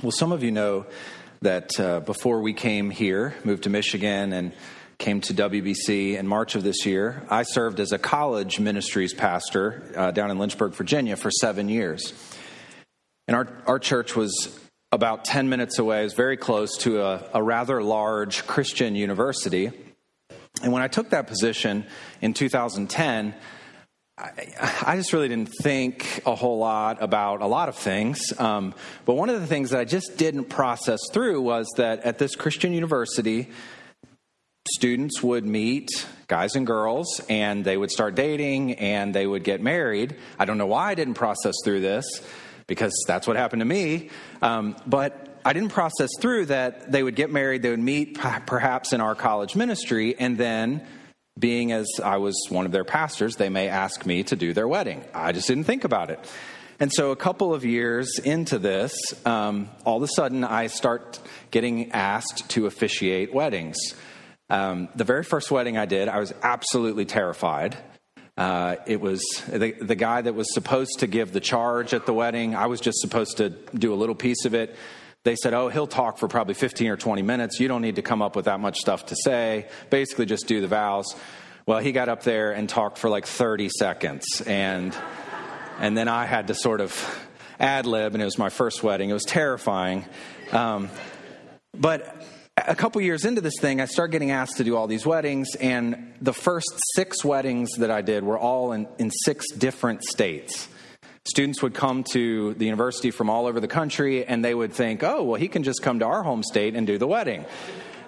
Well, 0.00 0.12
some 0.12 0.30
of 0.30 0.44
you 0.44 0.52
know 0.52 0.86
that 1.42 1.80
uh, 1.80 1.98
before 1.98 2.40
we 2.40 2.52
came 2.52 2.88
here, 2.88 3.34
moved 3.42 3.64
to 3.64 3.70
Michigan, 3.70 4.32
and 4.32 4.52
came 4.98 5.20
to 5.22 5.34
WBC 5.34 6.16
in 6.16 6.24
March 6.24 6.54
of 6.54 6.62
this 6.62 6.86
year, 6.86 7.26
I 7.28 7.42
served 7.42 7.80
as 7.80 7.90
a 7.90 7.98
college 7.98 8.60
ministries 8.60 9.12
pastor 9.12 9.82
uh, 9.96 10.12
down 10.12 10.30
in 10.30 10.38
Lynchburg, 10.38 10.74
Virginia 10.74 11.16
for 11.16 11.32
seven 11.32 11.68
years. 11.68 12.14
And 13.26 13.36
our, 13.36 13.48
our 13.66 13.80
church 13.80 14.14
was 14.14 14.60
about 14.92 15.24
10 15.24 15.48
minutes 15.48 15.80
away, 15.80 16.02
it 16.02 16.04
was 16.04 16.14
very 16.14 16.36
close 16.36 16.76
to 16.78 17.02
a, 17.02 17.24
a 17.34 17.42
rather 17.42 17.82
large 17.82 18.46
Christian 18.46 18.94
university. 18.94 19.72
And 20.62 20.72
when 20.72 20.82
I 20.82 20.86
took 20.86 21.10
that 21.10 21.26
position 21.26 21.84
in 22.20 22.34
2010, 22.34 23.34
I, 24.18 24.96
just 24.96 25.12
really 25.12 25.28
didn't 25.28 25.52
think 25.62 26.22
a 26.26 26.34
whole 26.34 26.58
lot 26.58 27.00
about 27.00 27.40
a 27.40 27.46
lot 27.46 27.68
of 27.68 27.76
things. 27.76 28.32
Um, 28.38 28.74
but 29.04 29.14
one 29.14 29.28
of 29.28 29.40
the 29.40 29.46
things 29.46 29.70
that 29.70 29.80
I 29.80 29.84
just 29.84 30.16
didn't 30.16 30.46
process 30.46 30.98
through 31.12 31.40
was 31.40 31.68
that 31.76 32.00
at 32.00 32.18
this 32.18 32.34
Christian 32.34 32.72
university, 32.72 33.48
students 34.72 35.22
would 35.22 35.46
meet 35.46 35.88
guys 36.26 36.56
and 36.56 36.66
girls 36.66 37.20
and 37.28 37.64
they 37.64 37.76
would 37.76 37.90
start 37.90 38.16
dating 38.16 38.74
and 38.74 39.14
they 39.14 39.26
would 39.26 39.44
get 39.44 39.60
married. 39.60 40.16
I 40.38 40.46
don't 40.46 40.58
know 40.58 40.66
why 40.66 40.90
I 40.90 40.94
didn't 40.94 41.14
process 41.14 41.54
through 41.64 41.80
this 41.80 42.04
because 42.66 42.92
that's 43.06 43.26
what 43.26 43.36
happened 43.36 43.60
to 43.60 43.66
me. 43.66 44.10
Um, 44.42 44.76
but 44.84 45.40
I 45.44 45.52
didn't 45.52 45.70
process 45.70 46.10
through 46.20 46.46
that 46.46 46.90
they 46.90 47.02
would 47.02 47.14
get 47.14 47.30
married, 47.30 47.62
they 47.62 47.70
would 47.70 47.78
meet 47.78 48.18
perhaps 48.18 48.92
in 48.92 49.00
our 49.00 49.14
college 49.14 49.54
ministry, 49.54 50.18
and 50.18 50.36
then 50.36 50.86
being 51.38 51.72
as 51.72 51.86
I 52.02 52.16
was 52.16 52.34
one 52.48 52.66
of 52.66 52.72
their 52.72 52.84
pastors, 52.84 53.36
they 53.36 53.48
may 53.48 53.68
ask 53.68 54.04
me 54.06 54.22
to 54.24 54.36
do 54.36 54.52
their 54.52 54.66
wedding. 54.66 55.04
I 55.14 55.32
just 55.32 55.48
didn't 55.48 55.64
think 55.64 55.84
about 55.84 56.10
it. 56.10 56.18
And 56.80 56.92
so, 56.92 57.10
a 57.10 57.16
couple 57.16 57.52
of 57.52 57.64
years 57.64 58.20
into 58.20 58.58
this, 58.58 58.94
um, 59.26 59.68
all 59.84 59.96
of 59.96 60.02
a 60.04 60.08
sudden, 60.08 60.44
I 60.44 60.68
start 60.68 61.18
getting 61.50 61.90
asked 61.90 62.48
to 62.50 62.66
officiate 62.66 63.34
weddings. 63.34 63.76
Um, 64.48 64.88
the 64.94 65.04
very 65.04 65.24
first 65.24 65.50
wedding 65.50 65.76
I 65.76 65.86
did, 65.86 66.08
I 66.08 66.20
was 66.20 66.32
absolutely 66.42 67.04
terrified. 67.04 67.76
Uh, 68.36 68.76
it 68.86 69.00
was 69.00 69.20
the, 69.48 69.72
the 69.72 69.96
guy 69.96 70.22
that 70.22 70.34
was 70.34 70.54
supposed 70.54 71.00
to 71.00 71.08
give 71.08 71.32
the 71.32 71.40
charge 71.40 71.92
at 71.92 72.06
the 72.06 72.14
wedding. 72.14 72.54
I 72.54 72.66
was 72.66 72.80
just 72.80 73.00
supposed 73.00 73.38
to 73.38 73.50
do 73.50 73.92
a 73.92 73.96
little 73.96 74.14
piece 74.14 74.44
of 74.44 74.54
it. 74.54 74.76
They 75.28 75.36
said, 75.36 75.52
Oh, 75.52 75.68
he'll 75.68 75.86
talk 75.86 76.16
for 76.16 76.26
probably 76.26 76.54
15 76.54 76.88
or 76.88 76.96
20 76.96 77.20
minutes. 77.20 77.60
You 77.60 77.68
don't 77.68 77.82
need 77.82 77.96
to 77.96 78.02
come 78.02 78.22
up 78.22 78.34
with 78.34 78.46
that 78.46 78.60
much 78.60 78.78
stuff 78.78 79.04
to 79.06 79.14
say. 79.14 79.66
Basically, 79.90 80.24
just 80.24 80.46
do 80.46 80.62
the 80.62 80.68
vows. 80.68 81.14
Well, 81.66 81.80
he 81.80 81.92
got 81.92 82.08
up 82.08 82.22
there 82.22 82.52
and 82.52 82.66
talked 82.66 82.96
for 82.96 83.10
like 83.10 83.26
30 83.26 83.68
seconds. 83.68 84.24
And, 84.46 84.96
and 85.80 85.94
then 85.94 86.08
I 86.08 86.24
had 86.24 86.46
to 86.46 86.54
sort 86.54 86.80
of 86.80 87.28
ad 87.60 87.84
lib, 87.84 88.14
and 88.14 88.22
it 88.22 88.24
was 88.24 88.38
my 88.38 88.48
first 88.48 88.82
wedding. 88.82 89.10
It 89.10 89.12
was 89.12 89.24
terrifying. 89.24 90.06
Um, 90.50 90.88
but 91.74 92.24
a 92.56 92.74
couple 92.74 93.02
years 93.02 93.26
into 93.26 93.42
this 93.42 93.58
thing, 93.60 93.82
I 93.82 93.84
started 93.84 94.12
getting 94.12 94.30
asked 94.30 94.56
to 94.56 94.64
do 94.64 94.78
all 94.78 94.86
these 94.86 95.04
weddings, 95.04 95.54
and 95.56 96.14
the 96.22 96.32
first 96.32 96.72
six 96.94 97.22
weddings 97.22 97.68
that 97.76 97.90
I 97.90 98.00
did 98.00 98.24
were 98.24 98.38
all 98.38 98.72
in, 98.72 98.88
in 98.96 99.10
six 99.10 99.44
different 99.52 100.04
states. 100.04 100.68
Students 101.28 101.62
would 101.62 101.74
come 101.74 102.04
to 102.12 102.54
the 102.54 102.64
university 102.64 103.10
from 103.10 103.28
all 103.28 103.46
over 103.46 103.60
the 103.60 103.68
country, 103.68 104.24
and 104.24 104.42
they 104.42 104.54
would 104.54 104.72
think, 104.72 105.02
oh, 105.02 105.22
well, 105.24 105.38
he 105.38 105.46
can 105.46 105.62
just 105.62 105.82
come 105.82 105.98
to 105.98 106.06
our 106.06 106.22
home 106.22 106.42
state 106.42 106.74
and 106.74 106.86
do 106.86 106.96
the 106.96 107.06
wedding. 107.06 107.44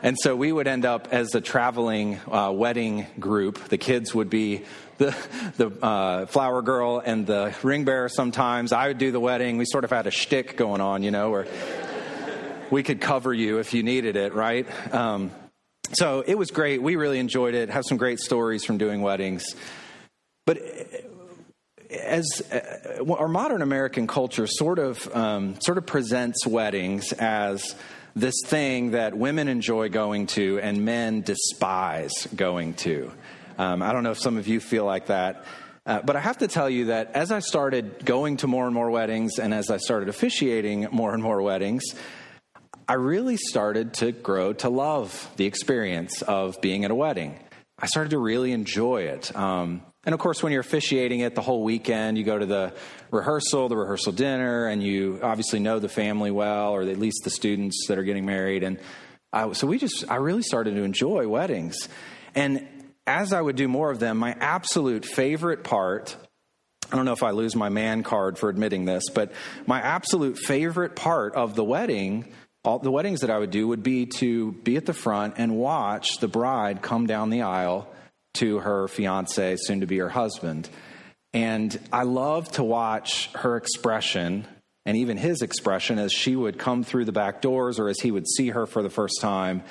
And 0.02 0.16
so 0.18 0.34
we 0.34 0.50
would 0.50 0.66
end 0.66 0.86
up 0.86 1.08
as 1.12 1.34
a 1.34 1.42
traveling 1.42 2.18
uh, 2.30 2.50
wedding 2.50 3.06
group. 3.18 3.68
The 3.68 3.76
kids 3.76 4.14
would 4.14 4.30
be 4.30 4.62
the, 4.96 5.14
the 5.58 5.68
uh, 5.84 6.24
flower 6.26 6.62
girl 6.62 7.02
and 7.04 7.26
the 7.26 7.54
ring 7.62 7.84
bearer 7.84 8.08
sometimes. 8.08 8.72
I 8.72 8.88
would 8.88 8.96
do 8.96 9.12
the 9.12 9.20
wedding. 9.20 9.58
We 9.58 9.66
sort 9.66 9.84
of 9.84 9.90
had 9.90 10.06
a 10.06 10.10
shtick 10.10 10.56
going 10.56 10.80
on, 10.80 11.02
you 11.02 11.10
know, 11.10 11.28
where 11.30 11.46
we 12.70 12.82
could 12.82 13.02
cover 13.02 13.34
you 13.34 13.58
if 13.58 13.74
you 13.74 13.82
needed 13.82 14.16
it, 14.16 14.32
right? 14.32 14.66
Um, 14.94 15.30
so 15.92 16.24
it 16.26 16.36
was 16.36 16.50
great. 16.50 16.80
We 16.80 16.96
really 16.96 17.18
enjoyed 17.18 17.54
it. 17.54 17.68
Have 17.68 17.84
some 17.84 17.98
great 17.98 18.20
stories 18.20 18.64
from 18.64 18.78
doing 18.78 19.02
weddings. 19.02 19.44
But 20.46 20.58
as 21.90 22.26
uh, 22.52 23.04
our 23.12 23.28
modern 23.28 23.62
American 23.62 24.06
culture 24.06 24.46
sort 24.46 24.78
of 24.78 25.14
um, 25.14 25.60
sort 25.60 25.78
of 25.78 25.86
presents 25.86 26.46
weddings 26.46 27.12
as 27.12 27.74
this 28.14 28.34
thing 28.46 28.92
that 28.92 29.16
women 29.16 29.48
enjoy 29.48 29.88
going 29.88 30.26
to 30.26 30.58
and 30.60 30.84
men 30.84 31.22
despise 31.22 32.26
going 32.34 32.74
to. 32.74 33.12
Um, 33.58 33.82
I 33.82 33.92
don't 33.92 34.02
know 34.02 34.12
if 34.12 34.20
some 34.20 34.36
of 34.36 34.48
you 34.48 34.60
feel 34.60 34.84
like 34.84 35.06
that. 35.06 35.44
Uh, 35.86 36.00
but 36.02 36.14
I 36.14 36.20
have 36.20 36.38
to 36.38 36.48
tell 36.48 36.68
you 36.68 36.86
that 36.86 37.12
as 37.12 37.32
I 37.32 37.40
started 37.40 38.04
going 38.04 38.36
to 38.38 38.46
more 38.46 38.66
and 38.66 38.74
more 38.74 38.90
weddings 38.90 39.38
and 39.38 39.54
as 39.54 39.70
I 39.70 39.78
started 39.78 40.08
officiating 40.08 40.88
more 40.92 41.14
and 41.14 41.22
more 41.22 41.40
weddings, 41.40 41.82
I 42.86 42.94
really 42.94 43.36
started 43.36 43.94
to 43.94 44.12
grow 44.12 44.52
to 44.54 44.68
love 44.68 45.30
the 45.36 45.46
experience 45.46 46.22
of 46.22 46.60
being 46.60 46.84
at 46.84 46.90
a 46.90 46.94
wedding. 46.94 47.38
I 47.78 47.86
started 47.86 48.10
to 48.10 48.18
really 48.18 48.52
enjoy 48.52 49.02
it. 49.02 49.34
Um, 49.34 49.82
and 50.04 50.14
of 50.14 50.18
course, 50.18 50.42
when 50.42 50.52
you're 50.52 50.62
officiating 50.62 51.20
it 51.20 51.34
the 51.34 51.42
whole 51.42 51.62
weekend, 51.62 52.16
you 52.16 52.24
go 52.24 52.38
to 52.38 52.46
the 52.46 52.72
rehearsal, 53.10 53.68
the 53.68 53.76
rehearsal 53.76 54.12
dinner, 54.12 54.66
and 54.66 54.82
you 54.82 55.20
obviously 55.22 55.58
know 55.58 55.78
the 55.78 55.90
family 55.90 56.30
well, 56.30 56.70
or 56.70 56.82
at 56.82 56.98
least 56.98 57.24
the 57.24 57.30
students 57.30 57.86
that 57.88 57.98
are 57.98 58.04
getting 58.04 58.24
married. 58.24 58.62
And 58.62 58.78
I, 59.32 59.52
so 59.52 59.66
we 59.66 59.78
just, 59.78 60.10
I 60.10 60.16
really 60.16 60.42
started 60.42 60.74
to 60.74 60.82
enjoy 60.82 61.28
weddings. 61.28 61.88
And 62.34 62.66
as 63.06 63.34
I 63.34 63.40
would 63.42 63.56
do 63.56 63.68
more 63.68 63.90
of 63.90 64.00
them, 64.00 64.16
my 64.16 64.34
absolute 64.40 65.04
favorite 65.04 65.64
part 65.64 66.16
I 66.92 66.96
don't 66.96 67.04
know 67.04 67.12
if 67.12 67.22
I 67.22 67.30
lose 67.30 67.54
my 67.54 67.68
man 67.68 68.02
card 68.02 68.36
for 68.36 68.48
admitting 68.48 68.84
this, 68.84 69.04
but 69.10 69.32
my 69.64 69.80
absolute 69.80 70.36
favorite 70.38 70.96
part 70.96 71.36
of 71.36 71.54
the 71.54 71.62
wedding, 71.62 72.32
all 72.64 72.80
the 72.80 72.90
weddings 72.90 73.20
that 73.20 73.30
I 73.30 73.38
would 73.38 73.52
do, 73.52 73.68
would 73.68 73.84
be 73.84 74.06
to 74.16 74.52
be 74.52 74.76
at 74.76 74.86
the 74.86 74.92
front 74.92 75.34
and 75.36 75.56
watch 75.56 76.18
the 76.18 76.26
bride 76.26 76.82
come 76.82 77.06
down 77.06 77.30
the 77.30 77.42
aisle 77.42 77.88
to 78.34 78.58
her 78.60 78.88
fiance, 78.88 79.56
soon 79.60 79.80
to 79.80 79.86
be 79.86 79.98
her 79.98 80.08
husband. 80.08 80.68
And 81.32 81.78
I 81.92 82.02
love 82.02 82.50
to 82.52 82.64
watch 82.64 83.30
her 83.34 83.56
expression 83.56 84.46
and 84.86 84.96
even 84.96 85.16
his 85.16 85.42
expression 85.42 85.98
as 85.98 86.12
she 86.12 86.34
would 86.34 86.58
come 86.58 86.82
through 86.82 87.04
the 87.04 87.12
back 87.12 87.40
doors 87.40 87.78
or 87.78 87.88
as 87.88 88.00
he 88.00 88.10
would 88.10 88.26
see 88.28 88.48
her 88.48 88.66
for 88.66 88.82
the 88.82 88.90
first 88.90 89.20
time 89.20 89.62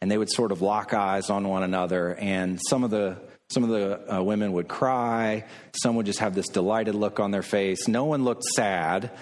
and 0.00 0.10
they 0.10 0.18
would 0.18 0.30
sort 0.30 0.52
of 0.52 0.60
lock 0.60 0.92
eyes 0.92 1.30
on 1.30 1.48
one 1.48 1.62
another. 1.62 2.14
And 2.14 2.60
some 2.68 2.84
of 2.84 2.90
the 2.90 3.18
some 3.48 3.62
of 3.62 3.70
the 3.70 4.16
uh, 4.16 4.22
women 4.22 4.52
would 4.54 4.66
cry. 4.66 5.44
Some 5.72 5.94
would 5.96 6.06
just 6.06 6.18
have 6.18 6.34
this 6.34 6.48
delighted 6.48 6.96
look 6.96 7.20
on 7.20 7.30
their 7.30 7.44
face. 7.44 7.86
No 7.86 8.04
one 8.04 8.24
looked 8.24 8.42
sad 8.42 9.12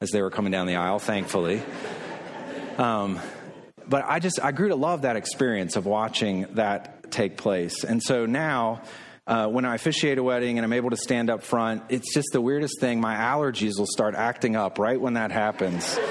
as 0.00 0.10
they 0.10 0.22
were 0.22 0.30
coming 0.30 0.52
down 0.52 0.66
the 0.66 0.76
aisle 0.76 1.00
thankfully. 1.00 1.62
Um, 2.78 3.20
but 3.86 4.04
i 4.06 4.18
just 4.20 4.38
i 4.42 4.52
grew 4.52 4.68
to 4.68 4.76
love 4.76 5.02
that 5.02 5.16
experience 5.16 5.76
of 5.76 5.86
watching 5.86 6.46
that 6.52 7.01
take 7.12 7.36
place. 7.36 7.84
And 7.84 8.02
so 8.02 8.26
now, 8.26 8.82
uh, 9.26 9.46
when 9.46 9.64
I 9.64 9.74
officiate 9.76 10.18
a 10.18 10.22
wedding 10.22 10.58
and 10.58 10.64
I'm 10.64 10.72
able 10.72 10.90
to 10.90 10.96
stand 10.96 11.30
up 11.30 11.42
front, 11.42 11.84
it's 11.88 12.12
just 12.12 12.28
the 12.32 12.40
weirdest 12.40 12.80
thing. 12.80 13.00
My 13.00 13.14
allergies 13.14 13.78
will 13.78 13.86
start 13.86 14.14
acting 14.14 14.56
up 14.56 14.78
right 14.78 15.00
when 15.00 15.14
that 15.14 15.30
happens. 15.30 15.98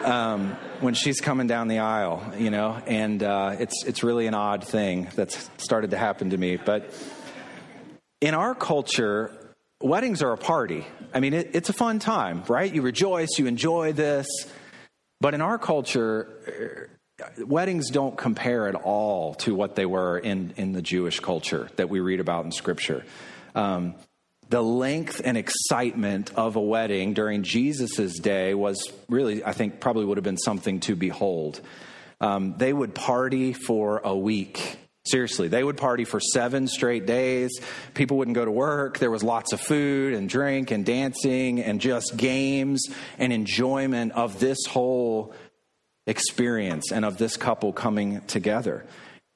Um, 0.00 0.56
when 0.80 0.94
she's 0.94 1.20
coming 1.20 1.46
down 1.46 1.68
the 1.68 1.80
aisle, 1.80 2.32
you 2.38 2.48
know, 2.48 2.80
and 2.86 3.22
uh, 3.22 3.56
it's 3.58 3.84
it's 3.84 4.02
really 4.02 4.26
an 4.26 4.32
odd 4.32 4.66
thing 4.66 5.08
that's 5.14 5.50
started 5.58 5.90
to 5.90 5.98
happen 5.98 6.30
to 6.30 6.38
me. 6.38 6.56
But 6.56 6.94
in 8.22 8.32
our 8.32 8.54
culture, 8.54 9.54
weddings 9.82 10.22
are 10.22 10.32
a 10.32 10.38
party. 10.38 10.86
I 11.12 11.20
mean, 11.20 11.34
it, 11.34 11.50
it's 11.52 11.68
a 11.68 11.74
fun 11.74 11.98
time, 11.98 12.44
right? 12.48 12.74
You 12.74 12.80
rejoice, 12.80 13.38
you 13.38 13.46
enjoy 13.46 13.92
this. 13.92 14.26
But 15.20 15.34
in 15.34 15.42
our 15.42 15.58
culture, 15.58 16.88
weddings 17.38 17.90
don't 17.90 18.16
compare 18.16 18.68
at 18.68 18.74
all 18.74 19.34
to 19.34 19.54
what 19.54 19.74
they 19.74 19.86
were 19.86 20.18
in, 20.18 20.54
in 20.56 20.72
the 20.72 20.82
Jewish 20.82 21.20
culture 21.20 21.68
that 21.76 21.88
we 21.88 22.00
read 22.00 22.20
about 22.20 22.44
in 22.44 22.52
Scripture. 22.52 23.04
Um, 23.54 23.94
the 24.48 24.62
length 24.62 25.20
and 25.24 25.36
excitement 25.36 26.32
of 26.34 26.56
a 26.56 26.60
wedding 26.60 27.14
during 27.14 27.44
Jesus' 27.44 28.18
day 28.18 28.52
was 28.52 28.92
really, 29.08 29.44
I 29.44 29.52
think, 29.52 29.78
probably 29.78 30.04
would 30.04 30.16
have 30.16 30.24
been 30.24 30.36
something 30.36 30.80
to 30.80 30.96
behold. 30.96 31.60
Um, 32.20 32.56
they 32.58 32.72
would 32.72 32.94
party 32.94 33.52
for 33.52 34.00
a 34.02 34.14
week. 34.14 34.76
Seriously, 35.06 35.48
they 35.48 35.64
would 35.64 35.76
party 35.76 36.04
for 36.04 36.20
seven 36.20 36.66
straight 36.66 37.06
days. 37.06 37.50
People 37.94 38.18
wouldn't 38.18 38.34
go 38.34 38.44
to 38.44 38.50
work. 38.50 38.98
There 38.98 39.10
was 39.10 39.22
lots 39.22 39.52
of 39.52 39.60
food 39.60 40.14
and 40.14 40.28
drink 40.28 40.72
and 40.72 40.84
dancing 40.84 41.60
and 41.60 41.80
just 41.80 42.16
games 42.16 42.86
and 43.18 43.32
enjoyment 43.32 44.12
of 44.12 44.40
this 44.40 44.58
whole 44.68 45.32
experience 46.06 46.90
and 46.92 47.04
of 47.04 47.18
this 47.18 47.36
couple 47.36 47.72
coming 47.72 48.20
together. 48.22 48.84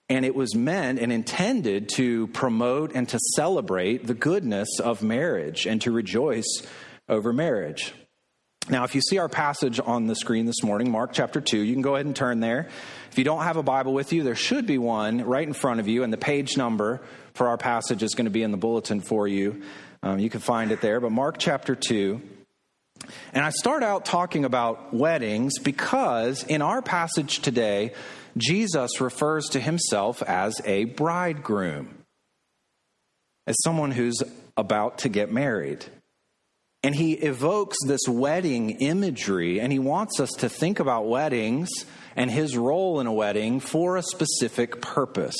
And 0.09 0.25
it 0.25 0.35
was 0.35 0.55
meant 0.55 0.99
and 0.99 1.11
intended 1.13 1.89
to 1.91 2.27
promote 2.29 2.95
and 2.95 3.09
to 3.09 3.19
celebrate 3.37 4.07
the 4.07 4.15
goodness 4.15 4.69
of 4.79 5.03
marriage 5.03 5.67
and 5.67 5.81
to 5.83 5.93
rejoice 5.93 6.63
over 7.09 7.33
marriage. 7.33 7.95
Now, 8.69 8.85
if 8.85 8.95
you 8.95 9.03
see 9.03 9.19
our 9.19 9.29
passage 9.29 9.79
on 9.79 10.07
the 10.07 10.15
screen 10.15 10.47
this 10.47 10.63
morning, 10.63 10.91
Mark 10.91 11.13
chapter 11.13 11.41
2, 11.41 11.59
you 11.59 11.75
can 11.75 11.83
go 11.83 11.97
ahead 11.97 12.07
and 12.07 12.17
turn 12.17 12.41
there. 12.41 12.69
If 13.11 13.19
you 13.19 13.25
don't 13.25 13.43
have 13.43 13.59
a 13.59 13.63
Bible 13.63 13.93
with 13.93 14.13
you, 14.15 14.23
there 14.23 14.35
should 14.35 14.67
be 14.67 14.79
one 14.79 15.23
right 15.23 15.47
in 15.47 15.53
front 15.53 15.81
of 15.81 15.89
you, 15.89 16.03
and 16.03 16.11
the 16.11 16.19
page 16.19 16.57
number 16.57 17.03
for 17.35 17.49
our 17.49 17.59
passage 17.59 18.03
is 18.03 18.15
going 18.15 18.25
to 18.25 18.31
be 18.31 18.43
in 18.43 18.53
the 18.53 18.57
bulletin 18.57 19.03
for 19.03 19.29
you. 19.29 19.63
Um, 20.03 20.19
you 20.19 20.31
can 20.31 20.41
find 20.41 20.73
it 20.73 20.81
there. 20.81 20.99
But 20.99 21.13
Mark 21.13 21.37
chapter 21.39 21.75
2. 21.75 22.23
And 23.33 23.45
I 23.45 23.51
start 23.51 23.83
out 23.83 24.05
talking 24.05 24.45
about 24.45 24.93
weddings 24.95 25.59
because 25.59 26.43
in 26.45 26.63
our 26.63 26.83
passage 26.83 27.41
today, 27.41 27.93
Jesus 28.37 29.01
refers 29.01 29.47
to 29.51 29.61
himself 29.61 30.23
as 30.23 30.61
a 30.65 30.85
bridegroom, 30.85 32.05
as 33.47 33.57
someone 33.63 33.91
who's 33.91 34.23
about 34.57 34.99
to 34.99 35.09
get 35.09 35.33
married. 35.33 35.85
And 36.83 36.95
he 36.95 37.15
evokes 37.15 37.77
this 37.87 38.03
wedding 38.07 38.71
imagery, 38.71 39.61
and 39.61 39.73
he 39.73 39.79
wants 39.79 40.21
us 40.21 40.31
to 40.39 40.49
think 40.49 40.81
about 40.81 41.09
weddings 41.09 41.71
and 42.15 42.31
his 42.31 42.57
role 42.57 43.01
in 43.01 43.07
a 43.07 43.13
wedding 43.13 43.59
for 43.59 43.97
a 43.97 44.03
specific 44.03 44.83
purpose. 44.83 45.37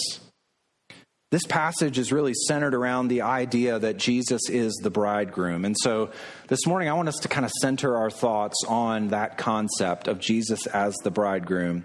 This 1.35 1.47
passage 1.49 1.99
is 1.99 2.13
really 2.13 2.33
centered 2.47 2.77
around 2.77 3.09
the 3.09 3.23
idea 3.23 3.77
that 3.77 3.97
Jesus 3.97 4.49
is 4.49 4.73
the 4.75 4.89
bridegroom. 4.89 5.65
And 5.65 5.75
so 5.77 6.11
this 6.47 6.65
morning, 6.65 6.89
I 6.89 6.93
want 6.93 7.09
us 7.09 7.17
to 7.23 7.29
kind 7.29 7.45
of 7.45 7.51
center 7.61 7.97
our 7.97 8.09
thoughts 8.09 8.63
on 8.69 9.09
that 9.09 9.37
concept 9.37 10.07
of 10.07 10.21
Jesus 10.21 10.69
as 10.69 10.95
the 11.03 11.11
bridegroom. 11.11 11.83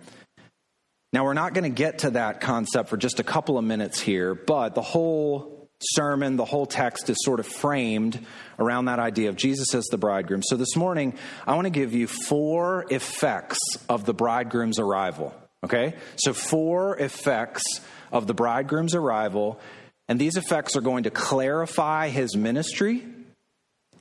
Now, 1.13 1.23
we're 1.23 1.33
not 1.33 1.55
going 1.55 1.63
to 1.63 1.75
get 1.75 1.97
to 1.99 2.11
that 2.11 2.41
concept 2.41 2.89
for 2.89 2.97
just 2.97 3.19
a 3.19 3.23
couple 3.23 3.57
of 3.57 3.65
minutes 3.65 3.99
here, 3.99 4.35
but 4.35 4.75
the 4.75 4.83
whole 4.83 5.67
sermon, 5.81 6.35
the 6.35 6.45
whole 6.45 6.67
text 6.67 7.09
is 7.09 7.17
sort 7.21 7.39
of 7.39 7.47
framed 7.47 8.23
around 8.59 8.85
that 8.85 8.99
idea 8.99 9.29
of 9.29 9.35
Jesus 9.35 9.73
as 9.73 9.85
the 9.85 9.97
bridegroom. 9.97 10.43
So 10.43 10.57
this 10.57 10.75
morning, 10.75 11.17
I 11.47 11.55
want 11.55 11.65
to 11.65 11.71
give 11.71 11.91
you 11.91 12.05
four 12.05 12.85
effects 12.91 13.57
of 13.89 14.05
the 14.05 14.13
bridegroom's 14.13 14.77
arrival. 14.77 15.33
Okay? 15.63 15.95
So, 16.15 16.33
four 16.33 16.97
effects 16.97 17.63
of 18.11 18.27
the 18.27 18.33
bridegroom's 18.33 18.95
arrival. 18.95 19.59
And 20.07 20.19
these 20.19 20.37
effects 20.37 20.75
are 20.75 20.81
going 20.81 21.03
to 21.03 21.11
clarify 21.11 22.09
his 22.09 22.35
ministry, 22.35 23.05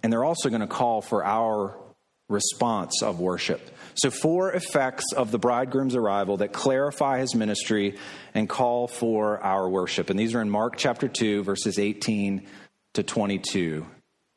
and 0.02 0.10
they're 0.10 0.24
also 0.24 0.48
going 0.48 0.62
to 0.62 0.66
call 0.66 1.02
for 1.02 1.22
our 1.22 1.76
response 2.30 3.02
of 3.02 3.20
worship. 3.20 3.60
So, 3.94 4.10
four 4.10 4.52
effects 4.52 5.12
of 5.12 5.30
the 5.30 5.38
bridegroom's 5.38 5.94
arrival 5.94 6.38
that 6.38 6.52
clarify 6.52 7.18
his 7.18 7.34
ministry 7.34 7.98
and 8.34 8.48
call 8.48 8.88
for 8.88 9.42
our 9.42 9.68
worship. 9.68 10.08
And 10.08 10.18
these 10.18 10.34
are 10.34 10.40
in 10.40 10.48
Mark 10.48 10.76
chapter 10.76 11.08
2, 11.08 11.42
verses 11.42 11.78
18 11.78 12.46
to 12.94 13.02
22. 13.02 13.86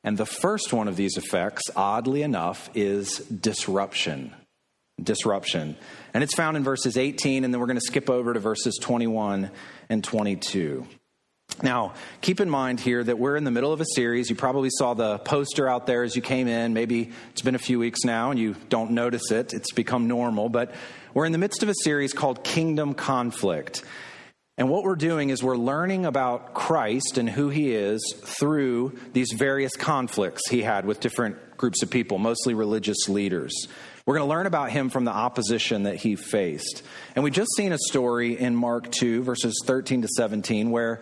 And 0.03 0.17
the 0.17 0.25
first 0.25 0.73
one 0.73 0.87
of 0.87 0.95
these 0.95 1.15
effects, 1.15 1.63
oddly 1.75 2.23
enough, 2.23 2.69
is 2.73 3.19
disruption. 3.19 4.33
Disruption. 5.01 5.75
And 6.13 6.23
it's 6.23 6.35
found 6.35 6.57
in 6.57 6.63
verses 6.63 6.97
18, 6.97 7.43
and 7.43 7.53
then 7.53 7.59
we're 7.59 7.67
going 7.67 7.79
to 7.79 7.85
skip 7.85 8.09
over 8.09 8.33
to 8.33 8.39
verses 8.39 8.77
21 8.81 9.49
and 9.89 10.03
22. 10.03 10.85
Now, 11.63 11.93
keep 12.21 12.39
in 12.39 12.49
mind 12.49 12.79
here 12.79 13.03
that 13.03 13.19
we're 13.19 13.35
in 13.35 13.43
the 13.43 13.51
middle 13.51 13.71
of 13.71 13.81
a 13.81 13.85
series. 13.95 14.29
You 14.29 14.35
probably 14.35 14.69
saw 14.71 14.93
the 14.93 15.19
poster 15.19 15.67
out 15.67 15.85
there 15.85 16.03
as 16.03 16.15
you 16.15 16.21
came 16.21 16.47
in. 16.47 16.73
Maybe 16.73 17.11
it's 17.31 17.41
been 17.41 17.55
a 17.55 17.59
few 17.59 17.77
weeks 17.77 17.99
now 18.03 18.31
and 18.31 18.39
you 18.39 18.55
don't 18.69 18.91
notice 18.91 19.31
it. 19.31 19.53
It's 19.53 19.71
become 19.71 20.07
normal. 20.07 20.49
But 20.49 20.73
we're 21.13 21.25
in 21.25 21.33
the 21.33 21.37
midst 21.37 21.61
of 21.61 21.69
a 21.69 21.75
series 21.83 22.13
called 22.13 22.43
Kingdom 22.43 22.93
Conflict. 22.93 23.83
And 24.57 24.69
what 24.69 24.83
we're 24.83 24.95
doing 24.95 25.29
is 25.29 25.43
we're 25.43 25.57
learning 25.57 26.05
about 26.05 26.53
Christ 26.53 27.17
and 27.17 27.29
who 27.29 27.49
he 27.49 27.73
is 27.73 28.01
through 28.23 28.97
these 29.13 29.31
various 29.31 29.75
conflicts 29.75 30.49
he 30.49 30.61
had 30.61 30.85
with 30.85 30.99
different 30.99 31.57
groups 31.57 31.83
of 31.83 31.89
people, 31.89 32.17
mostly 32.17 32.53
religious 32.53 33.07
leaders. 33.07 33.67
We're 34.05 34.15
going 34.15 34.27
to 34.27 34.29
learn 34.29 34.47
about 34.47 34.71
him 34.71 34.89
from 34.89 35.05
the 35.05 35.11
opposition 35.11 35.83
that 35.83 35.97
he 35.97 36.15
faced. 36.15 36.83
And 37.15 37.23
we 37.23 37.31
just 37.31 37.51
seen 37.55 37.71
a 37.71 37.77
story 37.77 38.39
in 38.39 38.55
Mark 38.55 38.91
2, 38.91 39.23
verses 39.23 39.53
13 39.65 40.01
to 40.01 40.07
17, 40.07 40.71
where 40.71 41.01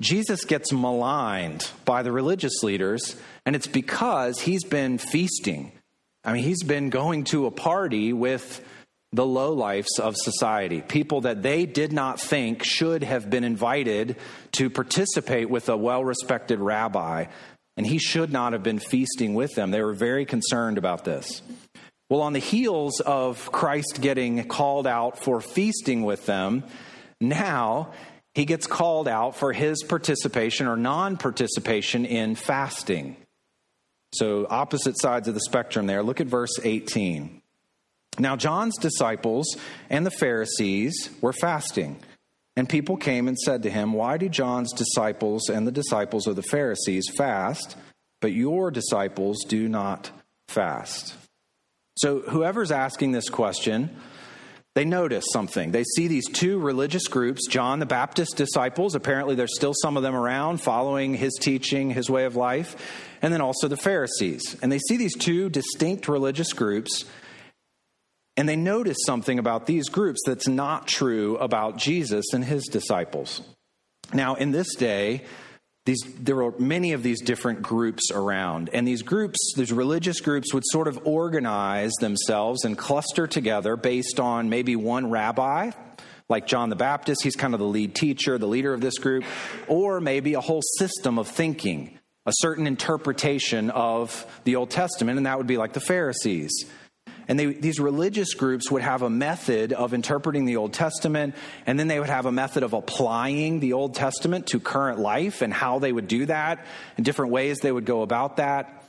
Jesus 0.00 0.44
gets 0.44 0.72
maligned 0.72 1.70
by 1.84 2.02
the 2.02 2.12
religious 2.12 2.62
leaders, 2.62 3.16
and 3.44 3.56
it's 3.56 3.66
because 3.66 4.40
he's 4.40 4.64
been 4.64 4.98
feasting. 4.98 5.72
I 6.22 6.32
mean, 6.32 6.44
he's 6.44 6.62
been 6.62 6.90
going 6.90 7.24
to 7.24 7.46
a 7.46 7.50
party 7.50 8.12
with 8.12 8.62
the 9.12 9.24
lowlifes 9.24 9.98
of 9.98 10.14
society, 10.16 10.82
people 10.82 11.22
that 11.22 11.42
they 11.42 11.64
did 11.64 11.92
not 11.92 12.20
think 12.20 12.62
should 12.62 13.02
have 13.02 13.30
been 13.30 13.44
invited 13.44 14.16
to 14.52 14.68
participate 14.68 15.48
with 15.48 15.68
a 15.68 15.76
well 15.76 16.04
respected 16.04 16.58
rabbi, 16.58 17.26
and 17.76 17.86
he 17.86 17.98
should 17.98 18.30
not 18.30 18.52
have 18.52 18.62
been 18.62 18.78
feasting 18.78 19.34
with 19.34 19.54
them. 19.54 19.70
They 19.70 19.82
were 19.82 19.94
very 19.94 20.26
concerned 20.26 20.76
about 20.76 21.04
this. 21.04 21.40
Well, 22.08 22.22
on 22.22 22.32
the 22.32 22.38
heels 22.38 23.00
of 23.00 23.50
Christ 23.50 23.98
getting 24.00 24.46
called 24.46 24.86
out 24.86 25.18
for 25.18 25.40
feasting 25.40 26.02
with 26.04 26.26
them, 26.26 26.64
now 27.20 27.92
he 28.34 28.44
gets 28.44 28.66
called 28.66 29.08
out 29.08 29.34
for 29.34 29.52
his 29.52 29.82
participation 29.82 30.66
or 30.68 30.76
non 30.76 31.16
participation 31.16 32.04
in 32.04 32.34
fasting. 32.34 33.16
So, 34.14 34.46
opposite 34.48 35.00
sides 35.00 35.26
of 35.26 35.34
the 35.34 35.40
spectrum 35.40 35.86
there. 35.86 36.02
Look 36.02 36.20
at 36.20 36.28
verse 36.28 36.60
18. 36.62 37.42
Now, 38.18 38.36
John's 38.36 38.78
disciples 38.78 39.56
and 39.90 40.06
the 40.06 40.10
Pharisees 40.10 41.10
were 41.20 41.32
fasting. 41.32 41.98
And 42.56 42.68
people 42.68 42.96
came 42.96 43.28
and 43.28 43.36
said 43.36 43.64
to 43.64 43.70
him, 43.70 43.92
Why 43.92 44.16
do 44.16 44.28
John's 44.28 44.72
disciples 44.72 45.48
and 45.50 45.66
the 45.66 45.72
disciples 45.72 46.26
of 46.26 46.36
the 46.36 46.42
Pharisees 46.42 47.04
fast, 47.16 47.76
but 48.20 48.32
your 48.32 48.70
disciples 48.70 49.44
do 49.46 49.68
not 49.68 50.10
fast? 50.48 51.14
So, 51.96 52.20
whoever's 52.20 52.70
asking 52.70 53.12
this 53.12 53.28
question, 53.30 53.96
they 54.74 54.84
notice 54.84 55.24
something. 55.32 55.72
They 55.72 55.84
see 55.84 56.06
these 56.06 56.28
two 56.28 56.58
religious 56.58 57.08
groups, 57.08 57.46
John 57.48 57.78
the 57.78 57.86
Baptist 57.86 58.36
disciples, 58.36 58.94
apparently 58.94 59.34
there's 59.34 59.56
still 59.56 59.72
some 59.74 59.96
of 59.96 60.02
them 60.02 60.14
around 60.14 60.60
following 60.60 61.14
his 61.14 61.32
teaching, 61.40 61.90
his 61.90 62.10
way 62.10 62.26
of 62.26 62.36
life, 62.36 62.76
and 63.22 63.32
then 63.32 63.40
also 63.40 63.68
the 63.68 63.78
Pharisees. 63.78 64.54
And 64.60 64.70
they 64.70 64.78
see 64.78 64.98
these 64.98 65.16
two 65.16 65.48
distinct 65.48 66.08
religious 66.08 66.52
groups, 66.52 67.06
and 68.36 68.46
they 68.46 68.56
notice 68.56 68.98
something 69.06 69.38
about 69.38 69.64
these 69.64 69.88
groups 69.88 70.20
that's 70.26 70.46
not 70.46 70.86
true 70.86 71.38
about 71.38 71.78
Jesus 71.78 72.26
and 72.34 72.44
his 72.44 72.64
disciples. 72.64 73.40
Now, 74.12 74.34
in 74.34 74.52
this 74.52 74.74
day, 74.74 75.24
these, 75.86 76.00
there 76.18 76.34
were 76.34 76.52
many 76.58 76.92
of 76.92 77.02
these 77.04 77.20
different 77.22 77.62
groups 77.62 78.10
around. 78.12 78.70
And 78.72 78.86
these 78.86 79.02
groups, 79.02 79.38
these 79.56 79.72
religious 79.72 80.20
groups, 80.20 80.52
would 80.52 80.64
sort 80.66 80.88
of 80.88 80.98
organize 81.06 81.92
themselves 82.00 82.64
and 82.64 82.76
cluster 82.76 83.28
together 83.28 83.76
based 83.76 84.18
on 84.18 84.50
maybe 84.50 84.74
one 84.74 85.10
rabbi, 85.10 85.70
like 86.28 86.48
John 86.48 86.70
the 86.70 86.76
Baptist. 86.76 87.22
He's 87.22 87.36
kind 87.36 87.54
of 87.54 87.60
the 87.60 87.66
lead 87.66 87.94
teacher, 87.94 88.36
the 88.36 88.48
leader 88.48 88.74
of 88.74 88.80
this 88.80 88.98
group, 88.98 89.24
or 89.68 90.00
maybe 90.00 90.34
a 90.34 90.40
whole 90.40 90.62
system 90.76 91.20
of 91.20 91.28
thinking, 91.28 91.96
a 92.26 92.32
certain 92.38 92.66
interpretation 92.66 93.70
of 93.70 94.26
the 94.42 94.56
Old 94.56 94.70
Testament, 94.70 95.18
and 95.18 95.26
that 95.26 95.38
would 95.38 95.46
be 95.46 95.56
like 95.56 95.72
the 95.72 95.80
Pharisees. 95.80 96.66
And 97.28 97.38
they, 97.38 97.46
these 97.46 97.80
religious 97.80 98.34
groups 98.34 98.70
would 98.70 98.82
have 98.82 99.02
a 99.02 99.10
method 99.10 99.72
of 99.72 99.94
interpreting 99.94 100.44
the 100.44 100.56
Old 100.56 100.72
Testament, 100.72 101.34
and 101.66 101.78
then 101.78 101.88
they 101.88 101.98
would 101.98 102.08
have 102.08 102.26
a 102.26 102.32
method 102.32 102.62
of 102.62 102.72
applying 102.72 103.60
the 103.60 103.72
Old 103.72 103.94
Testament 103.94 104.46
to 104.48 104.60
current 104.60 104.98
life 104.98 105.42
and 105.42 105.52
how 105.52 105.78
they 105.78 105.92
would 105.92 106.08
do 106.08 106.26
that, 106.26 106.64
and 106.96 107.04
different 107.04 107.32
ways 107.32 107.58
they 107.58 107.72
would 107.72 107.84
go 107.84 108.02
about 108.02 108.36
that. 108.36 108.84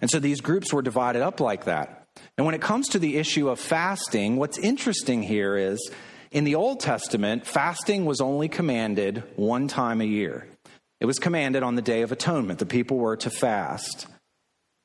And 0.00 0.10
so 0.10 0.18
these 0.18 0.40
groups 0.40 0.72
were 0.72 0.82
divided 0.82 1.22
up 1.22 1.40
like 1.40 1.64
that. 1.64 2.06
And 2.36 2.46
when 2.46 2.54
it 2.54 2.60
comes 2.60 2.88
to 2.90 2.98
the 2.98 3.16
issue 3.16 3.48
of 3.48 3.58
fasting, 3.58 4.36
what's 4.36 4.58
interesting 4.58 5.22
here 5.22 5.56
is 5.56 5.90
in 6.30 6.44
the 6.44 6.54
Old 6.54 6.80
Testament, 6.80 7.46
fasting 7.46 8.04
was 8.04 8.20
only 8.20 8.48
commanded 8.48 9.22
one 9.36 9.68
time 9.68 10.00
a 10.00 10.04
year. 10.04 10.46
It 11.00 11.06
was 11.06 11.18
commanded 11.18 11.62
on 11.62 11.74
the 11.74 11.82
Day 11.82 12.02
of 12.02 12.12
Atonement. 12.12 12.58
The 12.58 12.66
people 12.66 12.98
were 12.98 13.16
to 13.16 13.30
fast. 13.30 14.06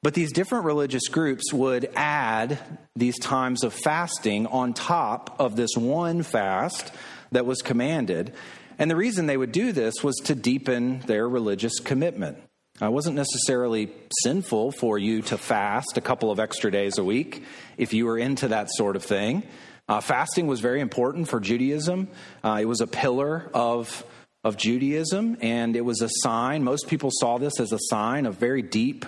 But 0.01 0.13
these 0.13 0.31
different 0.31 0.65
religious 0.65 1.07
groups 1.09 1.51
would 1.51 1.89
add 1.95 2.59
these 2.95 3.19
times 3.19 3.63
of 3.63 3.73
fasting 3.73 4.47
on 4.47 4.73
top 4.73 5.35
of 5.39 5.55
this 5.55 5.71
one 5.75 6.23
fast 6.23 6.93
that 7.31 7.45
was 7.45 7.61
commanded. 7.61 8.33
And 8.77 8.89
the 8.89 8.95
reason 8.95 9.25
they 9.25 9.35
would 9.37 9.51
do 9.51 9.73
this 9.73 10.01
was 10.01 10.15
to 10.25 10.35
deepen 10.35 10.99
their 11.01 11.27
religious 11.27 11.79
commitment. 11.79 12.37
It 12.81 12.91
wasn't 12.91 13.17
necessarily 13.17 13.91
sinful 14.23 14.71
for 14.71 14.97
you 14.97 15.21
to 15.23 15.37
fast 15.37 15.97
a 15.97 16.01
couple 16.01 16.31
of 16.31 16.39
extra 16.39 16.71
days 16.71 16.97
a 16.97 17.03
week 17.03 17.43
if 17.77 17.93
you 17.93 18.05
were 18.05 18.17
into 18.17 18.47
that 18.47 18.69
sort 18.71 18.95
of 18.95 19.03
thing. 19.03 19.43
Uh, 19.89 19.99
fasting 19.99 20.47
was 20.47 20.61
very 20.61 20.79
important 20.79 21.27
for 21.27 21.41
Judaism. 21.41 22.07
Uh, 22.41 22.59
it 22.61 22.65
was 22.65 22.79
a 22.79 22.87
pillar 22.87 23.49
of, 23.53 24.05
of 24.45 24.55
Judaism, 24.55 25.35
and 25.41 25.75
it 25.75 25.83
was 25.83 26.01
a 26.01 26.09
sign. 26.21 26.63
Most 26.63 26.87
people 26.87 27.09
saw 27.11 27.37
this 27.37 27.59
as 27.59 27.73
a 27.73 27.79
sign 27.89 28.25
of 28.25 28.35
very 28.35 28.61
deep 28.61 29.05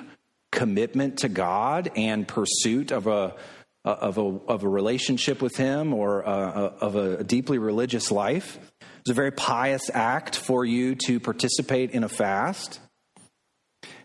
commitment 0.52 1.20
to 1.20 1.30
God 1.30 1.92
and 1.96 2.28
pursuit 2.28 2.92
of 2.92 3.08
a 3.08 3.36
of 3.84 4.18
a 4.18 4.22
of 4.22 4.64
a 4.64 4.70
relationship 4.70 5.42
with 5.42 5.56
Him 5.56 5.94
or 5.94 6.22
a, 6.22 6.30
of 6.30 6.96
a 6.96 7.24
deeply 7.24 7.58
religious 7.58 8.12
life. 8.12 8.60
It's 9.00 9.10
a 9.10 9.16
very 9.16 9.32
pious 9.32 9.90
act 9.92 10.36
for 10.36 10.64
you 10.64 10.96
to 11.08 11.20
participate 11.20 11.92
in 11.92 12.04
a 12.04 12.10
fast. 12.10 12.80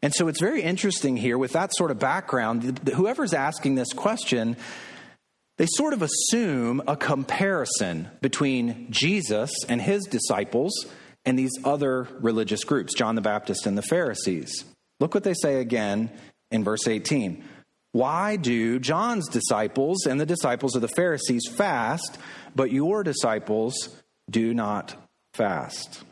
And 0.02 0.14
so 0.14 0.28
it's 0.28 0.40
very 0.40 0.62
interesting 0.62 1.16
here 1.16 1.36
with 1.36 1.52
that 1.52 1.74
sort 1.74 1.90
of 1.90 1.98
background. 1.98 2.88
Whoever's 2.94 3.34
asking 3.34 3.74
this 3.74 3.92
question, 3.92 4.56
they 5.58 5.66
sort 5.66 5.92
of 5.92 6.02
assume 6.02 6.82
a 6.86 6.96
comparison 6.96 8.08
between 8.22 8.90
Jesus 8.90 9.50
and 9.68 9.82
his 9.82 10.04
disciples 10.04 10.72
and 11.26 11.38
these 11.38 11.52
other 11.64 12.08
religious 12.20 12.64
groups, 12.64 12.94
John 12.94 13.16
the 13.16 13.20
Baptist 13.20 13.66
and 13.66 13.76
the 13.76 13.82
Pharisees. 13.82 14.64
Look 15.00 15.12
what 15.12 15.24
they 15.24 15.34
say 15.34 15.60
again 15.60 16.10
in 16.50 16.64
verse 16.64 16.86
18. 16.86 17.44
Why 17.92 18.36
do 18.36 18.78
John's 18.78 19.28
disciples 19.28 20.06
and 20.06 20.20
the 20.20 20.26
disciples 20.26 20.74
of 20.74 20.82
the 20.82 20.88
Pharisees 20.88 21.48
fast, 21.48 22.18
but 22.54 22.70
your 22.70 23.02
disciples 23.02 23.74
do 24.28 24.52
not 24.52 24.94
fast? 25.32 26.04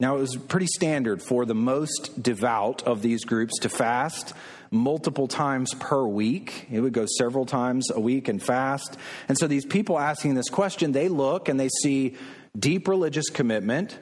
Now, 0.00 0.16
it 0.16 0.20
was 0.20 0.36
pretty 0.36 0.66
standard 0.66 1.22
for 1.22 1.46
the 1.46 1.54
most 1.54 2.20
devout 2.20 2.82
of 2.82 3.02
these 3.02 3.24
groups 3.24 3.58
to 3.60 3.68
fast 3.68 4.34
multiple 4.72 5.28
times 5.28 5.74
per 5.74 6.04
week. 6.04 6.66
It 6.70 6.80
would 6.80 6.92
go 6.92 7.06
several 7.06 7.46
times 7.46 7.88
a 7.90 8.00
week 8.00 8.26
and 8.26 8.42
fast. 8.42 8.98
And 9.28 9.38
so 9.38 9.46
these 9.46 9.64
people 9.64 9.98
asking 9.98 10.34
this 10.34 10.48
question, 10.48 10.92
they 10.92 11.08
look 11.08 11.48
and 11.48 11.60
they 11.60 11.68
see 11.82 12.16
deep 12.58 12.88
religious 12.88 13.30
commitment 13.30 13.98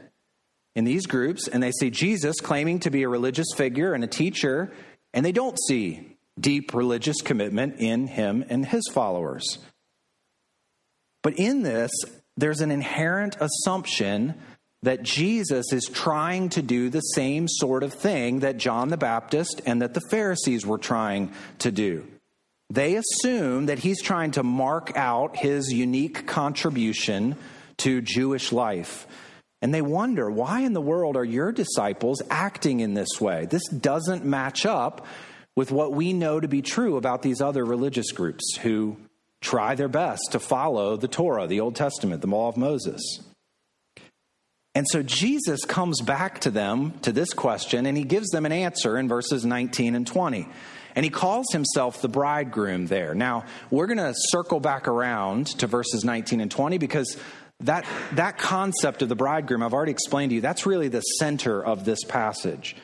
in 0.75 0.85
these 0.85 1.07
groups, 1.07 1.49
and 1.49 1.63
they 1.63 1.73
see 1.73 1.91
Jesus 1.91 2.41
claiming 2.41 2.81
to 2.81 2.91
be 2.91 3.03
a 3.03 3.09
religious 3.09 3.49
figure 3.57 3.93
and 3.95 4.05
a 4.05 4.09
teacher, 4.09 4.73
and 5.13 5.25
they 5.25 5.33
don't 5.33 5.59
see 5.67 6.17
deep 6.39 6.75
religious 6.75 7.21
commitment 7.21 7.77
in 7.79 8.07
him 8.07 8.45
and 8.49 8.65
his 8.65 8.89
followers. 8.93 9.59
But 11.23 11.39
in 11.39 11.63
this, 11.63 11.91
there's 12.37 12.61
an 12.61 12.71
inherent 12.71 13.37
assumption 13.41 14.35
that 14.83 15.03
Jesus 15.03 15.73
is 15.73 15.85
trying 15.85 16.49
to 16.51 16.63
do 16.63 16.89
the 16.89 17.01
same 17.01 17.47
sort 17.49 17.83
of 17.83 17.93
thing 17.93 18.41
that 18.41 18.57
John 18.57 18.89
the 18.89 18.97
Baptist 18.97 19.61
and 19.67 19.83
that 19.83 19.93
the 19.93 20.01
Pharisees 20.09 20.65
were 20.65 20.79
trying 20.79 21.33
to 21.59 21.71
do. 21.71 22.07
They 22.71 22.97
assume 22.97 23.67
that 23.67 23.81
he's 23.81 24.01
trying 24.01 24.31
to 24.33 24.43
mark 24.43 24.97
out 24.97 25.37
his 25.37 25.73
unique 25.73 26.27
contribution 26.27 27.37
to 27.79 28.01
Jewish 28.01 28.53
life. 28.53 29.07
And 29.63 29.75
they 29.75 29.83
wonder, 29.83 30.31
why 30.31 30.61
in 30.61 30.73
the 30.73 30.81
world 30.81 31.17
are 31.17 31.25
your 31.25 31.53
disciples 31.53 32.23
acting 32.31 32.81
in 32.81 32.95
this 32.95 33.21
way? 33.21 33.47
This 33.47 33.67
doesn't 33.69 34.25
match 34.25 34.65
up 34.65 35.07
with 35.55 35.71
what 35.71 35.93
we 35.93 36.13
know 36.13 36.41
to 36.41 36.49
be 36.49 36.63
true 36.63 36.97
about 36.97 37.23
these 37.23 37.43
other 37.43 37.65
religious 37.65 38.13
groups 38.13 38.57
who 38.63 38.97
try 39.41 39.75
their 39.75 39.89
best 39.89 40.23
to 40.33 40.39
follow 40.39 40.97
the 40.97 41.09
Torah, 41.09 41.47
the 41.47 41.61
Old 41.61 41.77
Testament, 41.77 42.23
the 42.23 42.27
Law 42.27 42.49
of 42.49 42.57
Moses. 42.57 43.01
And 44.75 44.87
so 44.89 45.03
Jesus 45.03 45.65
comes 45.65 46.01
back 46.01 46.41
to 46.41 46.51
them 46.51 46.99
to 47.01 47.13
this 47.13 47.35
question 47.35 47.87
and 47.87 47.97
he 47.99 48.05
gives 48.05 48.29
them 48.29 48.47
an 48.47 48.53
answer 48.53 48.97
in 48.97 49.09
verses 49.09 49.45
19 49.45 49.95
and 49.95 50.07
20. 50.07 50.49
And 50.95 51.05
he 51.05 51.11
calls 51.11 51.47
himself 51.53 52.03
the 52.03 52.09
bridegroom 52.09 52.87
there. 52.87 53.15
Now, 53.15 53.45
we're 53.71 53.87
going 53.87 53.99
to 53.99 54.13
circle 54.15 54.61
back 54.61 54.89
around 54.89 55.47
to 55.59 55.67
verses 55.67 56.05
19 56.05 56.41
and 56.41 56.51
20 56.51 56.79
because 56.79 57.17
that, 57.63 57.85
that 58.13 58.39
concept 58.39 59.03
of 59.03 59.09
the 59.09 59.17
bridegroom, 59.17 59.63
I've 59.63 59.75
already 59.75 59.93
explained 59.93 60.31
to 60.31 60.37
you, 60.37 60.41
that's 60.41 60.67
really 60.67 60.89
the 60.89 61.01
center 61.01 61.63
of 61.63 61.85
this 61.85 62.05
passage. 62.05 62.77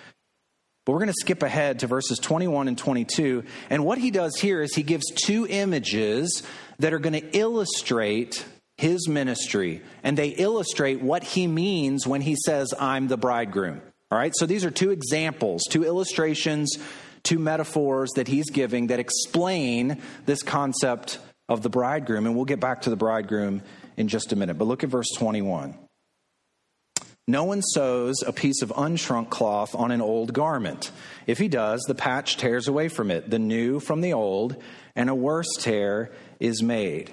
But 0.84 0.92
we're 0.92 1.00
going 1.00 1.08
to 1.08 1.14
skip 1.20 1.42
ahead 1.42 1.80
to 1.80 1.88
verses 1.88 2.18
21 2.18 2.68
and 2.68 2.78
22. 2.78 3.42
And 3.70 3.84
what 3.84 3.98
he 3.98 4.10
does 4.10 4.36
here 4.38 4.62
is 4.62 4.74
he 4.74 4.84
gives 4.84 5.04
two 5.10 5.46
images 5.48 6.44
that 6.78 6.92
are 6.92 7.00
going 7.00 7.20
to 7.20 7.36
illustrate 7.36 8.44
his 8.76 9.08
ministry, 9.08 9.82
and 10.02 10.16
they 10.16 10.28
illustrate 10.28 11.00
what 11.00 11.24
he 11.24 11.46
means 11.46 12.06
when 12.06 12.20
he 12.20 12.36
says, 12.36 12.72
I'm 12.78 13.08
the 13.08 13.16
bridegroom. 13.16 13.80
All 14.10 14.18
right, 14.18 14.32
so 14.36 14.46
these 14.46 14.64
are 14.64 14.70
two 14.70 14.90
examples, 14.90 15.62
two 15.68 15.84
illustrations, 15.84 16.78
two 17.22 17.38
metaphors 17.38 18.10
that 18.12 18.28
he's 18.28 18.50
giving 18.50 18.88
that 18.88 19.00
explain 19.00 20.00
this 20.26 20.42
concept 20.42 21.18
of 21.48 21.62
the 21.62 21.70
bridegroom. 21.70 22.26
And 22.26 22.36
we'll 22.36 22.44
get 22.44 22.60
back 22.60 22.82
to 22.82 22.90
the 22.90 22.96
bridegroom 22.96 23.62
in 23.96 24.08
just 24.08 24.32
a 24.32 24.36
minute. 24.36 24.58
But 24.58 24.66
look 24.66 24.84
at 24.84 24.90
verse 24.90 25.10
21. 25.16 25.76
No 27.28 27.42
one 27.42 27.60
sews 27.60 28.22
a 28.24 28.32
piece 28.32 28.62
of 28.62 28.70
unshrunk 28.70 29.30
cloth 29.30 29.74
on 29.74 29.90
an 29.90 30.00
old 30.00 30.32
garment. 30.32 30.92
If 31.26 31.38
he 31.38 31.48
does, 31.48 31.82
the 31.82 31.94
patch 31.94 32.36
tears 32.36 32.68
away 32.68 32.88
from 32.88 33.10
it, 33.10 33.28
the 33.28 33.40
new 33.40 33.80
from 33.80 34.00
the 34.00 34.12
old, 34.12 34.56
and 34.94 35.10
a 35.10 35.14
worse 35.14 35.52
tear 35.58 36.12
is 36.38 36.62
made. 36.62 37.12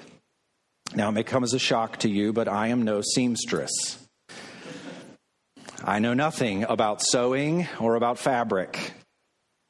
Now, 0.93 1.09
it 1.09 1.13
may 1.13 1.23
come 1.23 1.43
as 1.43 1.55
a 1.55 1.59
shock 1.59 1.97
to 1.99 2.09
you, 2.09 2.31
but 2.31 2.47
I 2.47 2.67
am 2.67 2.83
no 2.83 3.01
seamstress. 3.01 3.71
I 5.83 5.97
know 5.97 6.13
nothing 6.13 6.63
about 6.63 7.01
sewing 7.01 7.67
or 7.79 7.95
about 7.95 8.19
fabric. 8.19 8.93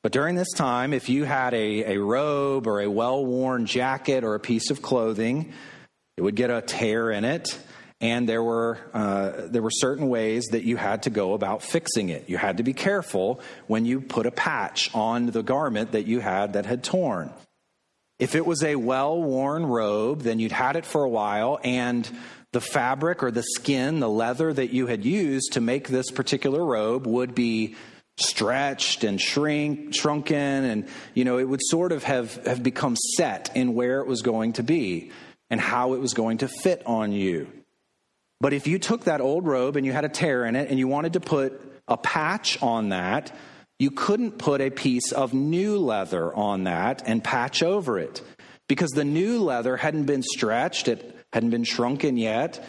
But 0.04 0.12
during 0.12 0.36
this 0.36 0.52
time, 0.52 0.94
if 0.94 1.08
you 1.08 1.24
had 1.24 1.54
a, 1.54 1.94
a 1.94 1.98
robe 1.98 2.68
or 2.68 2.82
a 2.82 2.90
well 2.90 3.26
worn 3.26 3.66
jacket 3.66 4.26
or 4.26 4.36
a 4.36 4.40
piece 4.40 4.70
of 4.70 4.82
clothing, 4.82 5.54
it 6.18 6.22
would 6.22 6.36
get 6.36 6.50
a 6.50 6.62
tear 6.62 7.12
in 7.12 7.26
it. 7.26 7.58
And 8.02 8.28
there 8.28 8.44
were, 8.44 8.80
uh, 8.94 9.32
there 9.46 9.62
were 9.62 9.72
certain 9.72 10.10
ways 10.10 10.48
that 10.52 10.64
you 10.64 10.76
had 10.76 11.04
to 11.04 11.10
go 11.10 11.34
about 11.34 11.64
fixing 11.64 12.10
it. 12.10 12.28
You 12.28 12.38
had 12.38 12.58
to 12.58 12.64
be 12.64 12.74
careful 12.74 13.40
when 13.68 13.86
you 13.86 14.02
put 14.02 14.26
a 14.26 14.32
patch 14.32 14.94
on 14.94 15.28
the 15.28 15.42
garment 15.42 15.94
that 15.94 16.06
you 16.06 16.20
had 16.20 16.54
that 16.54 16.66
had 16.66 16.84
torn. 16.84 17.32
If 18.20 18.36
it 18.36 18.46
was 18.46 18.62
a 18.62 18.76
well 18.76 19.22
worn 19.22 19.66
robe, 19.66 20.22
then 20.22 20.40
you'd 20.40 20.52
had 20.52 20.76
it 20.76 20.86
for 20.86 21.04
a 21.04 21.10
while, 21.10 21.60
and 21.64 22.10
the 22.52 22.62
fabric 22.62 23.24
or 23.24 23.32
the 23.32 23.44
skin, 23.44 24.00
the 24.00 24.10
leather 24.10 24.54
that 24.54 24.72
you 24.72 24.88
had 24.88 25.04
used 25.06 25.54
to 25.54 25.62
make 25.62 25.88
this 25.88 26.12
particular 26.12 26.64
robe 26.64 27.08
would 27.08 27.34
be 27.34 27.76
stretched 28.18 29.04
and 29.04 29.20
shrink, 29.20 29.96
shrunken, 29.96 30.38
and 30.38 30.88
you 31.14 31.26
know, 31.26 31.40
it 31.40 31.50
would 31.50 31.62
sort 31.64 31.92
of 31.92 32.04
have, 32.04 32.36
have 32.46 32.62
become 32.62 32.96
set 33.18 33.56
in 33.56 33.74
where 33.74 34.02
it 34.02 34.08
was 34.08 34.22
going 34.22 34.54
to 34.54 34.64
be 34.64 35.12
and 35.50 35.60
how 35.60 35.94
it 35.94 36.00
was 36.00 36.14
going 36.14 36.40
to 36.40 36.48
fit 36.48 36.82
on 36.86 37.12
you. 37.12 37.48
But 38.40 38.54
if 38.54 38.68
you 38.68 38.80
took 38.80 39.06
that 39.06 39.22
old 39.22 39.48
robe 39.48 39.78
and 39.78 39.86
you 39.86 39.94
had 39.94 40.06
a 40.06 40.10
tear 40.10 40.46
in 40.46 40.56
it 40.56 40.70
and 40.70 40.78
you 40.78 40.88
wanted 40.88 41.14
to 41.14 41.20
put 41.20 41.62
a 41.88 41.98
patch 41.98 42.62
on 42.62 42.90
that, 42.90 43.36
you 43.80 43.92
couldn't 43.92 44.38
put 44.38 44.62
a 44.62 44.70
piece 44.70 45.12
of 45.12 45.34
new 45.34 45.78
leather 45.78 46.34
on 46.36 46.66
that 46.66 47.04
and 47.06 47.24
patch 47.24 47.64
over 47.64 48.00
it 48.00 48.22
because 48.68 48.92
the 48.92 49.04
new 49.04 49.40
leather 49.40 49.78
hadn't 49.78 50.06
been 50.06 50.24
stretched, 50.24 50.88
it 50.88 51.18
hadn't 51.32 51.50
been 51.50 51.64
shrunken 51.64 52.18
yet. 52.18 52.66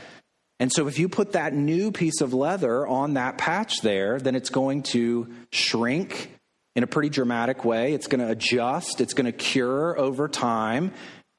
And 0.60 0.72
so, 0.72 0.86
if 0.86 0.98
you 0.98 1.08
put 1.08 1.32
that 1.32 1.52
new 1.52 1.90
piece 1.90 2.20
of 2.20 2.32
leather 2.32 2.86
on 2.86 3.14
that 3.14 3.38
patch 3.38 3.80
there, 3.80 4.20
then 4.20 4.34
it's 4.34 4.50
going 4.50 4.84
to 4.84 5.28
shrink 5.52 6.30
in 6.76 6.82
a 6.82 6.86
pretty 6.86 7.08
dramatic 7.08 7.64
way. 7.64 7.92
It's 7.92 8.06
going 8.06 8.20
to 8.20 8.30
adjust, 8.30 9.00
it's 9.00 9.14
going 9.14 9.26
to 9.26 9.32
cure 9.32 9.98
over 9.98 10.28
time. 10.28 10.92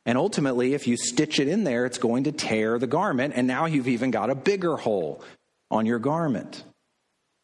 And 0.06 0.18
ultimately, 0.18 0.74
if 0.74 0.88
you 0.88 0.98
stitch 0.98 1.40
it 1.40 1.48
in 1.48 1.64
there, 1.64 1.86
it's 1.86 1.98
going 1.98 2.26
to 2.26 2.32
tear 2.32 2.78
the 2.78 2.88
garment. 2.88 3.34
And 3.36 3.48
now 3.48 3.66
you've 3.66 3.88
even 3.88 4.12
got 4.12 4.30
a 4.30 4.36
bigger 4.36 4.78
hole 4.78 5.24
on 5.72 5.86
your 5.86 6.00
garment. 6.00 6.64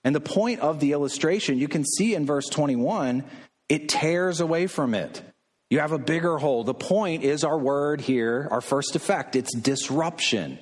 And 0.03 0.15
the 0.15 0.21
point 0.21 0.59
of 0.59 0.79
the 0.79 0.93
illustration, 0.93 1.57
you 1.57 1.67
can 1.67 1.83
see 1.83 2.15
in 2.15 2.25
verse 2.25 2.47
21, 2.49 3.23
it 3.69 3.89
tears 3.89 4.41
away 4.41 4.67
from 4.67 4.93
it. 4.93 5.21
You 5.69 5.79
have 5.79 5.91
a 5.91 5.99
bigger 5.99 6.37
hole. 6.37 6.63
The 6.63 6.73
point 6.73 7.23
is 7.23 7.43
our 7.43 7.57
word 7.57 8.01
here, 8.01 8.47
our 8.51 8.61
first 8.61 8.95
effect, 8.95 9.35
it's 9.35 9.55
disruption. 9.55 10.59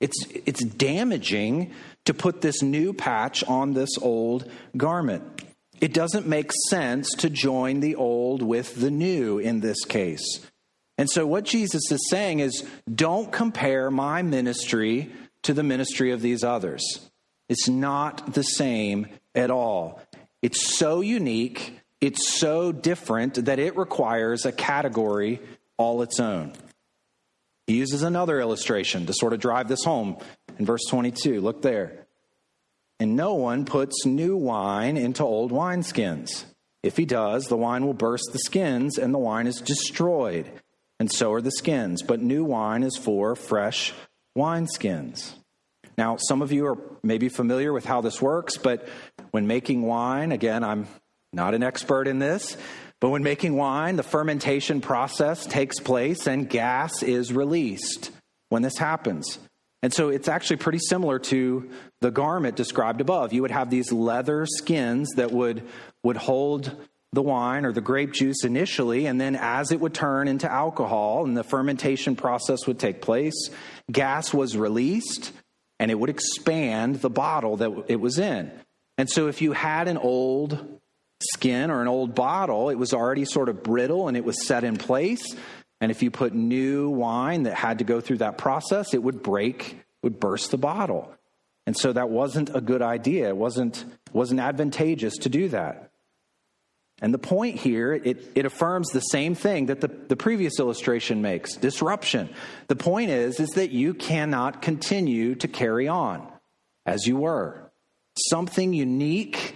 It's, 0.00 0.26
it's 0.32 0.64
damaging 0.64 1.72
to 2.04 2.14
put 2.14 2.40
this 2.40 2.62
new 2.62 2.92
patch 2.92 3.44
on 3.44 3.74
this 3.74 3.90
old 4.00 4.50
garment. 4.76 5.42
It 5.80 5.94
doesn't 5.94 6.26
make 6.26 6.50
sense 6.68 7.08
to 7.18 7.30
join 7.30 7.80
the 7.80 7.94
old 7.94 8.42
with 8.42 8.80
the 8.80 8.90
new 8.90 9.38
in 9.38 9.60
this 9.60 9.84
case. 9.84 10.46
And 10.98 11.08
so, 11.08 11.26
what 11.26 11.44
Jesus 11.44 11.90
is 11.90 12.10
saying 12.10 12.40
is 12.40 12.68
don't 12.92 13.32
compare 13.32 13.90
my 13.90 14.22
ministry 14.22 15.12
to 15.44 15.54
the 15.54 15.62
ministry 15.62 16.10
of 16.10 16.20
these 16.20 16.42
others. 16.42 16.82
It's 17.48 17.68
not 17.68 18.34
the 18.34 18.42
same 18.42 19.06
at 19.34 19.50
all. 19.50 20.02
It's 20.42 20.76
so 20.76 21.00
unique, 21.00 21.78
it's 22.00 22.28
so 22.28 22.72
different 22.72 23.46
that 23.46 23.58
it 23.58 23.76
requires 23.76 24.44
a 24.44 24.52
category 24.52 25.40
all 25.76 26.02
its 26.02 26.20
own. 26.20 26.52
He 27.66 27.76
uses 27.76 28.02
another 28.02 28.40
illustration 28.40 29.06
to 29.06 29.12
sort 29.12 29.32
of 29.32 29.40
drive 29.40 29.68
this 29.68 29.84
home 29.84 30.16
in 30.58 30.66
verse 30.66 30.84
22. 30.88 31.40
Look 31.40 31.62
there. 31.62 32.06
And 32.98 33.14
no 33.14 33.34
one 33.34 33.64
puts 33.64 34.04
new 34.04 34.36
wine 34.36 34.96
into 34.96 35.22
old 35.22 35.52
wineskins. 35.52 36.44
If 36.82 36.96
he 36.96 37.04
does, 37.04 37.44
the 37.44 37.56
wine 37.56 37.84
will 37.84 37.94
burst 37.94 38.30
the 38.32 38.38
skins, 38.38 38.98
and 38.98 39.12
the 39.12 39.18
wine 39.18 39.46
is 39.46 39.60
destroyed, 39.60 40.50
and 40.98 41.10
so 41.10 41.32
are 41.32 41.40
the 41.40 41.50
skins. 41.50 42.02
But 42.02 42.20
new 42.20 42.44
wine 42.44 42.82
is 42.82 42.96
for 42.96 43.34
fresh 43.36 43.92
wineskins. 44.36 45.32
Now, 45.96 46.16
some 46.16 46.42
of 46.42 46.52
you 46.52 46.66
are 46.66 46.78
maybe 47.02 47.28
familiar 47.28 47.72
with 47.72 47.84
how 47.84 48.00
this 48.00 48.22
works, 48.22 48.56
but 48.56 48.88
when 49.32 49.46
making 49.46 49.82
wine, 49.82 50.32
again, 50.32 50.62
I'm 50.62 50.86
not 51.32 51.54
an 51.54 51.62
expert 51.62 52.06
in 52.06 52.18
this, 52.18 52.56
but 53.00 53.10
when 53.10 53.22
making 53.22 53.54
wine, 53.56 53.96
the 53.96 54.02
fermentation 54.02 54.80
process 54.80 55.44
takes 55.46 55.80
place 55.80 56.26
and 56.26 56.48
gas 56.48 57.02
is 57.02 57.32
released 57.32 58.10
when 58.48 58.62
this 58.62 58.78
happens. 58.78 59.38
And 59.82 59.92
so 59.92 60.08
it's 60.08 60.28
actually 60.28 60.56
pretty 60.56 60.80
similar 60.80 61.18
to 61.20 61.70
the 62.00 62.10
garment 62.10 62.56
described 62.56 63.00
above. 63.00 63.32
You 63.32 63.42
would 63.42 63.52
have 63.52 63.70
these 63.70 63.92
leather 63.92 64.46
skins 64.46 65.10
that 65.16 65.30
would, 65.30 65.62
would 66.02 66.16
hold 66.16 66.74
the 67.12 67.22
wine 67.22 67.64
or 67.64 67.72
the 67.72 67.80
grape 67.80 68.12
juice 68.12 68.44
initially, 68.44 69.06
and 69.06 69.20
then 69.20 69.34
as 69.34 69.72
it 69.72 69.80
would 69.80 69.94
turn 69.94 70.28
into 70.28 70.50
alcohol 70.50 71.24
and 71.24 71.36
the 71.36 71.44
fermentation 71.44 72.16
process 72.16 72.66
would 72.66 72.78
take 72.78 73.00
place, 73.00 73.50
gas 73.90 74.34
was 74.34 74.56
released 74.56 75.32
and 75.78 75.90
it 75.90 75.94
would 75.94 76.10
expand 76.10 76.96
the 76.96 77.10
bottle 77.10 77.56
that 77.56 77.84
it 77.88 78.00
was 78.00 78.18
in. 78.18 78.50
And 78.98 79.08
so 79.08 79.28
if 79.28 79.40
you 79.40 79.52
had 79.52 79.88
an 79.88 79.96
old 79.96 80.80
skin 81.22 81.70
or 81.70 81.80
an 81.80 81.88
old 81.88 82.14
bottle, 82.14 82.68
it 82.68 82.74
was 82.74 82.92
already 82.92 83.24
sort 83.24 83.48
of 83.48 83.62
brittle 83.62 84.08
and 84.08 84.16
it 84.16 84.24
was 84.24 84.46
set 84.46 84.64
in 84.64 84.76
place. 84.76 85.22
And 85.80 85.90
if 85.90 86.02
you 86.02 86.10
put 86.10 86.34
new 86.34 86.90
wine 86.90 87.44
that 87.44 87.54
had 87.54 87.78
to 87.78 87.84
go 87.84 88.00
through 88.00 88.18
that 88.18 88.36
process, 88.38 88.92
it 88.94 89.02
would 89.02 89.22
break, 89.22 89.78
would 90.02 90.18
burst 90.18 90.50
the 90.50 90.58
bottle. 90.58 91.14
And 91.66 91.76
so 91.76 91.92
that 91.92 92.10
wasn't 92.10 92.54
a 92.54 92.60
good 92.60 92.82
idea. 92.82 93.28
It 93.28 93.36
wasn't, 93.36 93.84
wasn't 94.12 94.40
advantageous 94.40 95.16
to 95.18 95.28
do 95.28 95.48
that. 95.48 95.87
And 97.00 97.14
the 97.14 97.18
point 97.18 97.56
here, 97.56 97.92
it, 97.92 98.32
it 98.34 98.44
affirms 98.44 98.88
the 98.88 99.00
same 99.00 99.34
thing 99.34 99.66
that 99.66 99.80
the, 99.80 99.88
the 99.88 100.16
previous 100.16 100.58
illustration 100.58 101.22
makes 101.22 101.54
disruption. 101.54 102.28
The 102.66 102.76
point 102.76 103.10
is, 103.10 103.38
is 103.38 103.50
that 103.50 103.70
you 103.70 103.94
cannot 103.94 104.62
continue 104.62 105.36
to 105.36 105.46
carry 105.46 105.86
on 105.86 106.26
as 106.86 107.06
you 107.06 107.16
were. 107.16 107.70
Something 108.28 108.72
unique 108.72 109.54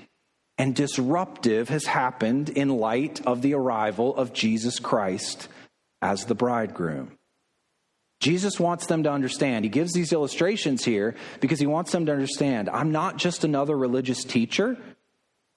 and 0.57 0.77
disruptive 0.77 1.69
has 1.69 1.85
happened 1.85 2.51
in 2.51 2.69
light 2.69 3.27
of 3.27 3.43
the 3.43 3.55
arrival 3.55 4.15
of 4.15 4.33
Jesus 4.33 4.79
Christ 4.79 5.49
as 6.01 6.27
the 6.27 6.37
bridegroom. 6.37 7.19
Jesus 8.21 8.61
wants 8.61 8.87
them 8.87 9.03
to 9.03 9.11
understand. 9.11 9.65
He 9.65 9.69
gives 9.69 9.93
these 9.93 10.13
illustrations 10.13 10.85
here 10.85 11.17
because 11.41 11.59
he 11.59 11.67
wants 11.67 11.91
them 11.91 12.07
to 12.07 12.13
understand 12.13 12.71
I'm 12.71 12.93
not 12.93 13.17
just 13.17 13.43
another 13.43 13.77
religious 13.77 14.23
teacher. 14.23 14.79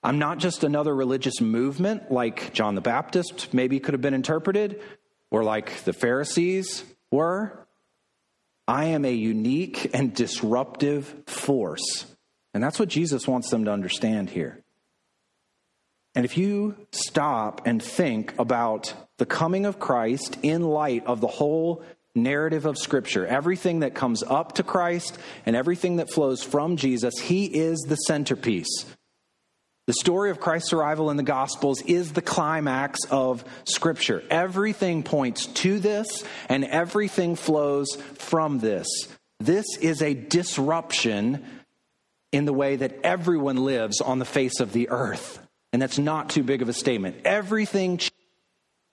I'm 0.06 0.20
not 0.20 0.38
just 0.38 0.64
another 0.64 0.94
religious 0.94 1.42
movement 1.42 2.12
like 2.12 2.54
John 2.54 2.76
the 2.76 2.82
Baptist 2.82 3.52
maybe 3.56 3.80
could 3.80 3.96
have 3.96 4.02
been 4.02 4.14
interpreted, 4.14 4.80
or 5.32 5.44
like 5.44 5.84
the 5.84 5.94
Pharisees 5.94 6.84
were. 7.10 7.66
I 8.68 8.86
am 8.86 9.04
a 9.04 9.12
unique 9.12 9.90
and 9.96 10.14
disruptive 10.14 11.12
force. 11.26 12.06
And 12.54 12.64
that's 12.64 12.78
what 12.78 12.88
Jesus 12.88 13.28
wants 13.28 13.50
them 13.50 13.66
to 13.66 13.72
understand 13.72 14.30
here. 14.30 14.64
And 16.14 16.24
if 16.24 16.38
you 16.38 16.76
stop 16.92 17.66
and 17.66 17.82
think 17.82 18.38
about 18.38 18.94
the 19.18 19.26
coming 19.26 19.66
of 19.66 19.80
Christ 19.80 20.38
in 20.44 20.62
light 20.62 21.04
of 21.08 21.20
the 21.20 21.26
whole 21.26 21.84
narrative 22.14 22.68
of 22.68 22.78
Scripture, 22.78 23.26
everything 23.26 23.80
that 23.80 23.96
comes 23.96 24.22
up 24.22 24.54
to 24.54 24.64
Christ 24.64 25.18
and 25.48 25.56
everything 25.56 25.96
that 25.96 26.12
flows 26.12 26.44
from 26.44 26.78
Jesus, 26.78 27.16
He 27.18 27.46
is 27.46 27.80
the 27.88 27.96
centerpiece. 27.96 28.86
The 29.88 29.94
story 29.94 30.32
of 30.32 30.40
Christ's 30.40 30.74
arrival 30.74 31.12
in 31.12 31.18
the 31.18 31.24
Gospels 31.24 31.82
is 31.82 32.14
the 32.14 32.22
climax 32.22 33.00
of 33.12 33.46
Scripture. 33.66 34.24
Everything 34.32 35.04
points 35.04 35.46
to 35.46 35.80
this, 35.80 36.24
and 36.50 36.66
everything 36.66 37.36
flows 37.36 37.96
from 38.16 38.60
this. 38.60 38.88
This 39.40 39.66
is 39.80 40.02
a 40.02 40.16
disruption 40.16 41.46
in 42.32 42.46
the 42.46 42.54
way 42.54 42.78
that 42.78 43.00
everyone 43.04 43.58
lives 43.58 44.02
on 44.02 44.18
the 44.18 44.26
face 44.26 44.60
of 44.60 44.74
the 44.74 44.90
earth. 44.90 45.40
And 45.72 45.82
that's 45.82 46.00
not 46.00 46.30
too 46.30 46.42
big 46.42 46.64
of 46.64 46.70
a 46.70 46.74
statement. 46.74 47.18
Everything 47.24 48.00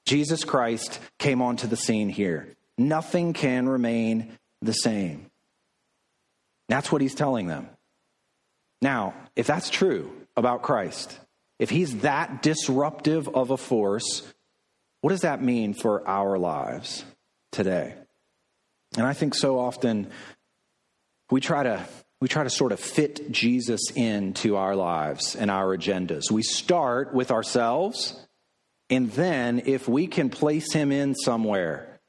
Jesus 0.05 0.45
Christ 0.45 1.01
came 1.19 1.41
onto 1.41 1.67
the 1.67 1.77
scene 1.77 2.11
here. 2.11 2.49
Nothing 2.77 3.33
can 3.33 3.69
remain 3.69 4.37
the 4.61 4.73
same. 4.73 5.31
That's 6.69 6.93
what 6.93 7.01
he's 7.01 7.15
telling 7.15 7.47
them. 7.47 7.69
Now, 8.83 9.15
if 9.37 9.47
that's 9.47 9.71
true, 9.71 10.13
about 10.37 10.63
Christ, 10.63 11.19
if 11.59 11.71
he's 11.71 11.99
that 11.99 12.43
disruptive 12.43 13.29
of 13.29 13.51
a 13.51 13.57
force, 13.57 14.23
what 15.01 15.11
does 15.11 15.21
that 15.21 15.43
mean 15.43 15.75
for 15.75 16.07
our 16.09 16.39
lives 16.39 17.05
today? 17.51 17.95
And 18.97 19.07
I 19.07 19.13
think 19.13 19.35
so 19.35 19.59
often 19.59 20.11
we 21.31 21.41
try 21.41 21.63
to 21.63 21.87
we 22.21 22.29
try 22.29 22.45
to 22.45 22.51
sort 22.51 22.71
of 22.71 22.79
fit 22.79 23.33
Jesus 23.33 23.91
into 23.97 24.55
our 24.55 24.77
lives 24.77 25.35
and 25.35 25.51
our 25.51 25.77
agendas. 25.77 26.31
We 26.31 26.45
start 26.45 27.13
with 27.13 27.33
ourselves, 27.33 28.15
and 28.89 29.11
then 29.11 29.63
if 29.67 29.89
we 29.89 30.07
can 30.07 30.31
place 30.31 30.73
him 30.73 30.93
in 30.93 31.17
somewhere, 31.17 32.01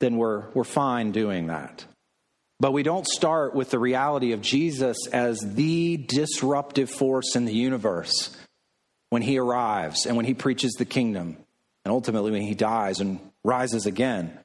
then 0.00 0.16
we're, 0.16 0.50
we're 0.54 0.64
fine 0.64 1.12
doing 1.12 1.46
that. 1.46 1.84
But 2.64 2.72
we 2.72 2.82
don't 2.82 3.06
start 3.06 3.54
with 3.54 3.68
the 3.68 3.78
reality 3.78 4.32
of 4.32 4.40
Jesus 4.40 5.06
as 5.08 5.38
the 5.38 5.98
disruptive 5.98 6.88
force 6.88 7.36
in 7.36 7.44
the 7.44 7.52
universe 7.52 8.34
when 9.10 9.20
he 9.20 9.36
arrives 9.36 10.06
and 10.06 10.16
when 10.16 10.24
he 10.24 10.32
preaches 10.32 10.72
the 10.72 10.86
kingdom, 10.86 11.36
and 11.84 11.92
ultimately 11.92 12.30
when 12.30 12.40
he 12.40 12.54
dies 12.54 13.00
and 13.00 13.20
rises 13.44 13.84
again. 13.84 14.38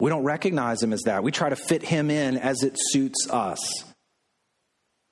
We 0.00 0.10
don't 0.10 0.24
recognize 0.24 0.82
him 0.82 0.92
as 0.92 1.02
that. 1.02 1.22
We 1.22 1.30
try 1.30 1.50
to 1.50 1.54
fit 1.54 1.84
him 1.84 2.10
in 2.10 2.36
as 2.36 2.64
it 2.64 2.72
suits 2.76 3.28
us. 3.30 3.60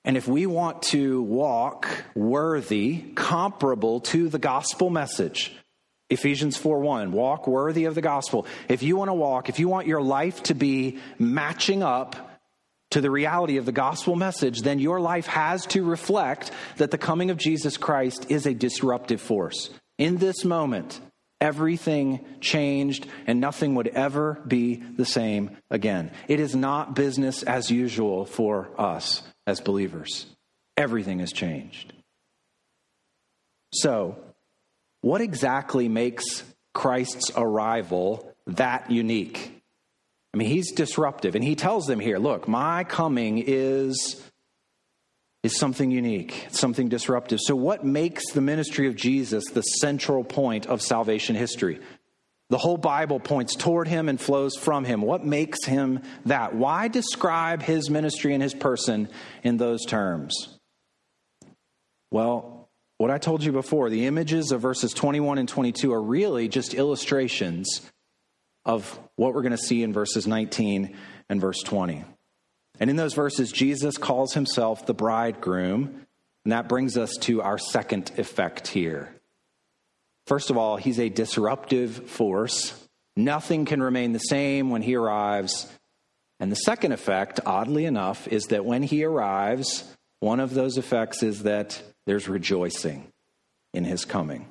And 0.05 0.17
if 0.17 0.27
we 0.27 0.47
want 0.47 0.83
to 0.91 1.23
walk 1.23 1.87
worthy, 2.17 3.13
comparable 3.15 4.01
to 4.01 4.29
the 4.29 4.41
gospel 4.41 4.91
message, 4.91 5.57
Ephesians 6.11 6.57
4 6.57 6.81
1, 6.81 7.13
walk 7.13 7.47
worthy 7.47 7.85
of 7.85 7.95
the 7.95 8.03
gospel. 8.03 8.47
If 8.69 8.83
you 8.83 8.97
want 8.97 9.09
to 9.09 9.15
walk, 9.15 9.49
if 9.49 9.59
you 9.59 9.69
want 9.69 9.87
your 9.87 10.03
life 10.03 10.43
to 10.45 10.55
be 10.55 10.99
matching 11.19 11.83
up 11.83 12.31
to 12.91 13.01
the 13.01 13.11
reality 13.11 13.57
of 13.57 13.67
the 13.67 13.73
gospel 13.73 14.17
message, 14.17 14.63
then 14.63 14.81
your 14.81 15.01
life 15.01 15.27
has 15.27 15.65
to 15.67 15.85
reflect 15.85 16.51
that 16.77 16.91
the 16.91 16.99
coming 16.99 17.31
of 17.31 17.39
Jesus 17.39 17.77
Christ 17.77 18.27
is 18.29 18.47
a 18.47 18.55
disruptive 18.55 19.21
force. 19.21 19.71
In 19.99 20.17
this 20.17 20.45
moment, 20.45 21.01
everything 21.41 22.25
changed 22.41 23.07
and 23.29 23.41
nothing 23.41 23.77
would 23.77 23.89
ever 23.89 24.43
be 24.47 24.77
the 24.77 25.05
same 25.05 25.57
again. 25.71 26.11
It 26.27 26.41
is 26.41 26.57
not 26.57 26.97
business 26.97 27.45
as 27.45 27.71
usual 27.71 28.25
for 28.25 28.71
us 28.77 29.23
as 29.47 29.61
believers. 29.61 30.27
Everything 30.77 31.21
has 31.21 31.33
changed. 31.33 31.93
So, 33.73 34.19
what 35.01 35.21
exactly 35.21 35.89
makes 35.89 36.43
Christ's 36.75 37.31
arrival 37.37 38.35
that 38.47 38.91
unique? 38.91 39.63
I 40.33 40.37
mean, 40.37 40.49
he's 40.49 40.73
disruptive, 40.73 41.35
and 41.35 41.43
he 41.43 41.57
tells 41.57 41.87
them 41.87 41.99
here 42.01 42.19
look, 42.19 42.47
my 42.47 42.85
coming 42.85 43.43
is, 43.45 44.23
is 45.43 45.59
something 45.59 45.91
unique, 45.91 46.47
something 46.51 46.89
disruptive. 46.89 47.41
So, 47.43 47.57
what 47.57 47.85
makes 47.85 48.31
the 48.33 48.41
ministry 48.41 48.87
of 48.87 48.95
Jesus 48.95 49.45
the 49.53 49.63
central 49.63 50.23
point 50.23 50.67
of 50.67 50.83
salvation 50.83 51.35
history? 51.35 51.81
The 52.51 52.59
whole 52.59 52.77
Bible 52.77 53.21
points 53.21 53.55
toward 53.55 53.87
him 53.87 54.09
and 54.09 54.21
flows 54.21 54.57
from 54.57 54.85
him. 54.85 55.03
What 55.03 55.25
makes 55.25 55.65
him 55.65 56.03
that? 56.27 56.55
Why 56.55 56.89
describe 56.89 57.63
his 57.63 57.89
ministry 57.89 58.35
and 58.35 58.43
his 58.43 58.55
person 58.55 59.09
in 59.45 59.57
those 59.57 59.85
terms? 59.87 60.59
Well, 62.11 62.60
what 63.01 63.11
I 63.11 63.17
told 63.17 63.43
you 63.43 63.51
before, 63.51 63.89
the 63.89 64.05
images 64.05 64.53
of 64.53 64.61
verses 64.61 64.93
21 64.93 65.39
and 65.39 65.49
22 65.49 65.91
are 65.91 66.03
really 66.03 66.49
just 66.49 66.75
illustrations 66.75 67.81
of 68.67 68.99
what 69.17 69.33
we're 69.33 69.41
going 69.41 69.53
to 69.53 69.57
see 69.57 69.83
in 69.83 69.95
verses 69.95 70.27
19 70.27 70.95
and 71.31 71.41
verse 71.41 71.63
20. 71.63 72.05
And 72.79 72.91
in 72.91 72.97
those 72.97 73.15
verses, 73.15 73.53
Jesus 73.53 73.97
calls 73.97 74.35
himself 74.35 74.85
the 74.85 74.93
bridegroom, 74.93 76.07
and 76.45 76.53
that 76.53 76.69
brings 76.69 76.99
us 76.99 77.17
to 77.23 77.41
our 77.41 77.57
second 77.57 78.13
effect 78.19 78.69
here. 78.69 79.15
First 80.27 80.51
of 80.51 80.59
all, 80.59 80.77
he's 80.77 81.01
a 81.01 81.09
disruptive 81.09 82.11
force. 82.11 82.87
Nothing 83.17 83.65
can 83.65 83.83
remain 83.83 84.13
the 84.13 84.19
same 84.19 84.69
when 84.69 84.83
he 84.83 84.95
arrives. 84.95 85.73
And 86.39 86.53
the 86.53 86.57
second 86.57 86.93
effect, 86.93 87.41
oddly 87.47 87.87
enough, 87.87 88.29
is 88.29 88.49
that 88.49 88.67
when 88.67 88.83
he 88.83 89.05
arrives, 89.05 89.85
one 90.19 90.39
of 90.39 90.53
those 90.53 90.77
effects 90.77 91.23
is 91.23 91.45
that 91.45 91.83
there's 92.11 92.29
rejoicing 92.29 93.07
in 93.73 93.85
his 93.85 94.05
coming. 94.05 94.45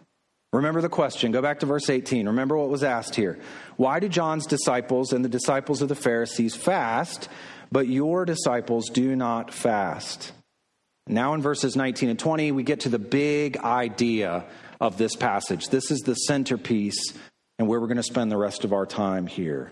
Remember 0.54 0.80
the 0.80 0.88
question. 0.88 1.34
Go 1.34 1.42
back 1.42 1.60
to 1.60 1.66
verse 1.66 1.90
18. 1.90 2.28
Remember 2.28 2.56
what 2.56 2.70
was 2.70 2.86
asked 2.86 3.16
here. 3.16 3.38
Why 3.76 4.00
do 4.00 4.08
John's 4.08 4.46
disciples 4.46 5.12
and 5.12 5.26
the 5.26 5.30
disciples 5.30 5.82
of 5.82 5.90
the 5.90 5.96
Pharisees 5.96 6.56
fast, 6.56 7.28
but 7.70 7.90
your 7.90 8.24
disciples 8.24 8.88
do 8.90 9.14
not 9.14 9.54
fast? 9.54 10.32
Now, 11.06 11.34
in 11.34 11.42
verses 11.42 11.76
19 11.76 12.08
and 12.08 12.18
20, 12.18 12.54
we 12.54 12.64
get 12.64 12.80
to 12.82 12.90
the 12.90 12.98
big 12.98 13.58
idea 13.58 14.46
of 14.80 14.98
this 14.98 15.18
passage. 15.18 15.68
This 15.68 15.92
is 15.92 16.00
the 16.00 16.16
centerpiece 16.16 17.14
and 17.58 17.68
where 17.68 17.82
we're 17.82 17.88
going 17.88 17.98
to 17.98 18.04
spend 18.04 18.32
the 18.32 18.38
rest 18.38 18.64
of 18.64 18.72
our 18.72 18.86
time 18.86 19.28
here. 19.28 19.70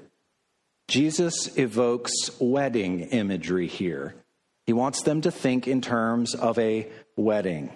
Jesus 0.90 1.58
evokes 1.58 2.12
wedding 2.38 3.00
imagery 3.00 3.68
here. 3.68 4.14
He 4.68 4.74
wants 4.74 5.02
them 5.02 5.22
to 5.22 5.32
think 5.32 5.68
in 5.68 5.82
terms 5.82 6.36
of 6.36 6.60
a 6.60 6.88
wedding. 7.16 7.72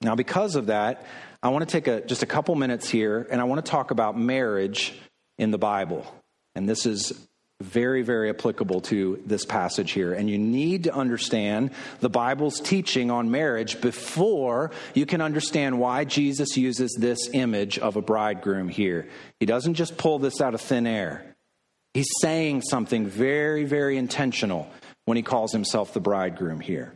Now, 0.00 0.16
because 0.16 0.56
of 0.56 0.66
that, 0.66 1.06
I 1.42 1.48
want 1.48 1.66
to 1.66 1.72
take 1.72 1.86
a, 1.86 2.00
just 2.02 2.22
a 2.22 2.26
couple 2.26 2.54
minutes 2.56 2.90
here 2.90 3.26
and 3.30 3.40
I 3.40 3.44
want 3.44 3.64
to 3.64 3.70
talk 3.70 3.92
about 3.92 4.18
marriage 4.18 4.92
in 5.38 5.52
the 5.52 5.58
Bible. 5.58 6.04
And 6.56 6.68
this 6.68 6.84
is 6.84 7.12
very, 7.60 8.02
very 8.02 8.28
applicable 8.28 8.80
to 8.82 9.22
this 9.24 9.44
passage 9.44 9.92
here. 9.92 10.12
And 10.12 10.28
you 10.28 10.36
need 10.36 10.84
to 10.84 10.94
understand 10.94 11.70
the 12.00 12.10
Bible's 12.10 12.60
teaching 12.60 13.12
on 13.12 13.30
marriage 13.30 13.80
before 13.80 14.72
you 14.94 15.06
can 15.06 15.20
understand 15.20 15.78
why 15.78 16.04
Jesus 16.04 16.56
uses 16.56 16.96
this 16.98 17.30
image 17.32 17.78
of 17.78 17.96
a 17.96 18.02
bridegroom 18.02 18.68
here. 18.68 19.08
He 19.38 19.46
doesn't 19.46 19.74
just 19.74 19.96
pull 19.96 20.18
this 20.18 20.40
out 20.40 20.54
of 20.54 20.60
thin 20.60 20.88
air, 20.88 21.36
he's 21.94 22.10
saying 22.20 22.62
something 22.62 23.06
very, 23.06 23.64
very 23.64 23.96
intentional 23.96 24.68
when 25.04 25.16
he 25.16 25.22
calls 25.22 25.52
himself 25.52 25.92
the 25.92 26.00
bridegroom 26.00 26.60
here. 26.60 26.94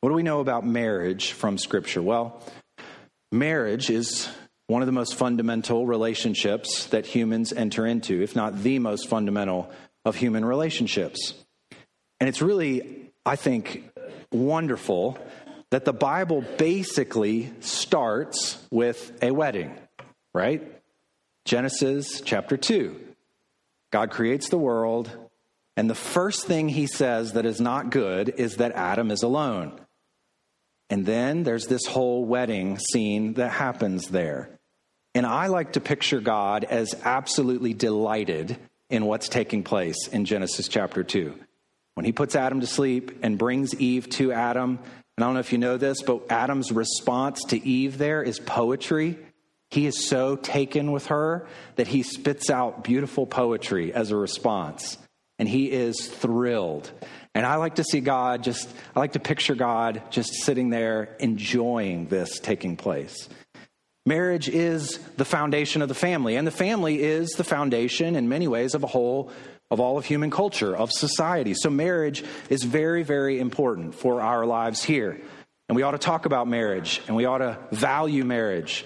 What 0.00 0.10
do 0.10 0.14
we 0.14 0.22
know 0.22 0.40
about 0.40 0.64
marriage 0.64 1.32
from 1.32 1.58
Scripture? 1.58 2.00
Well, 2.00 2.42
marriage 3.30 3.90
is 3.90 4.28
one 4.66 4.82
of 4.82 4.86
the 4.86 4.92
most 4.92 5.16
fundamental 5.16 5.86
relationships 5.86 6.86
that 6.86 7.04
humans 7.04 7.52
enter 7.52 7.86
into, 7.86 8.22
if 8.22 8.36
not 8.36 8.62
the 8.62 8.78
most 8.78 9.08
fundamental 9.08 9.70
of 10.04 10.16
human 10.16 10.44
relationships. 10.44 11.34
And 12.20 12.28
it's 12.28 12.40
really, 12.40 13.10
I 13.26 13.36
think, 13.36 13.90
wonderful 14.32 15.18
that 15.70 15.84
the 15.84 15.92
Bible 15.92 16.44
basically 16.56 17.52
starts 17.60 18.58
with 18.70 19.12
a 19.22 19.32
wedding, 19.32 19.76
right? 20.34 20.62
Genesis 21.44 22.20
chapter 22.20 22.56
2. 22.56 22.98
God 23.92 24.10
creates 24.10 24.48
the 24.48 24.58
world, 24.58 25.10
and 25.80 25.88
the 25.88 25.94
first 25.94 26.44
thing 26.44 26.68
he 26.68 26.86
says 26.86 27.32
that 27.32 27.46
is 27.46 27.58
not 27.58 27.88
good 27.88 28.34
is 28.36 28.56
that 28.56 28.72
Adam 28.72 29.10
is 29.10 29.22
alone. 29.22 29.80
And 30.90 31.06
then 31.06 31.42
there's 31.42 31.68
this 31.68 31.86
whole 31.86 32.22
wedding 32.26 32.78
scene 32.78 33.32
that 33.34 33.50
happens 33.50 34.08
there. 34.08 34.50
And 35.14 35.24
I 35.24 35.46
like 35.46 35.72
to 35.72 35.80
picture 35.80 36.20
God 36.20 36.64
as 36.64 36.94
absolutely 37.02 37.72
delighted 37.72 38.58
in 38.90 39.06
what's 39.06 39.30
taking 39.30 39.62
place 39.62 40.06
in 40.08 40.26
Genesis 40.26 40.68
chapter 40.68 41.02
2. 41.02 41.34
When 41.94 42.04
he 42.04 42.12
puts 42.12 42.36
Adam 42.36 42.60
to 42.60 42.66
sleep 42.66 43.20
and 43.22 43.38
brings 43.38 43.74
Eve 43.74 44.06
to 44.10 44.32
Adam, 44.32 44.80
and 45.16 45.24
I 45.24 45.28
don't 45.28 45.32
know 45.32 45.40
if 45.40 45.50
you 45.50 45.56
know 45.56 45.78
this, 45.78 46.02
but 46.02 46.30
Adam's 46.30 46.70
response 46.70 47.42
to 47.44 47.66
Eve 47.66 47.96
there 47.96 48.22
is 48.22 48.38
poetry. 48.38 49.18
He 49.70 49.86
is 49.86 50.06
so 50.06 50.36
taken 50.36 50.92
with 50.92 51.06
her 51.06 51.46
that 51.76 51.88
he 51.88 52.02
spits 52.02 52.50
out 52.50 52.84
beautiful 52.84 53.24
poetry 53.24 53.94
as 53.94 54.10
a 54.10 54.16
response. 54.16 54.98
And 55.40 55.48
he 55.48 55.72
is 55.72 56.06
thrilled. 56.06 56.92
And 57.34 57.44
I 57.44 57.56
like 57.56 57.76
to 57.76 57.84
see 57.84 58.00
God 58.00 58.44
just, 58.44 58.68
I 58.94 59.00
like 59.00 59.14
to 59.14 59.20
picture 59.20 59.56
God 59.56 60.02
just 60.10 60.32
sitting 60.44 60.70
there 60.70 61.16
enjoying 61.18 62.06
this 62.06 62.38
taking 62.38 62.76
place. 62.76 63.28
Marriage 64.06 64.48
is 64.48 64.98
the 65.16 65.24
foundation 65.24 65.82
of 65.82 65.88
the 65.88 65.94
family, 65.94 66.36
and 66.36 66.46
the 66.46 66.52
family 66.52 67.02
is 67.02 67.30
the 67.30 67.44
foundation 67.44 68.16
in 68.16 68.28
many 68.28 68.46
ways 68.46 68.74
of 68.74 68.84
a 68.84 68.86
whole 68.86 69.32
of 69.70 69.80
all 69.80 69.96
of 69.96 70.04
human 70.04 70.30
culture, 70.30 70.76
of 70.76 70.90
society. 70.90 71.54
So 71.54 71.70
marriage 71.70 72.24
is 72.48 72.62
very, 72.64 73.02
very 73.02 73.38
important 73.38 73.94
for 73.94 74.20
our 74.20 74.44
lives 74.44 74.82
here. 74.82 75.20
And 75.68 75.76
we 75.76 75.82
ought 75.82 75.92
to 75.92 75.98
talk 75.98 76.26
about 76.26 76.48
marriage 76.48 77.00
and 77.06 77.14
we 77.14 77.24
ought 77.24 77.38
to 77.38 77.58
value 77.70 78.24
marriage. 78.24 78.84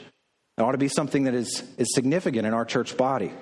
It 0.59 0.63
ought 0.63 0.73
to 0.73 0.79
be 0.79 0.89
something 0.89 1.25
that 1.25 1.35
is, 1.35 1.65
is 1.79 1.95
significant 1.95 2.47
in 2.47 2.53
our 2.53 2.67
church 2.67 2.97
body. 2.97 3.33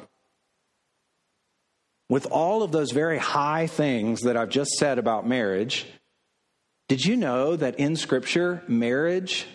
With 2.13 2.27
all 2.27 2.63
of 2.63 2.73
those 2.73 2.91
very 2.91 3.17
high 3.17 3.67
things 3.67 4.21
that 4.21 4.37
I've 4.37 4.51
just 4.51 4.73
said 4.73 4.99
about 4.99 5.27
marriage, 5.27 5.87
did 6.87 7.03
you 7.03 7.17
know 7.17 7.57
that 7.57 7.79
in 7.79 7.97
Scripture, 7.97 8.63
marriage 8.69 9.47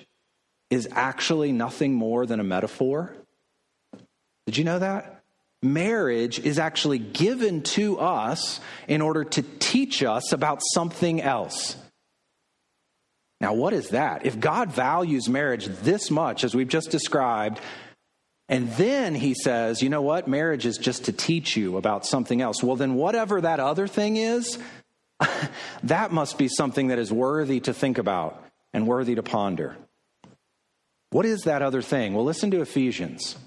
is 0.72 0.90
actually 0.92 1.52
nothing 1.52 1.94
more 1.94 2.26
than 2.26 2.40
a 2.40 2.44
metaphor. 2.44 3.14
Did 4.48 4.58
you 4.58 4.64
know 4.64 4.80
that? 4.80 5.24
Marriage 5.62 6.40
is 6.40 6.58
actually 6.58 6.98
given 6.98 7.62
to 7.62 8.00
us 8.00 8.60
in 8.88 9.02
order 9.02 9.24
to 9.24 9.44
teach 9.60 10.02
us 10.02 10.34
about 10.34 10.64
something 10.74 11.22
else. 11.22 11.76
Now, 13.40 13.54
what 13.54 13.74
is 13.74 13.90
that? 13.90 14.26
If 14.26 14.40
God 14.40 14.72
values 14.72 15.30
marriage 15.30 15.68
this 15.68 16.10
much, 16.10 16.44
as 16.44 16.56
we've 16.56 16.68
just 16.68 16.90
described, 16.90 17.60
and 18.50 18.72
then 18.74 19.14
he 19.14 19.34
says, 19.34 19.82
you 19.82 19.90
know 19.90 20.02
what? 20.02 20.28
Marriage 20.28 20.66
is 20.66 20.78
just 20.78 21.06
to 21.06 21.12
teach 21.12 21.58
you 21.58 21.78
about 21.78 22.06
something 22.06 22.42
else. 22.42 22.64
Well, 22.64 22.78
then, 22.78 22.96
whatever 22.96 23.42
that 23.42 23.60
other 23.60 23.88
thing 23.88 24.16
is, 24.16 24.58
that 25.84 26.12
must 26.12 26.38
be 26.38 26.48
something 26.48 26.88
that 26.88 27.00
is 27.00 27.12
worthy 27.12 27.60
to 27.62 27.74
think 27.74 27.98
about 27.98 28.42
and 28.74 28.88
worthy 28.88 29.16
to 29.16 29.24
ponder. 29.24 29.76
What 31.10 31.26
is 31.26 31.42
that 31.42 31.62
other 31.62 31.82
thing? 31.82 32.14
Well, 32.14 32.26
listen 32.26 32.52
to 32.52 32.62
Ephesians 32.62 33.38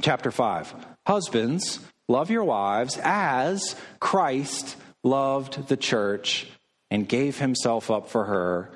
chapter 0.00 0.30
5. 0.30 0.74
Husbands, 1.06 1.80
love 2.08 2.30
your 2.30 2.44
wives 2.44 2.98
as 3.02 3.74
Christ 3.98 4.76
loved 5.02 5.68
the 5.68 5.76
church 5.76 6.46
and 6.90 7.08
gave 7.08 7.38
himself 7.38 7.90
up 7.90 8.08
for 8.08 8.24
her, 8.24 8.70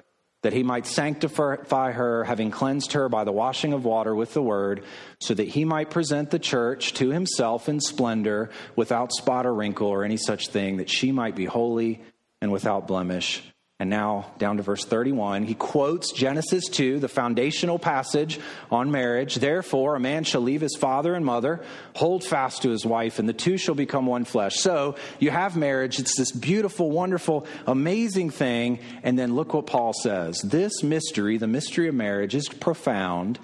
that 0.45 0.53
he 0.53 0.63
might 0.63 0.87
sanctify 0.87 1.93
her, 1.93 2.23
having 2.25 2.51
cleansed 2.51 2.93
her 2.93 3.09
by 3.09 3.25
the 3.25 3.33
washing 3.33 3.73
of 3.73 3.87
water 3.87 4.15
with 4.15 4.35
the 4.35 4.43
word, 4.43 4.85
so 5.19 5.33
that 5.33 5.49
he 5.49 5.65
might 5.65 5.89
present 5.89 6.31
the 6.31 6.39
church 6.39 6.93
to 6.93 7.09
himself 7.09 7.67
in 7.67 7.81
splendor, 7.81 8.51
without 8.77 9.11
spot 9.11 9.47
or 9.47 9.55
wrinkle 9.55 9.87
or 9.87 10.05
any 10.05 10.19
such 10.19 10.49
thing, 10.49 10.77
that 10.77 10.91
she 10.91 11.13
might 11.13 11.35
be 11.35 11.47
holy 11.47 12.03
and 12.43 12.53
without 12.53 12.87
blemish. 12.87 13.43
And 13.81 13.91
now 13.91 14.33
down 14.39 14.59
to 14.59 14.63
verse 14.63 14.85
31, 14.85 15.45
he 15.45 15.55
quotes 15.55 16.13
Genesis 16.13 16.69
2, 16.69 17.01
the 17.01 17.09
foundational 17.09 17.81
passage 17.81 18.39
on 18.71 18.93
marriage. 18.93 19.35
Therefore, 19.35 19.97
a 19.97 20.01
man 20.01 20.23
shall 20.23 20.43
leave 20.43 20.61
his 20.61 20.77
father 20.77 21.15
and 21.15 21.25
mother, 21.25 21.61
hold 21.97 22.23
fast 22.23 22.63
to 22.63 22.71
his 22.71 22.87
wife, 22.87 23.19
and 23.19 23.29
the 23.29 23.33
two 23.33 23.57
shall 23.57 23.75
become 23.75 24.07
one 24.07 24.25
flesh. 24.25 24.57
So 24.59 24.95
you 25.19 25.33
have 25.33 25.57
marriage. 25.57 25.99
It's 25.99 26.17
this 26.17 26.31
beautiful, 26.31 26.93
wonderful, 26.93 27.47
amazing 27.67 28.31
thing. 28.31 28.79
And 29.03 29.19
then 29.19 29.35
look 29.35 29.55
what 29.55 29.67
Paul 29.67 29.93
says. 29.93 30.41
This 30.41 30.85
mystery, 30.85 31.37
the 31.37 31.49
mystery 31.49 31.89
of 31.89 31.97
marriage, 31.97 32.37
is 32.37 32.49
profound. 32.49 33.41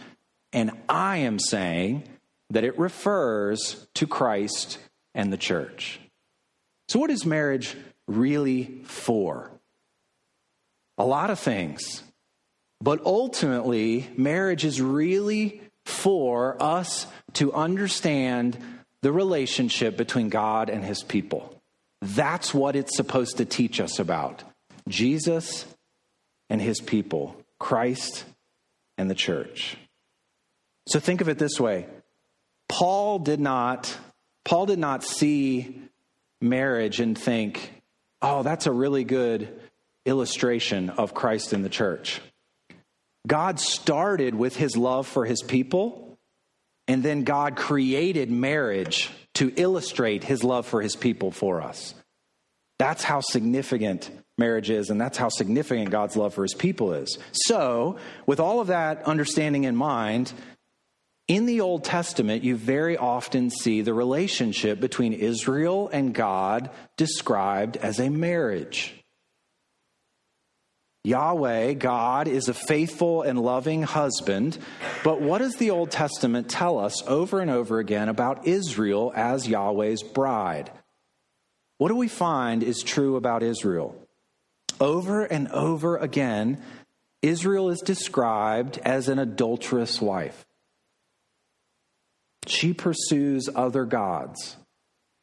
And 0.52 0.70
I 0.88 1.18
am 1.18 1.40
saying 1.40 2.04
that 2.50 2.62
it 2.62 2.78
refers 2.78 3.84
to 3.94 4.06
Christ 4.06 4.78
and 5.12 5.32
the 5.32 5.36
church. 5.36 5.98
So, 6.88 7.00
what 7.00 7.10
is 7.10 7.26
marriage 7.26 7.76
really 8.06 8.82
for? 8.84 9.50
A 11.00 11.04
lot 11.04 11.30
of 11.30 11.38
things. 11.38 12.02
But 12.82 13.00
ultimately, 13.06 14.06
marriage 14.16 14.66
is 14.66 14.82
really 14.82 15.62
for 15.86 16.62
us 16.62 17.06
to 17.34 17.54
understand 17.54 18.58
the 19.00 19.10
relationship 19.10 19.96
between 19.96 20.28
God 20.28 20.68
and 20.68 20.84
his 20.84 21.02
people. 21.02 21.58
That's 22.02 22.52
what 22.52 22.76
it's 22.76 22.96
supposed 22.96 23.38
to 23.38 23.46
teach 23.46 23.80
us 23.80 23.98
about 23.98 24.44
Jesus 24.88 25.66
and 26.50 26.60
his 26.60 26.80
people, 26.80 27.34
Christ 27.58 28.24
and 28.98 29.10
the 29.10 29.14
church. 29.14 29.78
So 30.86 31.00
think 31.00 31.22
of 31.22 31.30
it 31.30 31.38
this 31.38 31.58
way. 31.58 31.86
Paul 32.68 33.18
did 33.20 33.40
not 33.40 33.96
Paul 34.44 34.66
did 34.66 34.78
not 34.78 35.04
see 35.04 35.80
marriage 36.40 36.98
and 37.00 37.16
think, 37.16 37.72
"Oh, 38.20 38.42
that's 38.42 38.66
a 38.66 38.72
really 38.72 39.04
good 39.04 39.59
illustration 40.06 40.90
of 40.90 41.14
Christ 41.14 41.52
in 41.52 41.62
the 41.62 41.68
church. 41.68 42.20
God 43.26 43.60
started 43.60 44.34
with 44.34 44.56
his 44.56 44.76
love 44.76 45.06
for 45.06 45.24
his 45.24 45.42
people, 45.42 46.18
and 46.88 47.02
then 47.02 47.24
God 47.24 47.56
created 47.56 48.30
marriage 48.30 49.10
to 49.34 49.52
illustrate 49.56 50.24
his 50.24 50.42
love 50.42 50.66
for 50.66 50.82
his 50.82 50.96
people 50.96 51.30
for 51.30 51.62
us. 51.62 51.94
That's 52.78 53.04
how 53.04 53.20
significant 53.20 54.10
marriage 54.38 54.70
is, 54.70 54.88
and 54.88 55.00
that's 55.00 55.18
how 55.18 55.28
significant 55.28 55.90
God's 55.90 56.16
love 56.16 56.32
for 56.32 56.42
his 56.42 56.54
people 56.54 56.94
is. 56.94 57.18
So, 57.32 57.98
with 58.26 58.40
all 58.40 58.60
of 58.60 58.68
that 58.68 59.02
understanding 59.04 59.64
in 59.64 59.76
mind, 59.76 60.32
in 61.28 61.46
the 61.46 61.60
Old 61.60 61.84
Testament, 61.84 62.42
you 62.42 62.56
very 62.56 62.96
often 62.96 63.50
see 63.50 63.82
the 63.82 63.94
relationship 63.94 64.80
between 64.80 65.12
Israel 65.12 65.88
and 65.92 66.12
God 66.14 66.70
described 66.96 67.76
as 67.76 68.00
a 68.00 68.08
marriage. 68.08 68.99
Yahweh, 71.04 71.74
God, 71.74 72.28
is 72.28 72.48
a 72.48 72.54
faithful 72.54 73.22
and 73.22 73.40
loving 73.40 73.82
husband. 73.82 74.58
But 75.02 75.22
what 75.22 75.38
does 75.38 75.56
the 75.56 75.70
Old 75.70 75.90
Testament 75.90 76.50
tell 76.50 76.78
us 76.78 77.02
over 77.06 77.40
and 77.40 77.50
over 77.50 77.78
again 77.78 78.10
about 78.10 78.46
Israel 78.46 79.10
as 79.16 79.48
Yahweh's 79.48 80.02
bride? 80.02 80.70
What 81.78 81.88
do 81.88 81.96
we 81.96 82.08
find 82.08 82.62
is 82.62 82.82
true 82.82 83.16
about 83.16 83.42
Israel? 83.42 83.96
Over 84.78 85.24
and 85.24 85.48
over 85.48 85.96
again, 85.96 86.62
Israel 87.22 87.70
is 87.70 87.80
described 87.80 88.78
as 88.78 89.08
an 89.08 89.18
adulterous 89.18 90.00
wife. 90.02 90.44
She 92.46 92.74
pursues 92.74 93.48
other 93.54 93.86
gods, 93.86 94.56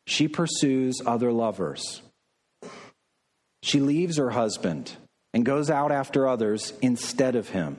she 0.08 0.28
pursues 0.28 1.02
other 1.06 1.32
lovers. 1.32 2.02
She 3.62 3.80
leaves 3.80 4.18
her 4.18 4.30
husband 4.30 4.96
and 5.38 5.45
goes 5.45 5.69
out 5.69 5.91
after 5.91 6.28
others 6.28 6.73
instead 6.82 7.36
of 7.36 7.47
him. 7.47 7.78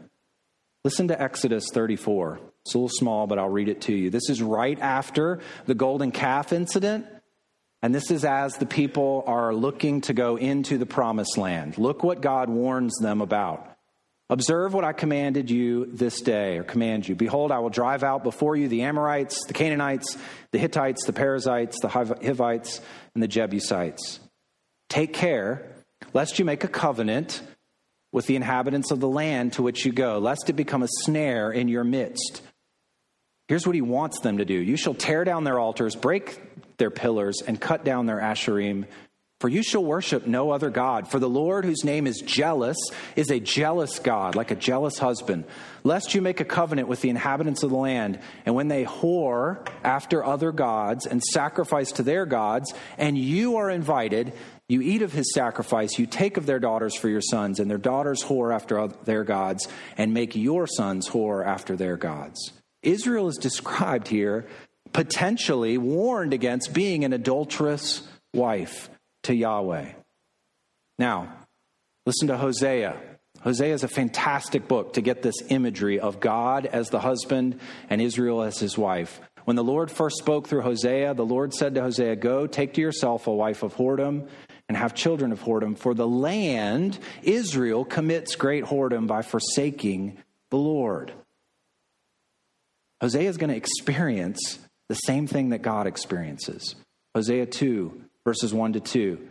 Listen 0.85 1.09
to 1.09 1.21
Exodus 1.21 1.67
34. 1.73 2.39
It's 2.65 2.73
a 2.73 2.79
little 2.79 2.89
small, 2.89 3.27
but 3.27 3.41
I'll 3.41 3.49
read 3.49 3.69
it 3.69 3.81
to 3.83 3.93
you. 3.93 4.11
This 4.11 4.31
is 4.31 4.41
right 4.41 4.79
after 4.79 5.41
the 5.67 5.75
golden 5.75 6.13
calf 6.13 6.53
incident. 6.53 7.07
And 7.83 7.93
this 7.93 8.13
is 8.13 8.25
as 8.25 8.59
the 8.59 8.67
people 8.67 9.25
are 9.27 9.53
looking 9.53 10.03
to 10.03 10.13
go 10.13 10.37
into 10.37 10.79
the 10.79 10.87
promised 10.87 11.37
land. 11.37 11.79
Look 11.79 12.05
what 12.05 12.21
God 12.21 12.49
warns 12.49 12.95
them 12.99 13.21
about. 13.21 13.77
Observe 14.31 14.73
what 14.73 14.85
I 14.85 14.93
commanded 14.93 15.51
you 15.51 15.87
this 15.87 16.21
day, 16.21 16.59
or 16.59 16.63
command 16.63 17.09
you. 17.09 17.17
Behold, 17.17 17.51
I 17.51 17.59
will 17.59 17.71
drive 17.71 18.05
out 18.05 18.23
before 18.23 18.55
you 18.55 18.69
the 18.69 18.83
Amorites, 18.83 19.47
the 19.47 19.53
Canaanites, 19.53 20.17
the 20.53 20.59
Hittites, 20.59 21.07
the 21.07 21.13
Perizzites, 21.13 21.81
the 21.81 21.89
Hivites, 21.89 22.81
and 23.15 23.23
the 23.23 23.27
Jebusites. 23.27 24.21
Take 24.89 25.13
care 25.13 25.75
lest 26.13 26.39
you 26.39 26.45
make 26.45 26.65
a 26.65 26.69
covenant 26.69 27.43
with 28.13 28.27
the 28.27 28.37
inhabitants 28.37 28.91
of 28.91 29.01
the 29.01 29.09
land 29.09 29.53
to 29.55 29.63
which 29.63 29.85
you 29.85 29.93
go, 29.93 30.19
lest 30.19 30.49
it 30.49 30.55
become 30.55 30.83
a 30.83 30.89
snare 31.03 31.51
in 31.51 31.69
your 31.69 31.85
midst. 31.85 32.43
Here's 33.49 33.67
what 33.67 33.75
he 33.75 33.83
wants 33.83 34.21
them 34.21 34.39
to 34.39 34.45
do 34.45 34.55
You 34.55 34.77
shall 34.77 34.95
tear 34.95 35.25
down 35.25 35.45
their 35.45 35.59
altars, 35.59 35.95
break 35.95 36.41
their 36.77 36.91
pillars, 36.91 37.43
and 37.47 37.61
cut 37.61 37.85
down 37.85 38.07
their 38.07 38.19
asherim. 38.19 38.87
For 39.41 39.49
you 39.49 39.63
shall 39.63 39.85
worship 39.85 40.27
no 40.27 40.51
other 40.51 40.69
God. 40.69 41.09
For 41.09 41.21
the 41.21 41.29
Lord, 41.29 41.65
whose 41.65 41.85
name 41.85 42.09
is 42.09 42.21
jealous, 42.27 42.77
is 43.15 43.31
a 43.31 43.39
jealous 43.39 44.01
God, 44.01 44.35
like 44.35 44.51
a 44.51 44.57
jealous 44.57 44.99
husband. 44.99 45.45
Lest 45.85 46.13
you 46.13 46.21
make 46.21 46.41
a 46.41 46.45
covenant 46.45 46.89
with 46.89 47.03
the 47.03 47.09
inhabitants 47.09 47.63
of 47.63 47.71
the 47.71 47.77
land, 47.77 48.19
and 48.45 48.57
when 48.57 48.67
they 48.67 48.85
whore 48.85 49.65
after 49.85 50.25
other 50.25 50.51
gods 50.51 51.07
and 51.07 51.23
sacrifice 51.23 51.93
to 51.93 52.03
their 52.03 52.27
gods, 52.27 52.75
and 52.97 53.17
you 53.17 53.59
are 53.59 53.71
invited, 53.71 54.33
you 54.69 54.83
eat 54.83 55.01
of 55.01 55.13
his 55.13 55.33
sacrifice, 55.33 55.99
you 55.99 56.07
take 56.07 56.37
of 56.37 56.45
their 56.45 56.59
daughters 56.59 56.95
for 56.95 57.09
your 57.09 57.23
sons, 57.23 57.59
and 57.59 57.71
their 57.71 57.79
daughters 57.79 58.23
whore 58.23 58.55
after 58.55 58.89
their 59.05 59.25
gods, 59.25 59.67
and 59.97 60.13
make 60.13 60.37
your 60.37 60.67
sons 60.67 61.09
whore 61.09 61.45
after 61.45 61.75
their 61.75 61.97
gods. 61.97 62.53
Israel 62.83 63.29
is 63.29 63.39
described 63.39 64.09
here, 64.09 64.47
potentially 64.93 65.79
warned 65.79 66.35
against 66.35 66.75
being 66.75 67.05
an 67.05 67.15
adulterous 67.15 68.07
wife 68.35 68.91
to 69.25 69.35
Yahweh. 69.35 69.93
Now, 70.99 71.33
listen 72.05 72.29
to 72.29 72.37
Hosea. 72.37 72.97
Hosea 73.41 73.73
is 73.73 73.85
a 73.85 73.89
fantastic 73.89 74.69
book 74.69 74.95
to 74.95 75.01
get 75.01 75.23
this 75.23 75.37
imagery 75.49 75.99
of 76.01 76.21
God 76.21 76.67
as 76.67 76.91
the 76.91 77.01
husband 77.01 77.61
and 77.89 78.03
Israel 78.03 78.43
as 78.43 78.59
his 78.59 78.77
wife. 78.77 79.21
When 79.45 79.57
the 79.57 79.65
Lord 79.65 79.91
first 79.91 80.19
spoke 80.19 80.47
through 80.47 80.63
Hosea, 80.63 81.15
the 81.15 81.25
Lord 81.25 81.55
said 81.55 81.75
to 81.77 81.81
Hosea, 81.81 82.17
Go, 82.17 82.47
take 82.47 82.75
to 82.75 82.81
yourself 82.81 83.27
a 83.27 83.33
wife 83.33 83.63
of 83.63 83.75
whoredom 83.75 84.29
and 84.69 84.77
have 84.77 84.95
children 84.95 85.33
of 85.33 85.41
whoredom, 85.41 85.77
for 85.77 85.95
the 85.95 86.07
land, 86.07 86.99
Israel, 87.23 87.85
commits 87.85 88.37
great 88.37 88.65
whoredom 88.65 89.07
by 89.07 89.23
forsaking 89.23 90.19
the 90.51 90.59
Lord. 90.59 91.13
Hosea 93.01 93.29
is 93.29 93.37
going 93.37 93.51
to 93.51 93.57
experience 93.57 94.59
the 94.89 94.95
same 94.95 95.27
thing 95.27 95.51
that 95.51 95.63
God 95.63 95.87
experiences. 95.87 96.75
Hosea 97.15 97.47
2, 97.47 98.03
verses 98.25 98.53
1 98.53 98.75
to 98.75 98.81
2. 98.81 99.29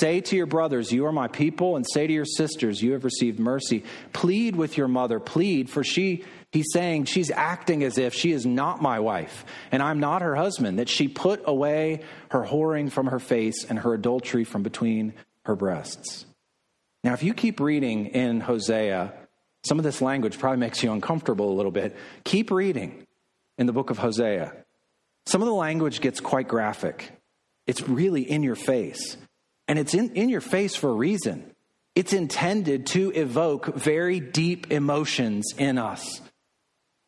Say 0.00 0.20
to 0.22 0.36
your 0.36 0.46
brothers, 0.46 0.90
You 0.90 1.06
are 1.06 1.12
my 1.12 1.28
people, 1.28 1.76
and 1.76 1.84
say 1.86 2.06
to 2.06 2.12
your 2.12 2.24
sisters, 2.24 2.82
You 2.82 2.92
have 2.92 3.04
received 3.04 3.38
mercy. 3.38 3.84
Plead 4.12 4.56
with 4.56 4.76
your 4.76 4.88
mother, 4.88 5.20
plead, 5.20 5.68
for 5.68 5.84
she, 5.84 6.24
he's 6.56 6.72
saying, 6.72 7.04
she's 7.04 7.30
acting 7.30 7.82
as 7.82 7.98
if 7.98 8.14
she 8.14 8.32
is 8.32 8.46
not 8.46 8.80
my 8.80 8.98
wife, 8.98 9.44
and 9.70 9.82
I'm 9.82 10.00
not 10.00 10.22
her 10.22 10.34
husband, 10.34 10.78
that 10.78 10.88
she 10.88 11.06
put 11.06 11.42
away 11.44 12.00
her 12.30 12.42
whoring 12.44 12.90
from 12.90 13.08
her 13.08 13.18
face 13.18 13.64
and 13.68 13.78
her 13.80 13.92
adultery 13.92 14.44
from 14.44 14.62
between 14.62 15.12
her 15.44 15.54
breasts. 15.54 16.24
Now, 17.04 17.12
if 17.12 17.22
you 17.22 17.34
keep 17.34 17.60
reading 17.60 18.06
in 18.06 18.40
Hosea, 18.40 19.12
some 19.64 19.78
of 19.78 19.84
this 19.84 20.00
language 20.00 20.38
probably 20.38 20.58
makes 20.58 20.82
you 20.82 20.92
uncomfortable 20.92 21.52
a 21.52 21.56
little 21.56 21.70
bit. 21.70 21.94
Keep 22.24 22.50
reading 22.50 23.06
in 23.58 23.66
the 23.66 23.72
book 23.72 23.90
of 23.90 23.98
Hosea. 23.98 24.52
Some 25.26 25.42
of 25.42 25.46
the 25.46 25.54
language 25.54 26.00
gets 26.00 26.20
quite 26.20 26.48
graphic. 26.48 27.12
It's 27.66 27.86
really 27.86 28.22
in 28.22 28.42
your 28.42 28.54
face. 28.54 29.18
And 29.68 29.78
it's 29.78 29.92
in, 29.92 30.14
in 30.14 30.30
your 30.30 30.40
face 30.40 30.74
for 30.74 30.88
a 30.88 30.94
reason. 30.94 31.52
It's 31.94 32.12
intended 32.12 32.86
to 32.88 33.10
evoke 33.10 33.74
very 33.74 34.20
deep 34.20 34.72
emotions 34.72 35.52
in 35.58 35.78
us. 35.78 36.22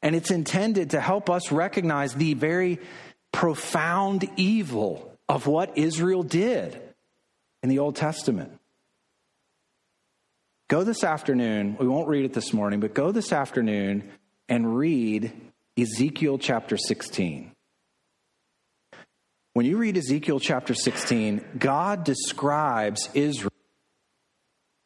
And 0.02 0.14
it's 0.14 0.30
intended 0.30 0.90
to 0.90 1.00
help 1.00 1.28
us 1.28 1.50
recognize 1.50 2.14
the 2.14 2.34
very 2.34 2.78
profound 3.32 4.28
evil 4.36 5.12
of 5.28 5.46
what 5.46 5.76
Israel 5.76 6.22
did 6.22 6.80
in 7.62 7.68
the 7.68 7.80
Old 7.80 7.96
Testament. 7.96 8.52
Go 10.68 10.84
this 10.84 11.02
afternoon, 11.02 11.76
we 11.80 11.88
won't 11.88 12.08
read 12.08 12.24
it 12.24 12.34
this 12.34 12.52
morning, 12.52 12.80
but 12.80 12.94
go 12.94 13.10
this 13.10 13.32
afternoon 13.32 14.10
and 14.48 14.76
read 14.76 15.32
Ezekiel 15.78 16.38
chapter 16.38 16.76
16. 16.76 17.52
When 19.54 19.66
you 19.66 19.76
read 19.78 19.96
Ezekiel 19.96 20.40
chapter 20.40 20.74
16, 20.74 21.44
God 21.58 22.04
describes 22.04 23.08
Israel 23.14 23.52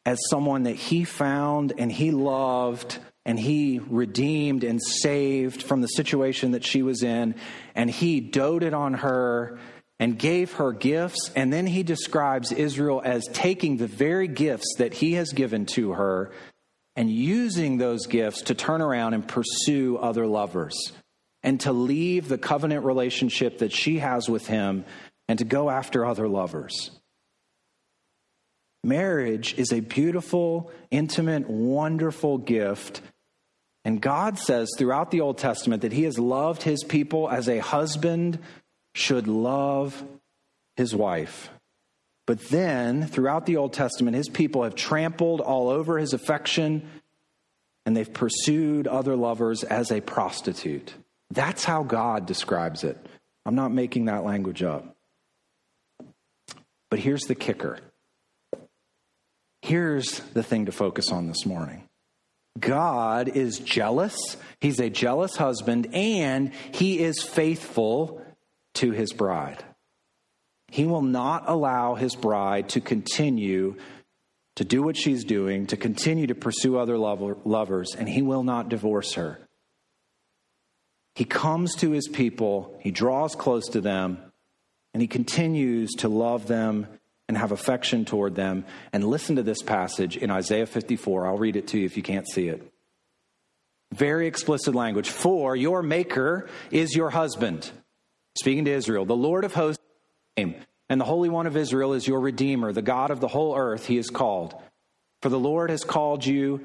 as 0.05 0.19
someone 0.29 0.63
that 0.63 0.75
he 0.75 1.03
found 1.03 1.73
and 1.77 1.91
he 1.91 2.11
loved 2.11 2.97
and 3.25 3.39
he 3.39 3.79
redeemed 3.79 4.63
and 4.63 4.81
saved 4.81 5.63
from 5.63 5.81
the 5.81 5.87
situation 5.87 6.51
that 6.51 6.65
she 6.65 6.83
was 6.83 7.03
in, 7.03 7.35
and 7.75 7.89
he 7.89 8.19
doted 8.19 8.73
on 8.73 8.95
her 8.95 9.59
and 9.99 10.19
gave 10.19 10.53
her 10.53 10.73
gifts. 10.73 11.31
And 11.35 11.53
then 11.53 11.65
he 11.65 11.83
describes 11.83 12.51
Israel 12.51 13.01
as 13.03 13.25
taking 13.31 13.77
the 13.77 13.87
very 13.87 14.27
gifts 14.27 14.75
that 14.77 14.93
he 14.93 15.13
has 15.13 15.31
given 15.31 15.65
to 15.67 15.93
her 15.93 16.31
and 16.95 17.09
using 17.09 17.77
those 17.77 18.07
gifts 18.07 18.43
to 18.43 18.55
turn 18.55 18.81
around 18.81 19.13
and 19.13 19.27
pursue 19.27 19.97
other 19.97 20.27
lovers 20.27 20.91
and 21.41 21.59
to 21.61 21.71
leave 21.71 22.27
the 22.27 22.37
covenant 22.37 22.85
relationship 22.85 23.59
that 23.59 23.71
she 23.71 23.99
has 23.99 24.29
with 24.29 24.47
him 24.47 24.85
and 25.27 25.39
to 25.39 25.45
go 25.45 25.69
after 25.69 26.05
other 26.05 26.27
lovers. 26.27 26.91
Marriage 28.83 29.57
is 29.57 29.71
a 29.71 29.79
beautiful, 29.79 30.71
intimate, 30.91 31.49
wonderful 31.49 32.37
gift. 32.37 33.01
And 33.85 34.01
God 34.01 34.39
says 34.39 34.69
throughout 34.77 35.11
the 35.11 35.21
Old 35.21 35.37
Testament 35.37 35.81
that 35.81 35.91
He 35.91 36.03
has 36.03 36.17
loved 36.17 36.63
His 36.63 36.83
people 36.83 37.29
as 37.29 37.49
a 37.49 37.59
husband 37.59 38.39
should 38.93 39.27
love 39.27 40.03
his 40.75 40.95
wife. 40.95 41.49
But 42.25 42.39
then, 42.49 43.05
throughout 43.05 43.45
the 43.45 43.57
Old 43.57 43.73
Testament, 43.73 44.15
His 44.15 44.29
people 44.29 44.63
have 44.63 44.75
trampled 44.75 45.41
all 45.41 45.69
over 45.69 45.97
His 45.97 46.13
affection 46.13 46.89
and 47.85 47.97
they've 47.97 48.11
pursued 48.11 48.87
other 48.87 49.15
lovers 49.15 49.63
as 49.65 49.91
a 49.91 49.99
prostitute. 49.99 50.93
That's 51.31 51.65
how 51.65 51.83
God 51.83 52.25
describes 52.25 52.85
it. 52.85 52.97
I'm 53.45 53.55
not 53.55 53.73
making 53.73 54.05
that 54.05 54.23
language 54.23 54.63
up. 54.63 54.95
But 56.89 56.99
here's 56.99 57.23
the 57.23 57.35
kicker. 57.35 57.79
Here's 59.61 60.19
the 60.33 60.43
thing 60.43 60.67
to 60.67 60.71
focus 60.71 61.11
on 61.11 61.27
this 61.27 61.45
morning. 61.45 61.82
God 62.59 63.29
is 63.29 63.59
jealous. 63.59 64.15
He's 64.59 64.79
a 64.79 64.89
jealous 64.89 65.35
husband, 65.35 65.89
and 65.93 66.51
he 66.71 66.99
is 66.99 67.21
faithful 67.21 68.21
to 68.75 68.91
his 68.91 69.11
bride. 69.11 69.63
He 70.67 70.85
will 70.85 71.01
not 71.01 71.43
allow 71.47 71.95
his 71.95 72.15
bride 72.15 72.69
to 72.69 72.81
continue 72.81 73.75
to 74.55 74.63
do 74.63 74.83
what 74.83 74.97
she's 74.97 75.23
doing, 75.23 75.67
to 75.67 75.77
continue 75.77 76.27
to 76.27 76.35
pursue 76.35 76.77
other 76.77 76.97
lovers, 76.97 77.95
and 77.95 78.07
he 78.07 78.21
will 78.21 78.43
not 78.43 78.69
divorce 78.69 79.13
her. 79.13 79.39
He 81.15 81.25
comes 81.25 81.75
to 81.75 81.91
his 81.91 82.07
people, 82.07 82.77
he 82.79 82.91
draws 82.91 83.35
close 83.35 83.67
to 83.69 83.81
them, 83.81 84.17
and 84.93 85.01
he 85.01 85.07
continues 85.07 85.91
to 85.99 86.07
love 86.07 86.47
them 86.47 86.87
and 87.27 87.37
have 87.37 87.51
affection 87.51 88.05
toward 88.05 88.35
them. 88.35 88.65
And 88.91 89.03
listen 89.03 89.37
to 89.37 89.43
this 89.43 89.61
passage 89.61 90.17
in 90.17 90.29
Isaiah 90.29 90.65
54. 90.65 91.27
I'll 91.27 91.37
read 91.37 91.55
it 91.55 91.67
to 91.69 91.79
you 91.79 91.85
if 91.85 91.97
you 91.97 92.03
can't 92.03 92.27
see 92.27 92.47
it. 92.47 92.69
Very 93.93 94.27
explicit 94.27 94.73
language. 94.73 95.09
For 95.09 95.55
your 95.55 95.83
maker 95.83 96.49
is 96.71 96.95
your 96.95 97.09
husband. 97.09 97.69
Speaking 98.37 98.65
to 98.65 98.71
Israel, 98.71 99.05
the 99.05 99.15
Lord 99.15 99.45
of 99.45 99.53
hosts 99.53 99.83
and 100.35 100.65
the 100.89 101.05
Holy 101.05 101.29
One 101.29 101.47
of 101.47 101.55
Israel 101.55 101.93
is 101.93 102.07
your 102.07 102.19
Redeemer, 102.19 102.73
the 102.73 102.81
God 102.81 103.11
of 103.11 103.19
the 103.19 103.27
whole 103.27 103.55
earth, 103.55 103.85
he 103.85 103.97
is 103.97 104.09
called. 104.09 104.55
For 105.21 105.29
the 105.29 105.39
Lord 105.39 105.69
has 105.69 105.83
called 105.83 106.25
you 106.25 106.61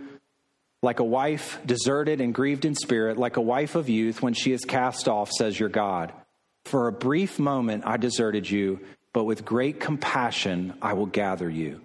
like 0.82 1.00
a 1.00 1.04
wife 1.04 1.58
deserted 1.66 2.20
and 2.20 2.34
grieved 2.34 2.64
in 2.64 2.74
spirit, 2.74 3.18
like 3.18 3.36
a 3.36 3.42
wife 3.42 3.74
of 3.74 3.88
youth 3.88 4.22
when 4.22 4.32
she 4.32 4.52
is 4.52 4.64
cast 4.64 5.08
off, 5.08 5.30
says 5.30 5.58
your 5.58 5.68
God. 5.68 6.12
For 6.64 6.88
a 6.88 6.92
brief 6.92 7.38
moment 7.38 7.84
I 7.86 7.96
deserted 7.96 8.48
you, 8.48 8.80
but 9.18 9.24
with 9.24 9.44
great 9.44 9.80
compassion 9.80 10.74
I 10.80 10.92
will 10.92 11.06
gather 11.06 11.50
you. 11.50 11.80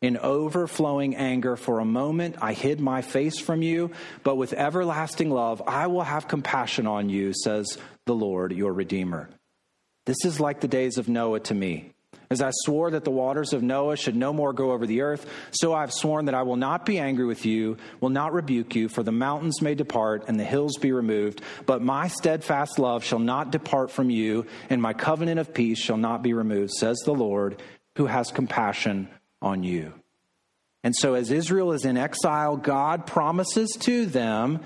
In 0.00 0.16
overflowing 0.16 1.14
anger, 1.14 1.54
for 1.54 1.78
a 1.78 1.84
moment 1.84 2.36
I 2.40 2.54
hid 2.54 2.80
my 2.80 3.02
face 3.02 3.38
from 3.38 3.60
you, 3.60 3.90
but 4.24 4.36
with 4.36 4.54
everlasting 4.54 5.28
love 5.28 5.60
I 5.66 5.88
will 5.88 6.04
have 6.04 6.26
compassion 6.26 6.86
on 6.86 7.10
you, 7.10 7.34
says 7.34 7.76
the 8.06 8.14
Lord, 8.14 8.52
your 8.52 8.72
Redeemer. 8.72 9.28
This 10.06 10.24
is 10.24 10.40
like 10.40 10.62
the 10.62 10.68
days 10.68 10.96
of 10.96 11.06
Noah 11.06 11.40
to 11.40 11.54
me 11.54 11.92
as 12.30 12.40
I 12.40 12.50
swore 12.52 12.92
that 12.92 13.02
the 13.02 13.10
waters 13.10 13.52
of 13.52 13.62
Noah 13.62 13.96
should 13.96 14.14
no 14.14 14.32
more 14.32 14.52
go 14.52 14.70
over 14.70 14.86
the 14.86 15.00
earth, 15.00 15.28
so 15.50 15.74
I 15.74 15.80
have 15.80 15.92
sworn 15.92 16.26
that 16.26 16.34
I 16.34 16.42
will 16.42 16.56
not 16.56 16.86
be 16.86 16.98
angry 16.98 17.26
with 17.26 17.44
you, 17.44 17.76
will 18.00 18.10
not 18.10 18.32
rebuke 18.32 18.76
you, 18.76 18.88
for 18.88 19.02
the 19.02 19.10
mountains 19.10 19.60
may 19.60 19.74
depart 19.74 20.24
and 20.28 20.38
the 20.38 20.44
hills 20.44 20.76
be 20.76 20.92
removed, 20.92 21.42
but 21.66 21.82
my 21.82 22.06
steadfast 22.06 22.78
love 22.78 23.02
shall 23.02 23.18
not 23.18 23.50
depart 23.50 23.90
from 23.90 24.10
you, 24.10 24.46
and 24.68 24.80
my 24.80 24.92
covenant 24.92 25.40
of 25.40 25.52
peace 25.52 25.80
shall 25.80 25.96
not 25.96 26.22
be 26.22 26.32
removed, 26.32 26.70
says 26.70 26.98
the 27.04 27.12
Lord, 27.12 27.60
who 27.96 28.06
has 28.06 28.30
compassion 28.30 29.08
on 29.42 29.64
you. 29.64 29.92
And 30.84 30.94
so, 30.96 31.14
as 31.14 31.30
Israel 31.30 31.72
is 31.72 31.84
in 31.84 31.96
exile, 31.96 32.56
God 32.56 33.06
promises 33.06 33.76
to 33.80 34.06
them 34.06 34.60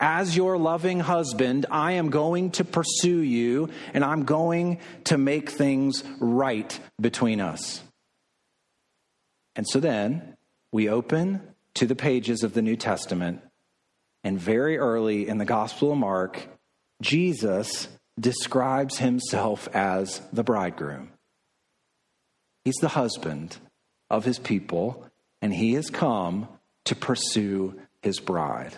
as 0.00 0.34
your 0.34 0.56
loving 0.56 0.98
husband, 0.98 1.66
I 1.70 1.92
am 1.92 2.08
going 2.08 2.52
to 2.52 2.64
pursue 2.64 3.20
you 3.20 3.68
and 3.92 4.02
I'm 4.02 4.24
going 4.24 4.80
to 5.04 5.18
make 5.18 5.50
things 5.50 6.02
right 6.18 6.80
between 6.98 7.40
us. 7.40 7.82
And 9.54 9.68
so 9.68 9.78
then 9.78 10.36
we 10.72 10.88
open 10.88 11.42
to 11.74 11.86
the 11.86 11.94
pages 11.94 12.42
of 12.42 12.54
the 12.54 12.62
New 12.62 12.76
Testament, 12.76 13.42
and 14.24 14.38
very 14.38 14.78
early 14.78 15.28
in 15.28 15.38
the 15.38 15.44
Gospel 15.44 15.92
of 15.92 15.98
Mark, 15.98 16.46
Jesus 17.00 17.88
describes 18.18 18.98
himself 18.98 19.68
as 19.72 20.20
the 20.32 20.44
bridegroom. 20.44 21.10
He's 22.64 22.76
the 22.80 22.88
husband 22.88 23.56
of 24.10 24.24
his 24.24 24.38
people, 24.38 25.06
and 25.40 25.54
he 25.54 25.74
has 25.74 25.90
come 25.90 26.48
to 26.84 26.94
pursue 26.94 27.80
his 28.02 28.18
bride. 28.20 28.74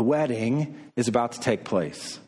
The 0.00 0.04
wedding 0.04 0.78
is 0.96 1.08
about 1.08 1.32
to 1.32 1.40
take 1.40 1.62
place. 1.62 2.20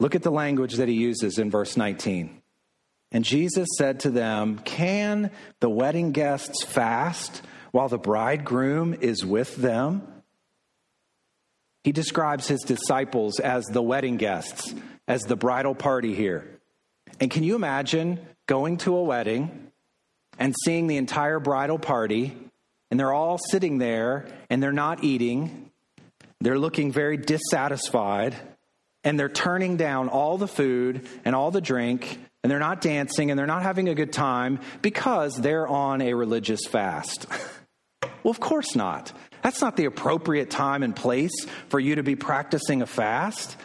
Look 0.00 0.16
at 0.16 0.24
the 0.24 0.32
language 0.32 0.74
that 0.78 0.88
he 0.88 0.96
uses 0.96 1.38
in 1.38 1.48
verse 1.48 1.76
19. 1.76 2.42
And 3.12 3.24
Jesus 3.24 3.68
said 3.78 4.00
to 4.00 4.10
them, 4.10 4.58
Can 4.58 5.30
the 5.60 5.70
wedding 5.70 6.10
guests 6.10 6.64
fast 6.64 7.42
while 7.70 7.88
the 7.88 7.98
bridegroom 7.98 8.94
is 8.94 9.24
with 9.24 9.54
them? 9.54 10.02
He 11.84 11.92
describes 11.92 12.48
his 12.48 12.62
disciples 12.62 13.38
as 13.38 13.64
the 13.66 13.80
wedding 13.80 14.16
guests, 14.16 14.74
as 15.06 15.22
the 15.22 15.36
bridal 15.36 15.76
party 15.76 16.16
here. 16.16 16.58
And 17.20 17.30
can 17.30 17.44
you 17.44 17.54
imagine 17.54 18.18
going 18.46 18.78
to 18.78 18.96
a 18.96 19.04
wedding 19.04 19.70
and 20.36 20.52
seeing 20.64 20.88
the 20.88 20.96
entire 20.96 21.38
bridal 21.38 21.78
party, 21.78 22.36
and 22.90 22.98
they're 22.98 23.12
all 23.12 23.38
sitting 23.52 23.78
there 23.78 24.26
and 24.50 24.60
they're 24.60 24.72
not 24.72 25.04
eating, 25.04 25.67
they're 26.40 26.58
looking 26.58 26.92
very 26.92 27.16
dissatisfied, 27.16 28.34
and 29.04 29.18
they're 29.18 29.28
turning 29.28 29.76
down 29.76 30.08
all 30.08 30.38
the 30.38 30.48
food 30.48 31.06
and 31.24 31.34
all 31.34 31.50
the 31.50 31.60
drink, 31.60 32.18
and 32.42 32.50
they're 32.50 32.58
not 32.58 32.80
dancing 32.80 33.30
and 33.30 33.38
they're 33.38 33.46
not 33.46 33.62
having 33.62 33.88
a 33.88 33.94
good 33.94 34.12
time 34.12 34.60
because 34.82 35.36
they're 35.36 35.66
on 35.66 36.00
a 36.00 36.14
religious 36.14 36.66
fast? 36.66 37.26
well, 38.22 38.30
of 38.30 38.40
course 38.40 38.74
not. 38.76 39.12
That's 39.42 39.60
not 39.60 39.76
the 39.76 39.84
appropriate 39.84 40.50
time 40.50 40.82
and 40.82 40.94
place 40.94 41.46
for 41.68 41.80
you 41.80 41.96
to 41.96 42.02
be 42.02 42.16
practicing 42.16 42.82
a 42.82 42.86
fast. 42.86 43.56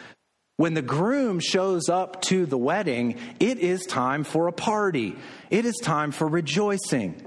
When 0.56 0.74
the 0.74 0.82
groom 0.82 1.40
shows 1.40 1.88
up 1.88 2.22
to 2.22 2.46
the 2.46 2.58
wedding, 2.58 3.18
it 3.40 3.58
is 3.58 3.86
time 3.86 4.22
for 4.22 4.46
a 4.46 4.52
party. 4.52 5.16
It 5.50 5.64
is 5.64 5.74
time 5.82 6.12
for 6.12 6.28
rejoicing. 6.28 7.26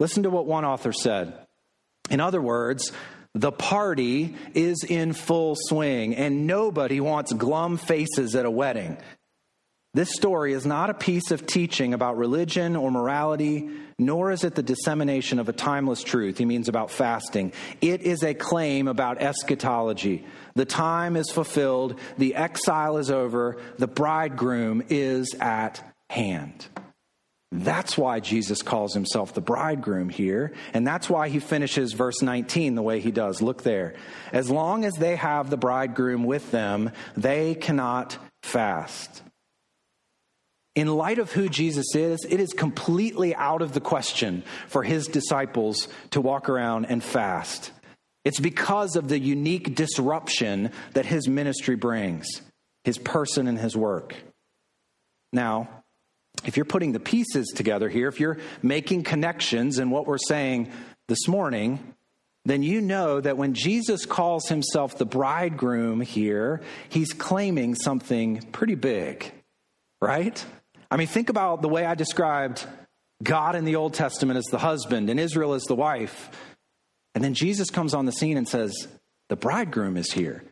Listen 0.00 0.24
to 0.24 0.30
what 0.30 0.46
one 0.46 0.66
author 0.66 0.92
said. 0.92 1.32
In 2.10 2.20
other 2.20 2.42
words, 2.42 2.92
the 3.34 3.52
party 3.52 4.34
is 4.54 4.84
in 4.88 5.12
full 5.12 5.54
swing, 5.56 6.14
and 6.16 6.46
nobody 6.46 7.00
wants 7.00 7.32
glum 7.32 7.76
faces 7.76 8.34
at 8.34 8.46
a 8.46 8.50
wedding. 8.50 8.98
This 9.94 10.14
story 10.14 10.52
is 10.52 10.66
not 10.66 10.90
a 10.90 10.94
piece 10.94 11.30
of 11.30 11.46
teaching 11.46 11.94
about 11.94 12.18
religion 12.18 12.76
or 12.76 12.90
morality, 12.90 13.70
nor 13.98 14.30
is 14.30 14.44
it 14.44 14.54
the 14.54 14.62
dissemination 14.62 15.38
of 15.38 15.48
a 15.48 15.52
timeless 15.52 16.02
truth. 16.02 16.38
He 16.38 16.44
means 16.44 16.68
about 16.68 16.90
fasting. 16.90 17.52
It 17.80 18.02
is 18.02 18.22
a 18.22 18.34
claim 18.34 18.86
about 18.86 19.20
eschatology. 19.20 20.24
The 20.54 20.66
time 20.66 21.16
is 21.16 21.30
fulfilled, 21.30 21.98
the 22.18 22.34
exile 22.34 22.98
is 22.98 23.10
over, 23.10 23.56
the 23.78 23.88
bridegroom 23.88 24.84
is 24.88 25.34
at 25.40 25.82
hand. 26.10 26.66
That's 27.50 27.96
why 27.96 28.20
Jesus 28.20 28.60
calls 28.60 28.92
himself 28.92 29.32
the 29.32 29.40
bridegroom 29.40 30.10
here, 30.10 30.52
and 30.74 30.86
that's 30.86 31.08
why 31.08 31.30
he 31.30 31.38
finishes 31.38 31.94
verse 31.94 32.20
19 32.20 32.74
the 32.74 32.82
way 32.82 33.00
he 33.00 33.10
does. 33.10 33.40
Look 33.40 33.62
there. 33.62 33.94
As 34.32 34.50
long 34.50 34.84
as 34.84 34.94
they 34.94 35.16
have 35.16 35.48
the 35.48 35.56
bridegroom 35.56 36.24
with 36.24 36.50
them, 36.50 36.90
they 37.16 37.54
cannot 37.54 38.18
fast 38.42 39.22
in 40.78 40.86
light 40.86 41.18
of 41.18 41.32
who 41.32 41.48
Jesus 41.48 41.96
is, 41.96 42.24
it 42.30 42.38
is 42.38 42.52
completely 42.52 43.34
out 43.34 43.62
of 43.62 43.72
the 43.72 43.80
question 43.80 44.44
for 44.68 44.84
his 44.84 45.08
disciples 45.08 45.88
to 46.10 46.20
walk 46.20 46.48
around 46.48 46.84
and 46.84 47.02
fast. 47.02 47.72
It's 48.24 48.38
because 48.38 48.94
of 48.94 49.08
the 49.08 49.18
unique 49.18 49.74
disruption 49.74 50.70
that 50.94 51.04
his 51.04 51.26
ministry 51.26 51.74
brings, 51.74 52.28
his 52.84 52.96
person 52.96 53.48
and 53.48 53.58
his 53.58 53.76
work. 53.76 54.14
Now, 55.32 55.77
if 56.44 56.56
you're 56.56 56.64
putting 56.64 56.92
the 56.92 57.00
pieces 57.00 57.52
together 57.54 57.88
here, 57.88 58.08
if 58.08 58.20
you're 58.20 58.38
making 58.62 59.04
connections 59.04 59.78
in 59.78 59.90
what 59.90 60.06
we're 60.06 60.18
saying 60.18 60.70
this 61.08 61.28
morning, 61.28 61.94
then 62.44 62.62
you 62.62 62.80
know 62.80 63.20
that 63.20 63.36
when 63.36 63.54
Jesus 63.54 64.06
calls 64.06 64.48
himself 64.48 64.96
the 64.96 65.04
bridegroom 65.04 66.00
here, 66.00 66.62
he's 66.88 67.12
claiming 67.12 67.74
something 67.74 68.40
pretty 68.52 68.74
big, 68.74 69.30
right? 70.00 70.44
I 70.90 70.96
mean, 70.96 71.08
think 71.08 71.28
about 71.28 71.60
the 71.60 71.68
way 71.68 71.84
I 71.84 71.94
described 71.94 72.66
God 73.22 73.54
in 73.54 73.64
the 73.64 73.76
Old 73.76 73.94
Testament 73.94 74.38
as 74.38 74.46
the 74.46 74.58
husband 74.58 75.10
and 75.10 75.20
Israel 75.20 75.54
as 75.54 75.64
the 75.64 75.74
wife. 75.74 76.30
And 77.14 77.22
then 77.22 77.34
Jesus 77.34 77.70
comes 77.70 77.94
on 77.94 78.06
the 78.06 78.12
scene 78.12 78.36
and 78.36 78.48
says, 78.48 78.88
The 79.28 79.36
bridegroom 79.36 79.96
is 79.96 80.12
here. 80.12 80.44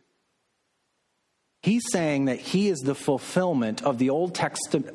He's 1.67 1.83
saying 1.91 2.25
that 2.25 2.39
he 2.39 2.69
is 2.69 2.79
the 2.79 2.95
fulfillment 2.95 3.83
of 3.83 3.97
the 3.97 4.09
Old, 4.09 4.39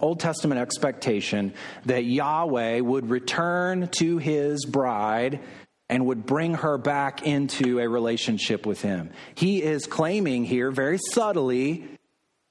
Old 0.01 0.21
Testament 0.21 0.59
expectation 0.59 1.53
that 1.85 2.07
Yahweh 2.07 2.81
would 2.81 3.11
return 3.11 3.89
to 3.99 4.17
his 4.17 4.65
bride 4.65 5.41
and 5.91 6.07
would 6.07 6.25
bring 6.25 6.55
her 6.55 6.79
back 6.79 7.27
into 7.27 7.79
a 7.79 7.87
relationship 7.87 8.65
with 8.65 8.81
him. 8.81 9.11
He 9.35 9.63
is 9.63 9.85
claiming 9.85 10.47
here, 10.47 10.71
very 10.71 10.99
subtly, 11.11 11.85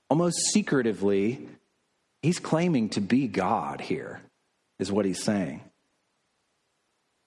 almost 0.07 0.37
secretively, 0.51 1.47
He's 2.21 2.37
claiming 2.37 2.89
to 2.89 3.01
be 3.01 3.25
God 3.27 3.81
here, 3.81 4.21
is 4.77 4.91
what 4.91 5.05
he's 5.05 5.23
saying. 5.23 5.61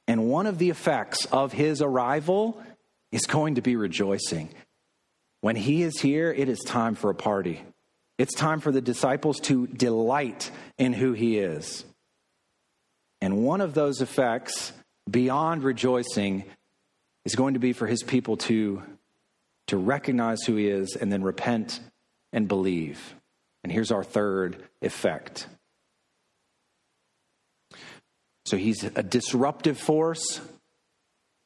And 0.07 0.31
one 0.31 0.47
of 0.47 0.59
the 0.59 0.71
effects 0.71 1.27
of 1.33 1.53
his 1.53 1.83
arrival 1.83 2.63
is 3.11 3.27
going 3.27 3.57
to 3.57 3.63
be 3.63 3.75
rejoicing. 3.75 4.51
When 5.45 5.57
he 5.57 5.83
is 5.83 6.01
here, 6.01 6.33
it 6.33 6.49
is 6.49 6.61
time 6.61 6.95
for 6.95 7.11
a 7.11 7.15
party. 7.15 7.61
It's 8.17 8.33
time 8.35 8.61
for 8.61 8.73
the 8.73 8.81
disciples 8.81 9.41
to 9.41 9.67
delight 9.67 10.51
in 10.79 10.95
who 10.95 11.13
he 11.13 11.37
is. 11.37 11.85
And 13.21 13.45
one 13.45 13.61
of 13.61 13.75
those 13.75 14.01
effects, 14.01 14.73
beyond 15.11 15.63
rejoicing, 15.63 16.45
is 17.27 17.35
going 17.35 17.53
to 17.53 17.61
be 17.61 17.75
for 17.75 17.87
his 17.87 18.03
people 18.03 18.39
to, 18.39 18.83
to 19.67 19.77
recognize 19.77 20.43
who 20.45 20.57
he 20.57 20.67
is 20.67 20.97
and 20.99 21.13
then 21.13 21.23
repent 21.23 21.79
and 22.33 22.49
believe. 22.49 23.15
And 23.63 23.71
here's 23.71 23.93
our 23.93 24.03
third 24.03 24.57
effect. 24.81 25.47
So 28.47 28.57
he's 28.57 28.83
a 28.83 29.03
disruptive 29.03 29.77
force. 29.77 30.41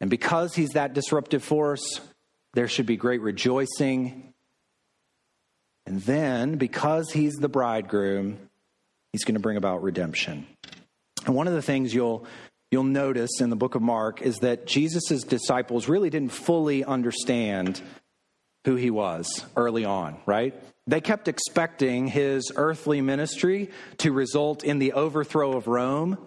And 0.01 0.09
because 0.09 0.55
he's 0.55 0.75
that 0.75 0.95
disruptive 0.95 1.43
force, 1.43 2.01
there 2.55 2.69
should 2.69 2.87
be 2.87 2.97
great 2.97 3.21
rejoicing. 3.21 4.35
And 5.87 6.03
then, 6.03 6.57
because 6.57 7.11
he's 7.11 7.35
the 7.35 7.49
bridegroom, 7.49 8.39
he's 9.13 9.25
going 9.25 9.35
to 9.35 9.41
bring 9.41 9.57
about 9.57 9.83
redemption. 9.83 10.47
And 11.27 11.35
one 11.35 11.47
of 11.47 11.55
the 11.55 11.63
things 11.63 11.95
you'll 11.95 12.27
you'll 12.71 12.85
notice 12.85 13.41
in 13.41 13.49
the 13.51 13.57
book 13.57 13.75
of 13.75 13.83
Mark 13.83 14.21
is 14.21 14.39
that 14.41 14.67
Jesus' 14.67 15.23
disciples 15.23 15.89
really 15.89 16.11
didn't 16.11 16.33
fully 16.33 16.85
understand 16.85 17.81
who 18.67 18.77
he 18.77 18.91
was 18.91 19.45
early 19.57 19.87
on, 19.87 20.19
right? 20.27 20.55
They 20.87 21.01
kept 21.01 21.29
expecting 21.29 22.07
his 22.07 22.53
earthly 22.57 23.01
ministry 23.01 23.71
to 23.99 24.13
result 24.13 24.65
in 24.65 24.79
the 24.79 24.93
overthrow 24.93 25.57
of 25.57 25.67
Rome 25.67 26.19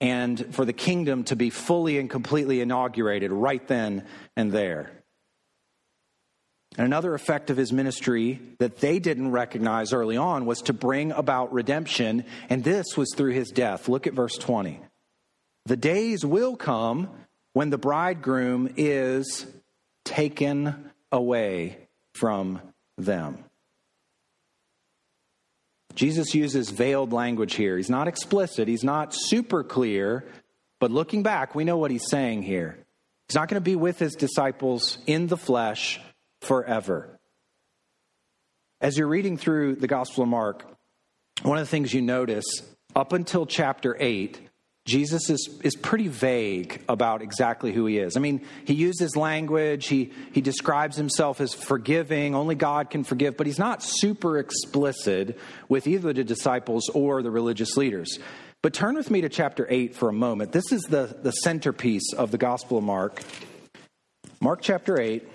and 0.00 0.54
for 0.54 0.64
the 0.64 0.72
kingdom 0.72 1.24
to 1.24 1.36
be 1.36 1.50
fully 1.50 1.98
and 1.98 2.08
completely 2.08 2.60
inaugurated 2.60 3.30
right 3.30 3.66
then 3.68 4.06
and 4.36 4.50
there. 4.50 4.90
And 6.78 6.86
another 6.86 7.14
effect 7.14 7.50
of 7.50 7.58
his 7.58 7.72
ministry 7.72 8.40
that 8.58 8.78
they 8.78 8.98
didn't 8.98 9.30
recognize 9.30 9.92
early 9.92 10.16
on 10.16 10.46
was 10.46 10.62
to 10.62 10.72
bring 10.72 11.12
about 11.12 11.52
redemption, 11.52 12.24
and 12.48 12.64
this 12.64 12.96
was 12.96 13.12
through 13.14 13.32
his 13.32 13.50
death. 13.50 13.88
Look 13.88 14.06
at 14.06 14.14
verse 14.14 14.36
20. 14.38 14.80
The 15.66 15.76
days 15.76 16.24
will 16.24 16.56
come 16.56 17.10
when 17.52 17.68
the 17.68 17.78
bridegroom 17.78 18.72
is 18.76 19.46
taken 20.04 20.90
away 21.10 21.76
from 22.14 22.60
them. 22.96 23.44
Jesus 25.94 26.34
uses 26.34 26.70
veiled 26.70 27.12
language 27.12 27.54
here. 27.54 27.76
He's 27.76 27.90
not 27.90 28.08
explicit, 28.08 28.66
he's 28.66 28.82
not 28.82 29.14
super 29.14 29.62
clear, 29.62 30.24
but 30.80 30.90
looking 30.90 31.22
back, 31.22 31.54
we 31.54 31.64
know 31.64 31.76
what 31.76 31.90
he's 31.90 32.08
saying 32.08 32.42
here. 32.42 32.78
He's 33.28 33.34
not 33.34 33.48
going 33.48 33.60
to 33.60 33.64
be 33.64 33.76
with 33.76 33.98
his 33.98 34.14
disciples 34.14 34.96
in 35.06 35.26
the 35.26 35.36
flesh 35.36 36.00
forever. 36.42 37.18
As 38.80 38.98
you're 38.98 39.08
reading 39.08 39.36
through 39.36 39.76
the 39.76 39.86
Gospel 39.86 40.24
of 40.24 40.28
Mark, 40.28 40.66
one 41.42 41.56
of 41.56 41.64
the 41.64 41.70
things 41.70 41.94
you 41.94 42.02
notice 42.02 42.44
up 42.94 43.12
until 43.12 43.46
chapter 43.46 43.96
8 43.98 44.48
Jesus 44.84 45.30
is, 45.30 45.60
is 45.62 45.76
pretty 45.76 46.08
vague 46.08 46.82
about 46.88 47.22
exactly 47.22 47.72
who 47.72 47.86
he 47.86 47.98
is. 47.98 48.16
I 48.16 48.20
mean, 48.20 48.44
he 48.64 48.74
uses 48.74 49.14
language, 49.14 49.86
he, 49.86 50.10
he 50.32 50.40
describes 50.40 50.96
himself 50.96 51.40
as 51.40 51.54
forgiving, 51.54 52.34
only 52.34 52.56
God 52.56 52.90
can 52.90 53.04
forgive, 53.04 53.36
but 53.36 53.46
he's 53.46 53.60
not 53.60 53.80
super 53.80 54.38
explicit 54.38 55.38
with 55.68 55.86
either 55.86 56.12
the 56.12 56.24
disciples 56.24 56.88
or 56.88 57.22
the 57.22 57.30
religious 57.30 57.76
leaders. 57.76 58.18
But 58.60 58.74
turn 58.74 58.96
with 58.96 59.08
me 59.08 59.20
to 59.20 59.28
chapter 59.28 59.68
8 59.70 59.94
for 59.94 60.08
a 60.08 60.12
moment. 60.12 60.50
This 60.50 60.72
is 60.72 60.82
the, 60.82 61.16
the 61.22 61.30
centerpiece 61.30 62.12
of 62.12 62.32
the 62.32 62.38
Gospel 62.38 62.78
of 62.78 62.84
Mark. 62.84 63.22
Mark 64.40 64.62
chapter 64.62 65.00
8. 65.00 65.28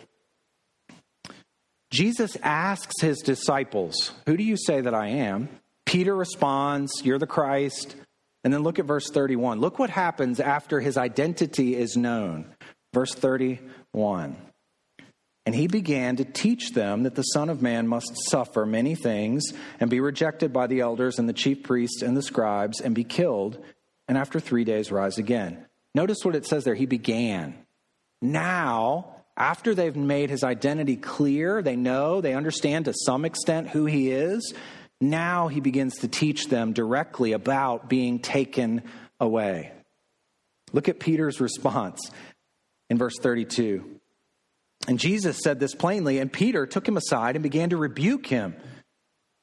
Jesus 1.90 2.36
asks 2.44 3.02
his 3.02 3.20
disciples, 3.20 4.12
Who 4.26 4.38
do 4.38 4.44
you 4.44 4.58
say 4.58 4.82
that 4.82 4.94
I 4.94 5.08
am? 5.08 5.50
Peter 5.86 6.16
responds, 6.16 6.92
You're 7.04 7.20
the 7.20 7.28
Christ. 7.28 7.96
And 8.44 8.54
then 8.54 8.64
look 8.64 8.80
at 8.80 8.86
verse 8.86 9.10
31. 9.10 9.60
Look 9.60 9.80
what 9.80 9.90
happens 9.90 10.40
after 10.40 10.80
his 10.80 10.98
identity 10.98 11.76
is 11.76 11.98
known. 11.98 12.54
Verse 12.94 13.14
31. 13.14 14.38
And 15.46 15.56
he 15.56 15.68
began 15.68 16.18
to 16.18 16.26
teach 16.26 16.72
them 16.72 17.04
that 17.04 17.16
the 17.16 17.24
Son 17.24 17.50
of 17.50 17.62
Man 17.62 17.88
must 17.88 18.12
suffer 18.30 18.66
many 18.66 18.96
things 18.96 19.46
and 19.80 19.90
be 19.90 20.02
rejected 20.02 20.52
by 20.52 20.68
the 20.68 20.82
elders 20.82 21.20
and 21.20 21.30
the 21.30 21.34
chief 21.34 21.64
priests 21.64 22.02
and 22.02 22.18
the 22.18 22.22
scribes 22.22 22.82
and 22.82 22.94
be 22.94 23.06
killed, 23.06 23.64
and 24.10 24.18
after 24.18 24.42
three 24.42 24.66
days 24.66 24.92
rise 24.92 25.18
again. 25.18 25.66
Notice 25.96 26.20
what 26.24 26.36
it 26.36 26.46
says 26.46 26.66
there. 26.66 26.76
He 26.76 26.86
began. 26.86 27.56
Now, 28.22 29.17
after 29.38 29.76
they've 29.76 29.96
made 29.96 30.32
his 30.32 30.44
identity 30.44 30.96
clear, 30.96 31.62
they 31.62 31.76
know, 31.76 32.22
they 32.22 32.34
understand 32.34 32.86
to 32.86 32.94
some 33.06 33.24
extent 33.24 33.70
who 33.70 33.86
he 33.86 34.10
is, 34.10 34.54
now 35.00 35.48
he 35.48 35.60
begins 35.60 35.98
to 35.98 36.08
teach 36.08 36.48
them 36.48 36.74
directly 36.74 37.34
about 37.34 37.88
being 37.88 38.18
taken 38.18 38.82
away. 39.20 39.72
Look 40.74 40.90
at 40.90 41.00
Peter's 41.00 41.40
response 41.40 42.00
in 42.90 42.98
verse 42.98 43.18
32. 43.22 43.86
And 44.88 45.00
Jesus 45.00 45.40
said 45.44 45.60
this 45.60 45.76
plainly, 45.76 46.18
and 46.18 46.34
Peter 46.34 46.66
took 46.66 46.88
him 46.88 46.98
aside 46.98 47.36
and 47.36 47.44
began 47.44 47.70
to 47.70 47.78
rebuke 47.78 48.26
him. 48.26 48.56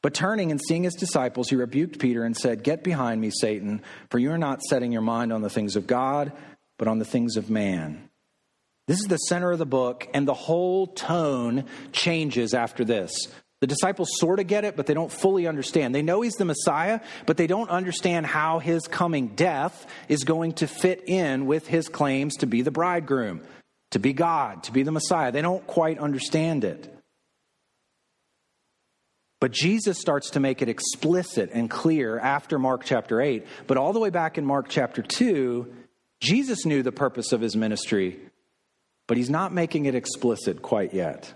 But 0.03 0.13
turning 0.13 0.51
and 0.51 0.61
seeing 0.61 0.83
his 0.83 0.95
disciples, 0.95 1.49
he 1.49 1.57
rebuked 1.57 1.99
Peter 1.99 2.25
and 2.25 2.37
said, 2.37 2.63
Get 2.63 2.85
behind 2.85 3.21
me, 3.21 3.31
Satan, 3.31 3.83
for 4.11 4.19
you 4.19 4.33
are 4.33 4.39
not 4.39 4.63
setting 4.63 4.93
your 4.93 5.03
mind 5.03 5.33
on 5.33 5.41
the 5.41 5.49
things 5.49 5.77
of 5.77 5.87
God, 5.87 6.33
but 6.79 6.89
on 6.89 6.99
the 6.99 7.05
things 7.05 7.37
of 7.37 7.49
man. 7.49 8.11
This 8.87 8.99
is 8.99 9.07
the 9.07 9.17
center 9.17 9.53
of 9.53 9.59
the 9.59 9.67
book, 9.67 10.09
and 10.13 10.29
the 10.29 10.35
whole 10.35 10.87
tone 10.87 11.65
changes 11.93 12.53
after 12.53 12.85
this. 12.85 13.13
The 13.61 13.67
disciples 13.67 14.11
sort 14.19 14.41
of 14.41 14.47
get 14.47 14.65
it, 14.65 14.77
but 14.77 14.87
they 14.87 14.93
don't 14.93 15.11
fully 15.11 15.47
understand. 15.47 15.95
They 15.95 16.03
know 16.03 16.21
he's 16.21 16.35
the 16.35 16.45
Messiah, 16.45 17.01
but 17.25 17.39
they 17.39 17.47
don't 17.47 17.71
understand 17.71 18.27
how 18.27 18.59
his 18.59 18.83
coming 18.87 19.29
death 19.29 19.87
is 20.09 20.25
going 20.25 20.53
to 20.55 20.67
fit 20.67 21.05
in 21.07 21.47
with 21.47 21.67
his 21.67 21.89
claims 21.89 22.37
to 22.37 22.47
be 22.47 22.61
the 22.61 22.71
bridegroom 22.71 23.41
to 23.95 24.01
be 24.01 24.13
God, 24.13 24.65
to 24.65 24.73
be 24.73 24.83
the 24.83 24.91
Messiah. 24.91 25.31
They 25.31 25.41
don't 25.41 25.65
quite 25.69 26.01
understand 26.01 26.65
it. 26.65 26.93
But 29.41 29.53
Jesus 29.53 30.01
starts 30.01 30.31
to 30.31 30.41
make 30.41 30.63
it 30.63 30.69
explicit 30.69 31.51
and 31.53 31.71
clear 31.71 32.19
after 32.19 32.59
Mark 32.59 32.83
chapter 32.85 33.21
8. 33.21 33.47
But 33.69 33.77
all 33.77 33.93
the 33.93 34.01
way 34.01 34.11
back 34.11 34.37
in 34.37 34.45
Mark 34.45 34.67
chapter 34.69 35.01
2, 35.01 35.73
Jesus 36.19 36.67
knew 36.67 36.83
the 36.83 36.91
purpose 36.91 37.31
of 37.31 37.41
his 37.41 37.55
ministry, 37.55 38.19
but 39.07 39.17
he's 39.17 39.31
not 39.31 39.53
making 39.53 39.87
it 39.87 39.95
explicit 39.95 40.63
quite 40.63 40.95
yet. 40.95 41.33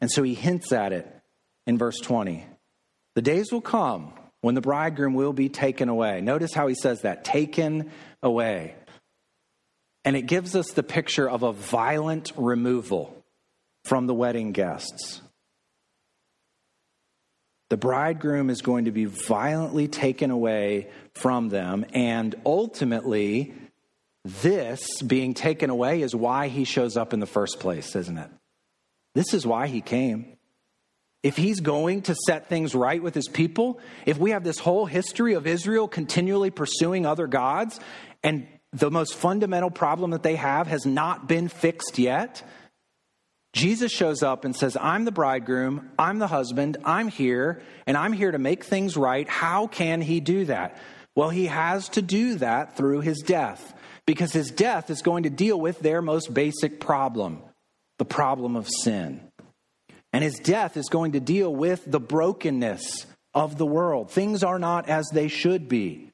And 0.00 0.10
so 0.10 0.22
he 0.22 0.34
hints 0.34 0.72
at 0.72 0.92
it 0.92 1.06
in 1.66 1.78
verse 1.78 1.98
20. 1.98 2.44
The 3.14 3.22
days 3.22 3.52
will 3.52 3.60
come 3.60 4.12
when 4.40 4.54
the 4.54 4.60
bridegroom 4.60 5.14
will 5.14 5.32
be 5.32 5.48
taken 5.48 5.88
away. 5.88 6.20
Notice 6.20 6.52
how 6.52 6.66
he 6.66 6.74
says 6.74 7.02
that 7.02 7.24
taken 7.24 7.90
away. 8.22 8.74
And 10.04 10.16
it 10.16 10.22
gives 10.22 10.56
us 10.56 10.72
the 10.72 10.82
picture 10.82 11.28
of 11.28 11.42
a 11.42 11.52
violent 11.52 12.32
removal 12.36 13.16
from 13.84 14.06
the 14.06 14.14
wedding 14.14 14.52
guests. 14.52 15.20
The 17.70 17.76
bridegroom 17.76 18.50
is 18.50 18.60
going 18.60 18.84
to 18.84 18.92
be 18.92 19.06
violently 19.06 19.88
taken 19.88 20.30
away 20.30 20.88
from 21.14 21.48
them, 21.48 21.86
and 21.94 22.34
ultimately, 22.44 23.54
this 24.24 25.02
being 25.02 25.34
taken 25.34 25.70
away 25.70 26.02
is 26.02 26.14
why 26.14 26.48
he 26.48 26.64
shows 26.64 26.96
up 26.96 27.12
in 27.12 27.20
the 27.20 27.26
first 27.26 27.60
place, 27.60 27.96
isn't 27.96 28.18
it? 28.18 28.30
This 29.14 29.34
is 29.34 29.46
why 29.46 29.66
he 29.66 29.80
came. 29.80 30.36
If 31.22 31.36
he's 31.36 31.60
going 31.60 32.02
to 32.02 32.16
set 32.26 32.48
things 32.48 32.74
right 32.74 33.02
with 33.02 33.14
his 33.14 33.28
people, 33.28 33.78
if 34.06 34.18
we 34.18 34.30
have 34.30 34.42
this 34.42 34.58
whole 34.58 34.86
history 34.86 35.34
of 35.34 35.46
Israel 35.46 35.86
continually 35.86 36.50
pursuing 36.50 37.06
other 37.06 37.26
gods 37.26 37.78
and 38.22 38.46
the 38.72 38.90
most 38.90 39.14
fundamental 39.14 39.70
problem 39.70 40.12
that 40.12 40.22
they 40.22 40.36
have 40.36 40.66
has 40.66 40.86
not 40.86 41.28
been 41.28 41.48
fixed 41.48 41.98
yet. 41.98 42.42
Jesus 43.52 43.92
shows 43.92 44.22
up 44.22 44.44
and 44.46 44.56
says, 44.56 44.78
I'm 44.80 45.04
the 45.04 45.12
bridegroom, 45.12 45.90
I'm 45.98 46.18
the 46.18 46.26
husband, 46.26 46.78
I'm 46.84 47.08
here, 47.08 47.60
and 47.86 47.98
I'm 47.98 48.14
here 48.14 48.30
to 48.30 48.38
make 48.38 48.64
things 48.64 48.96
right. 48.96 49.28
How 49.28 49.66
can 49.66 50.00
he 50.00 50.20
do 50.20 50.46
that? 50.46 50.78
Well, 51.14 51.28
he 51.28 51.46
has 51.46 51.90
to 51.90 52.02
do 52.02 52.36
that 52.36 52.78
through 52.78 53.00
his 53.00 53.18
death, 53.18 53.74
because 54.06 54.32
his 54.32 54.50
death 54.50 54.90
is 54.90 55.02
going 55.02 55.22
to 55.24 55.30
deal 55.30 55.60
with 55.60 55.80
their 55.80 56.02
most 56.02 56.32
basic 56.32 56.80
problem 56.80 57.42
the 57.98 58.04
problem 58.04 58.56
of 58.56 58.68
sin. 58.82 59.20
And 60.12 60.24
his 60.24 60.38
death 60.38 60.76
is 60.76 60.88
going 60.88 61.12
to 61.12 61.20
deal 61.20 61.54
with 61.54 61.84
the 61.86 62.00
brokenness 62.00 63.06
of 63.34 63.58
the 63.58 63.66
world. 63.66 64.10
Things 64.10 64.42
are 64.42 64.58
not 64.58 64.88
as 64.88 65.08
they 65.12 65.28
should 65.28 65.68
be. 65.68 66.10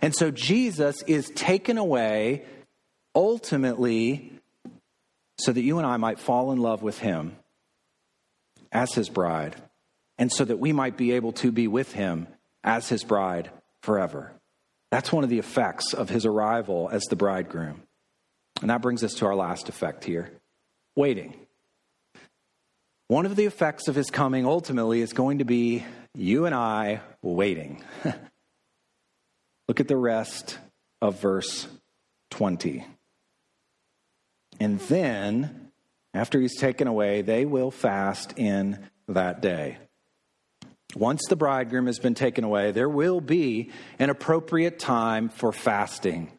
And 0.00 0.14
so 0.14 0.30
Jesus 0.30 1.02
is 1.02 1.30
taken 1.30 1.78
away 1.78 2.44
ultimately 3.14 4.32
so 5.38 5.52
that 5.52 5.62
you 5.62 5.78
and 5.78 5.86
I 5.86 5.96
might 5.96 6.18
fall 6.18 6.52
in 6.52 6.58
love 6.58 6.82
with 6.82 6.98
him 6.98 7.36
as 8.70 8.94
his 8.94 9.10
bride, 9.10 9.54
and 10.16 10.32
so 10.32 10.44
that 10.44 10.58
we 10.58 10.72
might 10.72 10.96
be 10.96 11.12
able 11.12 11.32
to 11.32 11.52
be 11.52 11.68
with 11.68 11.92
him 11.92 12.26
as 12.64 12.88
his 12.88 13.04
bride 13.04 13.50
forever. 13.82 14.32
That's 14.92 15.10
one 15.10 15.24
of 15.24 15.30
the 15.30 15.38
effects 15.38 15.94
of 15.94 16.10
his 16.10 16.26
arrival 16.26 16.90
as 16.92 17.04
the 17.04 17.16
bridegroom. 17.16 17.82
And 18.60 18.68
that 18.68 18.82
brings 18.82 19.02
us 19.02 19.14
to 19.14 19.26
our 19.26 19.34
last 19.34 19.70
effect 19.70 20.04
here 20.04 20.30
waiting. 20.94 21.34
One 23.08 23.24
of 23.24 23.34
the 23.34 23.46
effects 23.46 23.88
of 23.88 23.94
his 23.94 24.10
coming 24.10 24.44
ultimately 24.44 25.00
is 25.00 25.14
going 25.14 25.38
to 25.38 25.46
be 25.46 25.82
you 26.14 26.44
and 26.44 26.54
I 26.54 27.00
waiting. 27.22 27.82
Look 29.68 29.80
at 29.80 29.88
the 29.88 29.96
rest 29.96 30.58
of 31.00 31.18
verse 31.18 31.66
20. 32.30 32.84
And 34.60 34.78
then, 34.78 35.70
after 36.12 36.38
he's 36.38 36.58
taken 36.58 36.86
away, 36.86 37.22
they 37.22 37.46
will 37.46 37.70
fast 37.70 38.34
in 38.36 38.78
that 39.08 39.40
day. 39.40 39.78
Once 40.94 41.22
the 41.28 41.36
bridegroom 41.36 41.86
has 41.86 41.98
been 41.98 42.14
taken 42.14 42.44
away, 42.44 42.70
there 42.70 42.88
will 42.88 43.20
be 43.20 43.70
an 43.98 44.10
appropriate 44.10 44.78
time 44.78 45.28
for 45.28 45.52
fasting. 45.52 46.30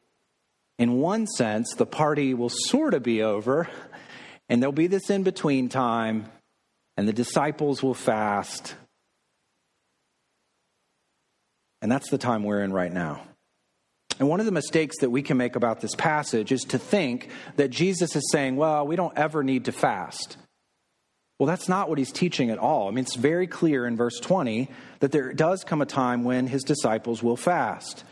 In 0.77 0.93
one 0.93 1.27
sense, 1.27 1.73
the 1.75 1.85
party 1.85 2.33
will 2.33 2.49
sort 2.49 2.93
of 2.93 3.03
be 3.03 3.23
over, 3.23 3.67
and 4.49 4.61
there'll 4.61 4.71
be 4.71 4.87
this 4.87 5.09
in 5.09 5.23
between 5.23 5.69
time, 5.69 6.25
and 6.97 7.07
the 7.07 7.13
disciples 7.13 7.81
will 7.81 7.93
fast, 7.93 8.75
and 11.81 11.91
that's 11.91 12.09
the 12.09 12.17
time 12.17 12.43
we're 12.43 12.63
in 12.63 12.71
right 12.71 12.93
now. 12.93 13.23
And 14.19 14.29
one 14.29 14.39
of 14.39 14.45
the 14.45 14.51
mistakes 14.51 14.99
that 14.99 15.09
we 15.09 15.23
can 15.23 15.37
make 15.37 15.55
about 15.55 15.81
this 15.81 15.95
passage 15.95 16.51
is 16.51 16.61
to 16.65 16.77
think 16.77 17.29
that 17.55 17.71
Jesus 17.71 18.15
is 18.15 18.31
saying, 18.31 18.55
well, 18.55 18.85
we 18.85 18.95
don't 18.95 19.17
ever 19.17 19.43
need 19.43 19.65
to 19.65 19.71
fast. 19.71 20.37
Well, 21.43 21.49
that's 21.49 21.67
not 21.67 21.89
what 21.89 21.97
he's 21.97 22.13
teaching 22.13 22.51
at 22.51 22.57
all. 22.57 22.87
I 22.87 22.91
mean, 22.91 23.03
it's 23.03 23.17
very 23.17 23.47
clear 23.47 23.85
in 23.85 23.97
verse 23.97 24.17
20 24.17 24.69
that 25.01 25.11
there 25.11 25.33
does 25.33 25.65
come 25.65 25.81
a 25.81 25.85
time 25.85 26.23
when 26.23 26.47
his 26.47 26.63
disciples 26.63 27.21
will 27.21 27.35
fast. 27.35 28.05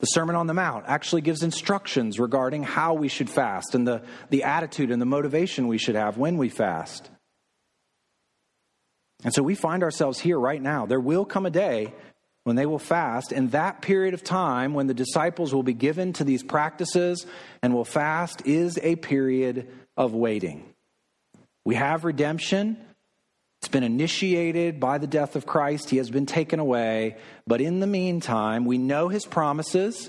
The 0.00 0.06
Sermon 0.06 0.34
on 0.34 0.48
the 0.48 0.52
Mount 0.52 0.84
actually 0.88 1.22
gives 1.22 1.44
instructions 1.44 2.18
regarding 2.18 2.64
how 2.64 2.94
we 2.94 3.06
should 3.06 3.30
fast 3.30 3.76
and 3.76 3.86
the, 3.86 4.02
the 4.30 4.42
attitude 4.42 4.90
and 4.90 5.00
the 5.00 5.06
motivation 5.06 5.68
we 5.68 5.78
should 5.78 5.94
have 5.94 6.18
when 6.18 6.38
we 6.38 6.48
fast. 6.48 7.08
And 9.22 9.32
so 9.32 9.44
we 9.44 9.54
find 9.54 9.84
ourselves 9.84 10.18
here 10.18 10.36
right 10.36 10.60
now. 10.60 10.86
There 10.86 10.98
will 10.98 11.24
come 11.24 11.46
a 11.46 11.50
day 11.50 11.94
when 12.42 12.56
they 12.56 12.66
will 12.66 12.80
fast, 12.80 13.30
and 13.30 13.52
that 13.52 13.80
period 13.80 14.12
of 14.12 14.24
time 14.24 14.74
when 14.74 14.88
the 14.88 14.92
disciples 14.92 15.54
will 15.54 15.62
be 15.62 15.72
given 15.72 16.12
to 16.14 16.24
these 16.24 16.42
practices 16.42 17.26
and 17.62 17.72
will 17.72 17.84
fast 17.84 18.44
is 18.44 18.76
a 18.82 18.96
period 18.96 19.68
of 19.96 20.14
waiting. 20.14 20.72
We 21.66 21.74
have 21.74 22.04
redemption. 22.04 22.76
It's 23.60 23.66
been 23.66 23.82
initiated 23.82 24.78
by 24.78 24.98
the 24.98 25.08
death 25.08 25.34
of 25.34 25.46
Christ. 25.46 25.90
He 25.90 25.96
has 25.96 26.08
been 26.10 26.24
taken 26.24 26.60
away. 26.60 27.16
But 27.44 27.60
in 27.60 27.80
the 27.80 27.88
meantime, 27.88 28.66
we 28.66 28.78
know 28.78 29.08
his 29.08 29.26
promises. 29.26 30.08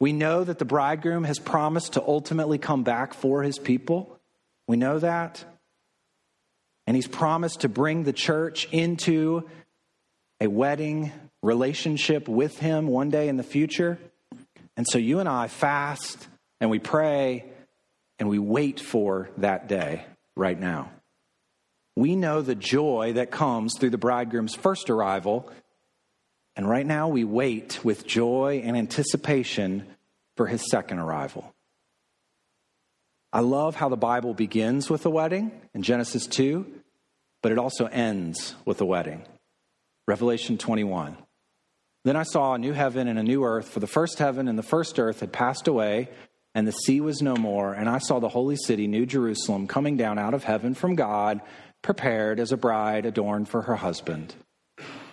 We 0.00 0.12
know 0.12 0.44
that 0.44 0.58
the 0.58 0.66
bridegroom 0.66 1.24
has 1.24 1.38
promised 1.38 1.94
to 1.94 2.02
ultimately 2.02 2.58
come 2.58 2.82
back 2.84 3.14
for 3.14 3.42
his 3.42 3.58
people. 3.58 4.20
We 4.68 4.76
know 4.76 4.98
that. 4.98 5.42
And 6.86 6.94
he's 6.94 7.08
promised 7.08 7.62
to 7.62 7.70
bring 7.70 8.02
the 8.02 8.12
church 8.12 8.68
into 8.70 9.48
a 10.42 10.46
wedding 10.46 11.10
relationship 11.42 12.28
with 12.28 12.58
Him 12.58 12.86
one 12.86 13.08
day 13.08 13.28
in 13.28 13.38
the 13.38 13.42
future. 13.42 13.98
And 14.76 14.86
so 14.86 14.98
you 14.98 15.20
and 15.20 15.28
I 15.28 15.48
fast 15.48 16.28
and 16.60 16.68
we 16.68 16.80
pray 16.80 17.46
and 18.18 18.28
we 18.28 18.38
wait 18.38 18.78
for 18.78 19.30
that 19.38 19.68
day 19.68 20.04
right 20.36 20.58
now. 20.58 20.90
We 21.96 22.16
know 22.16 22.40
the 22.40 22.54
joy 22.54 23.12
that 23.14 23.30
comes 23.30 23.74
through 23.78 23.90
the 23.90 23.98
bridegroom's 23.98 24.54
first 24.54 24.88
arrival, 24.88 25.50
And 26.56 26.68
right 26.68 26.86
now 26.86 27.08
we 27.08 27.24
wait 27.24 27.84
with 27.84 28.06
joy 28.06 28.62
and 28.64 28.76
anticipation 28.76 29.86
for 30.36 30.46
his 30.46 30.68
second 30.70 30.98
arrival. 30.98 31.54
I 33.32 33.40
love 33.40 33.76
how 33.76 33.88
the 33.88 33.96
Bible 33.96 34.34
begins 34.34 34.90
with 34.90 35.06
a 35.06 35.10
wedding 35.10 35.52
in 35.74 35.82
Genesis 35.82 36.26
2, 36.26 36.66
but 37.42 37.52
it 37.52 37.58
also 37.58 37.86
ends 37.86 38.54
with 38.66 38.80
a 38.82 38.84
wedding. 38.84 39.24
Revelation 40.06 40.58
21. 40.58 41.16
Then 42.04 42.16
I 42.16 42.24
saw 42.24 42.54
a 42.54 42.58
new 42.58 42.72
heaven 42.72 43.08
and 43.08 43.18
a 43.18 43.22
new 43.22 43.44
earth, 43.44 43.68
for 43.68 43.80
the 43.80 43.86
first 43.86 44.18
heaven 44.18 44.48
and 44.48 44.58
the 44.58 44.62
first 44.62 44.98
earth 44.98 45.20
had 45.20 45.32
passed 45.32 45.68
away, 45.68 46.10
and 46.54 46.66
the 46.66 46.72
sea 46.72 47.00
was 47.00 47.22
no 47.22 47.34
more. 47.36 47.72
And 47.72 47.88
I 47.88 47.98
saw 47.98 48.18
the 48.18 48.28
holy 48.28 48.56
city, 48.56 48.86
New 48.86 49.06
Jerusalem, 49.06 49.66
coming 49.66 49.96
down 49.96 50.18
out 50.18 50.34
of 50.34 50.44
heaven 50.44 50.74
from 50.74 50.94
God, 50.94 51.40
prepared 51.80 52.38
as 52.38 52.52
a 52.52 52.56
bride 52.56 53.06
adorned 53.06 53.48
for 53.48 53.62
her 53.62 53.76
husband. 53.76 54.34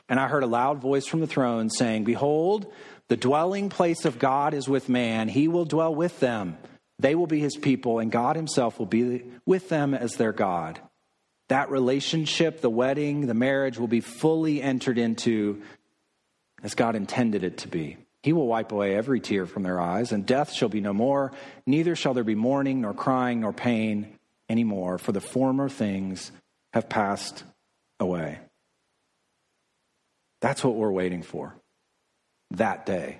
And 0.07 0.19
I 0.19 0.27
heard 0.27 0.43
a 0.43 0.47
loud 0.47 0.81
voice 0.81 1.05
from 1.05 1.19
the 1.19 1.27
throne 1.27 1.69
saying, 1.69 2.03
Behold, 2.03 2.71
the 3.07 3.17
dwelling 3.17 3.69
place 3.69 4.05
of 4.05 4.19
God 4.19 4.53
is 4.53 4.67
with 4.67 4.89
man. 4.89 5.27
He 5.29 5.47
will 5.47 5.65
dwell 5.65 5.93
with 5.93 6.19
them. 6.19 6.57
They 6.99 7.15
will 7.15 7.27
be 7.27 7.39
his 7.39 7.55
people, 7.55 7.99
and 7.99 8.11
God 8.11 8.35
himself 8.35 8.77
will 8.77 8.85
be 8.85 9.23
with 9.45 9.69
them 9.69 9.93
as 9.93 10.15
their 10.15 10.33
God. 10.33 10.79
That 11.47 11.71
relationship, 11.71 12.61
the 12.61 12.69
wedding, 12.69 13.25
the 13.25 13.33
marriage 13.33 13.79
will 13.79 13.87
be 13.87 14.01
fully 14.01 14.61
entered 14.61 14.97
into 14.97 15.61
as 16.61 16.75
God 16.75 16.95
intended 16.95 17.43
it 17.43 17.59
to 17.59 17.67
be. 17.67 17.97
He 18.23 18.33
will 18.33 18.47
wipe 18.47 18.71
away 18.71 18.95
every 18.95 19.19
tear 19.19 19.45
from 19.45 19.63
their 19.63 19.79
eyes, 19.79 20.11
and 20.11 20.25
death 20.25 20.51
shall 20.51 20.69
be 20.69 20.81
no 20.81 20.93
more. 20.93 21.31
Neither 21.65 21.95
shall 21.95 22.13
there 22.13 22.23
be 22.23 22.35
mourning, 22.35 22.81
nor 22.81 22.93
crying, 22.93 23.41
nor 23.41 23.53
pain 23.53 24.17
anymore, 24.49 24.97
for 24.97 25.11
the 25.11 25.21
former 25.21 25.69
things 25.69 26.31
have 26.73 26.89
passed 26.89 27.43
away. 27.99 28.39
That's 30.41 30.63
what 30.63 30.75
we're 30.75 30.91
waiting 30.91 31.21
for 31.21 31.55
that 32.51 32.85
day. 32.85 33.19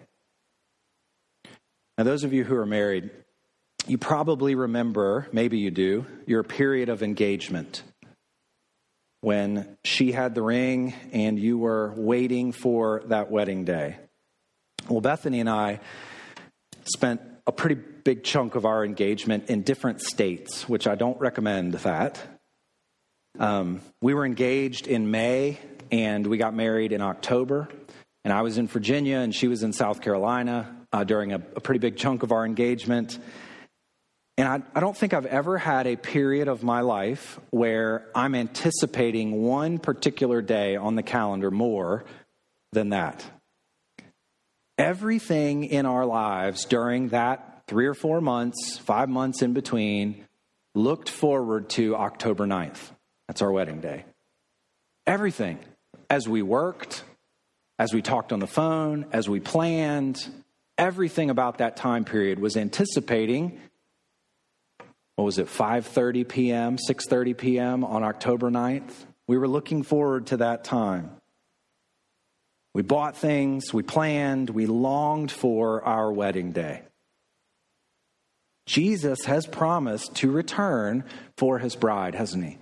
Now, 1.97 2.03
those 2.03 2.23
of 2.23 2.33
you 2.33 2.43
who 2.43 2.55
are 2.55 2.65
married, 2.65 3.09
you 3.87 3.97
probably 3.97 4.55
remember, 4.55 5.27
maybe 5.31 5.57
you 5.57 5.71
do, 5.71 6.05
your 6.25 6.43
period 6.43 6.89
of 6.89 7.03
engagement 7.03 7.83
when 9.21 9.77
she 9.83 10.11
had 10.13 10.33
the 10.33 10.41
ring 10.41 10.93
and 11.11 11.37
you 11.37 11.57
were 11.57 11.93
waiting 11.97 12.51
for 12.51 13.03
that 13.07 13.29
wedding 13.29 13.65
day. 13.65 13.97
Well, 14.87 15.01
Bethany 15.01 15.39
and 15.39 15.49
I 15.49 15.79
spent 16.85 17.21
a 17.45 17.51
pretty 17.51 17.75
big 17.75 18.23
chunk 18.23 18.55
of 18.55 18.65
our 18.65 18.85
engagement 18.85 19.49
in 19.49 19.63
different 19.63 20.01
states, 20.01 20.69
which 20.69 20.87
I 20.87 20.95
don't 20.95 21.19
recommend 21.19 21.73
that. 21.73 22.19
Um, 23.37 23.81
we 24.01 24.13
were 24.13 24.25
engaged 24.25 24.87
in 24.87 25.11
May 25.11 25.59
and 25.91 26.25
we 26.27 26.37
got 26.37 26.53
married 26.53 26.91
in 26.91 27.01
October. 27.01 27.69
And 28.23 28.33
I 28.33 28.41
was 28.41 28.57
in 28.57 28.67
Virginia 28.67 29.17
and 29.17 29.33
she 29.33 29.47
was 29.47 29.63
in 29.63 29.73
South 29.73 30.01
Carolina 30.01 30.75
uh, 30.91 31.03
during 31.03 31.31
a, 31.33 31.37
a, 31.55 31.61
pretty 31.61 31.79
big 31.79 31.97
chunk 31.97 32.23
of 32.23 32.31
our 32.31 32.45
engagement. 32.45 33.17
And 34.37 34.47
I, 34.47 34.61
I 34.75 34.79
don't 34.79 34.95
think 34.95 35.13
I've 35.13 35.25
ever 35.25 35.57
had 35.57 35.87
a 35.87 35.95
period 35.95 36.47
of 36.47 36.63
my 36.63 36.81
life 36.81 37.39
where 37.51 38.07
I'm 38.15 38.35
anticipating 38.35 39.43
one 39.43 39.77
particular 39.77 40.41
day 40.41 40.75
on 40.75 40.95
the 40.95 41.03
calendar 41.03 41.51
more 41.51 42.05
than 42.71 42.89
that. 42.89 43.23
Everything 44.79 45.65
in 45.65 45.85
our 45.85 46.05
lives 46.05 46.63
during 46.63 47.09
that 47.09 47.63
three 47.67 47.85
or 47.85 47.93
four 47.93 48.21
months, 48.21 48.77
five 48.77 49.09
months 49.09 49.41
in 49.41 49.51
between, 49.51 50.25
looked 50.73 51.09
forward 51.09 51.69
to 51.71 51.97
October 51.97 52.47
9th. 52.47 52.79
That's 53.27 53.41
our 53.41 53.51
wedding 53.51 53.81
day. 53.81 54.05
Everything. 55.05 55.59
As 56.09 56.29
we 56.29 56.41
worked, 56.41 57.03
as 57.77 57.93
we 57.93 58.01
talked 58.01 58.31
on 58.31 58.39
the 58.39 58.47
phone, 58.47 59.05
as 59.11 59.27
we 59.27 59.41
planned, 59.41 60.25
everything 60.77 61.29
about 61.29 61.57
that 61.57 61.75
time 61.75 62.05
period 62.05 62.39
was 62.39 62.55
anticipating 62.55 63.59
what 65.17 65.25
was 65.25 65.39
it 65.39 65.47
5:30 65.47 66.25
p.m., 66.29 66.77
6:30 66.77 67.37
p.m. 67.37 67.83
on 67.83 68.03
October 68.03 68.49
9th. 68.49 68.93
We 69.27 69.37
were 69.37 69.49
looking 69.49 69.83
forward 69.83 70.27
to 70.27 70.37
that 70.37 70.63
time. 70.63 71.18
We 72.79 72.83
bought 72.83 73.17
things, 73.17 73.73
we 73.73 73.83
planned, 73.83 74.49
we 74.49 74.65
longed 74.65 75.33
for 75.33 75.83
our 75.83 76.09
wedding 76.13 76.53
day. 76.53 76.83
Jesus 78.67 79.25
has 79.25 79.45
promised 79.45 80.15
to 80.15 80.31
return 80.31 81.03
for 81.35 81.59
his 81.59 81.75
bride, 81.75 82.15
hasn't 82.15 82.45
he? 82.45 82.57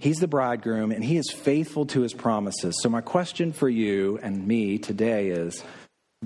He's 0.00 0.18
the 0.18 0.26
bridegroom 0.26 0.90
and 0.90 1.04
he 1.04 1.16
is 1.16 1.30
faithful 1.30 1.86
to 1.86 2.00
his 2.00 2.12
promises. 2.12 2.76
So, 2.82 2.88
my 2.88 3.00
question 3.00 3.52
for 3.52 3.68
you 3.68 4.18
and 4.20 4.48
me 4.48 4.78
today 4.78 5.28
is 5.28 5.62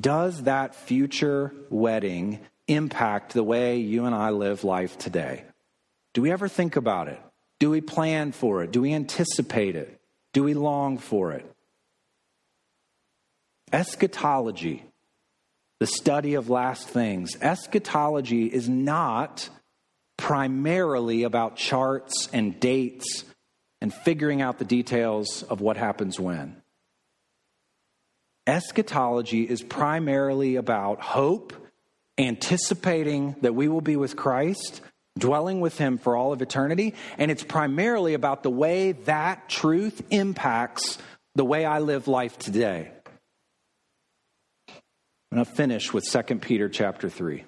Does 0.00 0.44
that 0.44 0.74
future 0.74 1.52
wedding 1.68 2.40
impact 2.68 3.34
the 3.34 3.44
way 3.44 3.80
you 3.80 4.06
and 4.06 4.14
I 4.14 4.30
live 4.30 4.64
life 4.64 4.96
today? 4.96 5.44
Do 6.14 6.22
we 6.22 6.32
ever 6.32 6.48
think 6.48 6.76
about 6.76 7.08
it? 7.08 7.20
Do 7.60 7.68
we 7.68 7.82
plan 7.82 8.32
for 8.32 8.62
it? 8.62 8.70
Do 8.70 8.80
we 8.80 8.94
anticipate 8.94 9.76
it? 9.76 10.00
Do 10.32 10.42
we 10.42 10.54
long 10.54 10.96
for 10.96 11.32
it? 11.32 11.51
Eschatology, 13.72 14.84
the 15.80 15.86
study 15.86 16.34
of 16.34 16.50
last 16.50 16.88
things, 16.88 17.36
eschatology 17.40 18.46
is 18.46 18.68
not 18.68 19.48
primarily 20.18 21.22
about 21.22 21.56
charts 21.56 22.28
and 22.32 22.60
dates 22.60 23.24
and 23.80 23.92
figuring 23.92 24.42
out 24.42 24.58
the 24.58 24.64
details 24.64 25.42
of 25.44 25.60
what 25.60 25.78
happens 25.78 26.20
when. 26.20 26.56
Eschatology 28.46 29.48
is 29.48 29.62
primarily 29.62 30.56
about 30.56 31.00
hope, 31.00 31.54
anticipating 32.18 33.36
that 33.40 33.54
we 33.54 33.68
will 33.68 33.80
be 33.80 33.96
with 33.96 34.16
Christ, 34.16 34.82
dwelling 35.18 35.60
with 35.60 35.78
Him 35.78 35.96
for 35.96 36.14
all 36.14 36.32
of 36.32 36.42
eternity, 36.42 36.94
and 37.16 37.30
it's 37.30 37.42
primarily 37.42 38.14
about 38.14 38.42
the 38.42 38.50
way 38.50 38.92
that 38.92 39.48
truth 39.48 40.02
impacts 40.10 40.98
the 41.34 41.44
way 41.44 41.64
I 41.64 41.78
live 41.78 42.06
life 42.06 42.38
today. 42.38 42.90
I'm 45.32 45.36
going 45.36 45.46
to 45.46 45.52
finish 45.52 45.94
with 45.94 46.04
2 46.04 46.40
Peter 46.40 46.68
chapter 46.68 47.08
3. 47.08 47.42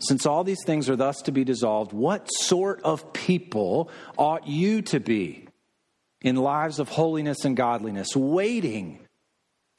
Since 0.00 0.26
all 0.26 0.42
these 0.42 0.64
things 0.66 0.90
are 0.90 0.96
thus 0.96 1.22
to 1.22 1.30
be 1.30 1.44
dissolved, 1.44 1.92
what 1.92 2.26
sort 2.26 2.82
of 2.82 3.12
people 3.12 3.88
ought 4.18 4.48
you 4.48 4.82
to 4.82 4.98
be 4.98 5.46
in 6.22 6.34
lives 6.34 6.80
of 6.80 6.88
holiness 6.88 7.44
and 7.44 7.56
godliness, 7.56 8.16
waiting 8.16 8.98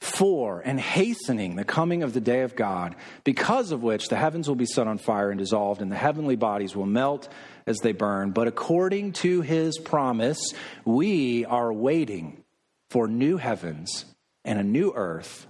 for 0.00 0.62
and 0.64 0.80
hastening 0.80 1.56
the 1.56 1.64
coming 1.64 2.02
of 2.02 2.14
the 2.14 2.22
day 2.22 2.40
of 2.40 2.56
God, 2.56 2.96
because 3.22 3.70
of 3.70 3.82
which 3.82 4.08
the 4.08 4.16
heavens 4.16 4.48
will 4.48 4.56
be 4.56 4.64
set 4.64 4.86
on 4.86 4.96
fire 4.96 5.28
and 5.28 5.38
dissolved, 5.38 5.82
and 5.82 5.92
the 5.92 5.96
heavenly 5.96 6.36
bodies 6.36 6.74
will 6.74 6.86
melt 6.86 7.28
as 7.66 7.76
they 7.80 7.92
burn. 7.92 8.30
But 8.30 8.48
according 8.48 9.12
to 9.12 9.42
his 9.42 9.76
promise, 9.76 10.40
we 10.86 11.44
are 11.44 11.70
waiting 11.70 12.42
for 12.88 13.06
new 13.06 13.36
heavens 13.36 14.06
and 14.42 14.58
a 14.58 14.64
new 14.64 14.94
earth 14.96 15.48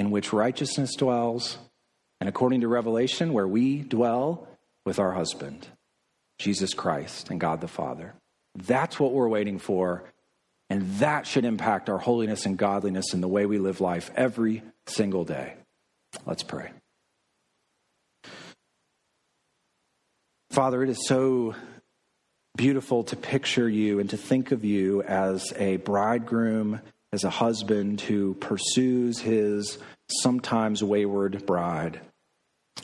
in 0.00 0.10
which 0.10 0.32
righteousness 0.32 0.94
dwells 0.94 1.58
and 2.20 2.28
according 2.28 2.62
to 2.62 2.68
Revelation, 2.68 3.34
where 3.34 3.46
we 3.46 3.82
dwell 3.82 4.48
with 4.86 4.98
our 4.98 5.12
husband, 5.12 5.68
Jesus 6.38 6.72
Christ 6.72 7.28
and 7.28 7.38
God 7.38 7.60
the 7.60 7.68
Father. 7.68 8.14
That's 8.54 8.98
what 8.98 9.12
we're 9.12 9.28
waiting 9.28 9.58
for. 9.58 10.04
And 10.70 10.90
that 11.00 11.26
should 11.26 11.44
impact 11.44 11.90
our 11.90 11.98
holiness 11.98 12.46
and 12.46 12.56
godliness 12.56 13.12
in 13.12 13.20
the 13.20 13.28
way 13.28 13.44
we 13.44 13.58
live 13.58 13.82
life 13.82 14.10
every 14.16 14.62
single 14.86 15.24
day. 15.24 15.52
Let's 16.24 16.42
pray. 16.42 16.70
Father, 20.50 20.82
it 20.82 20.88
is 20.88 21.06
so 21.06 21.54
beautiful 22.56 23.04
to 23.04 23.16
picture 23.16 23.68
you 23.68 24.00
and 24.00 24.08
to 24.08 24.16
think 24.16 24.50
of 24.50 24.64
you 24.64 25.02
as 25.02 25.52
a 25.56 25.76
bridegroom, 25.76 26.80
as 27.12 27.24
a 27.24 27.30
husband 27.30 28.00
who 28.00 28.34
pursues 28.34 29.18
his 29.18 29.78
sometimes 30.08 30.82
wayward 30.82 31.44
bride. 31.44 32.00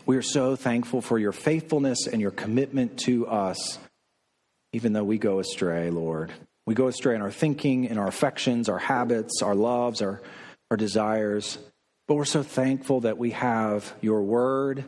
We 0.05 0.17
are 0.17 0.23
so 0.23 0.57
thankful 0.57 1.01
for 1.01 1.19
your 1.19 1.33
faithfulness 1.33 2.07
and 2.07 2.21
your 2.21 2.31
commitment 2.31 2.99
to 3.01 3.27
us, 3.27 3.79
even 4.73 4.93
though 4.93 5.05
we 5.05 5.19
go 5.19 5.39
astray, 5.39 5.91
Lord. 5.91 6.33
We 6.67 6.75
go 6.75 6.89
astray 6.89 7.15
in 7.15 7.23
our 7.23 7.31
thinking, 7.31 7.85
in 7.85 7.99
our 7.99 8.09
affections, 8.09 8.69
our 8.69 8.79
habits, 8.79 9.43
our 9.43 9.55
loves, 9.55 10.03
our, 10.03 10.21
our 10.71 10.77
desires. 10.77 11.59
But 12.09 12.17
we're 12.17 12.25
so 12.25 12.43
thankful 12.43 13.01
that 13.01 13.19
we 13.19 13.31
have 13.31 13.95
your 14.01 14.23
word, 14.23 14.85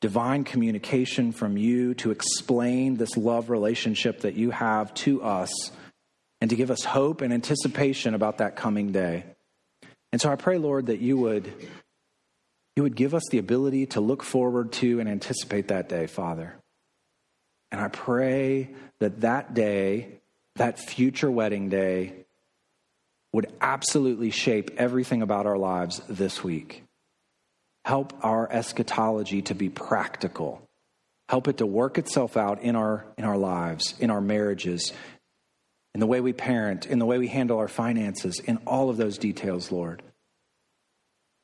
divine 0.00 0.44
communication 0.44 1.32
from 1.32 1.58
you 1.58 1.94
to 1.94 2.10
explain 2.10 2.96
this 2.96 3.16
love 3.16 3.50
relationship 3.50 4.20
that 4.20 4.34
you 4.34 4.50
have 4.50 4.92
to 4.94 5.22
us 5.22 5.50
and 6.40 6.50
to 6.50 6.56
give 6.56 6.70
us 6.70 6.84
hope 6.84 7.20
and 7.20 7.32
anticipation 7.32 8.14
about 8.14 8.38
that 8.38 8.56
coming 8.56 8.92
day. 8.92 9.24
And 10.12 10.20
so 10.20 10.30
I 10.30 10.36
pray, 10.36 10.58
Lord, 10.58 10.86
that 10.86 11.00
you 11.00 11.16
would 11.18 11.52
you 12.76 12.82
would 12.82 12.94
give 12.94 13.14
us 13.14 13.22
the 13.30 13.38
ability 13.38 13.86
to 13.86 14.02
look 14.02 14.22
forward 14.22 14.70
to 14.72 15.00
and 15.00 15.08
anticipate 15.08 15.68
that 15.68 15.88
day, 15.88 16.06
Father. 16.06 16.54
And 17.72 17.80
I 17.80 17.88
pray 17.88 18.70
that 19.00 19.22
that 19.22 19.54
day, 19.54 20.20
that 20.56 20.78
future 20.78 21.30
wedding 21.30 21.70
day, 21.70 22.12
would 23.32 23.50
absolutely 23.60 24.30
shape 24.30 24.70
everything 24.76 25.22
about 25.22 25.46
our 25.46 25.56
lives 25.56 26.00
this 26.08 26.44
week. 26.44 26.84
Help 27.84 28.12
our 28.22 28.50
eschatology 28.50 29.42
to 29.42 29.54
be 29.54 29.68
practical. 29.68 30.62
Help 31.28 31.48
it 31.48 31.58
to 31.58 31.66
work 31.66 31.98
itself 31.98 32.36
out 32.36 32.62
in 32.62 32.76
our, 32.76 33.04
in 33.16 33.24
our 33.24 33.36
lives, 33.36 33.94
in 33.98 34.10
our 34.10 34.20
marriages, 34.20 34.92
in 35.96 36.00
the 36.00 36.06
way 36.06 36.20
we 36.20 36.34
parent, 36.34 36.84
in 36.84 36.98
the 36.98 37.06
way 37.06 37.16
we 37.16 37.26
handle 37.26 37.56
our 37.56 37.68
finances, 37.68 38.38
in 38.40 38.58
all 38.66 38.90
of 38.90 38.98
those 38.98 39.16
details, 39.16 39.72
Lord. 39.72 40.02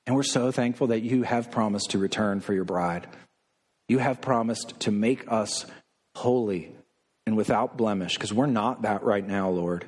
And 0.05 0.15
we're 0.15 0.23
so 0.25 0.51
thankful 0.51 0.89
that 0.89 1.01
you 1.01 1.23
have 1.23 1.51
promised 1.51 1.93
to 1.93 1.99
return 1.99 2.41
for 2.41 2.53
your 2.53 2.67
bride. 2.67 3.07
You 3.89 3.97
have 3.97 4.21
promised 4.21 4.79
to 4.81 4.91
make 4.91 5.25
us 5.33 5.65
holy 6.15 6.71
and 7.25 7.35
without 7.35 7.79
blemish, 7.79 8.13
because 8.13 8.35
we're 8.35 8.45
not 8.45 8.83
that 8.83 9.05
right 9.05 9.27
now, 9.27 9.49
Lord. 9.49 9.87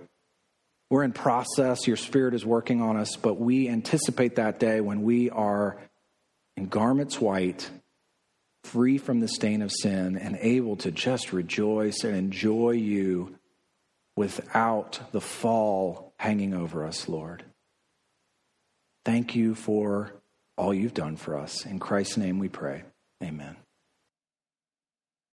We're 0.89 1.05
in 1.05 1.13
process. 1.13 1.87
Your 1.87 1.99
Spirit 1.99 2.33
is 2.33 2.47
working 2.47 2.81
on 2.81 2.97
us, 2.97 3.17
but 3.17 3.39
we 3.39 3.69
anticipate 3.69 4.37
that 4.37 4.59
day 4.59 4.81
when 4.81 5.03
we 5.03 5.29
are 5.29 5.77
in 6.57 6.69
garments 6.69 7.21
white, 7.21 7.69
free 8.63 8.97
from 8.97 9.21
the 9.21 9.29
stain 9.29 9.61
of 9.61 9.71
sin, 9.71 10.17
and 10.17 10.39
able 10.41 10.77
to 10.77 10.91
just 10.91 11.35
rejoice 11.35 12.03
and 12.03 12.17
enjoy 12.17 12.71
you 12.71 13.39
without 14.17 15.01
the 15.13 15.21
fall 15.21 16.15
hanging 16.19 16.55
over 16.55 16.85
us, 16.85 17.09
Lord. 17.09 17.45
Thank 19.05 19.35
you 19.35 19.55
for 19.55 20.15
all 20.57 20.73
you've 20.73 20.95
done 20.95 21.17
for 21.17 21.37
us. 21.37 21.67
In 21.67 21.79
Christ's 21.79 22.17
name 22.17 22.39
we 22.39 22.49
pray. 22.49 22.85
Amen. 23.23 23.57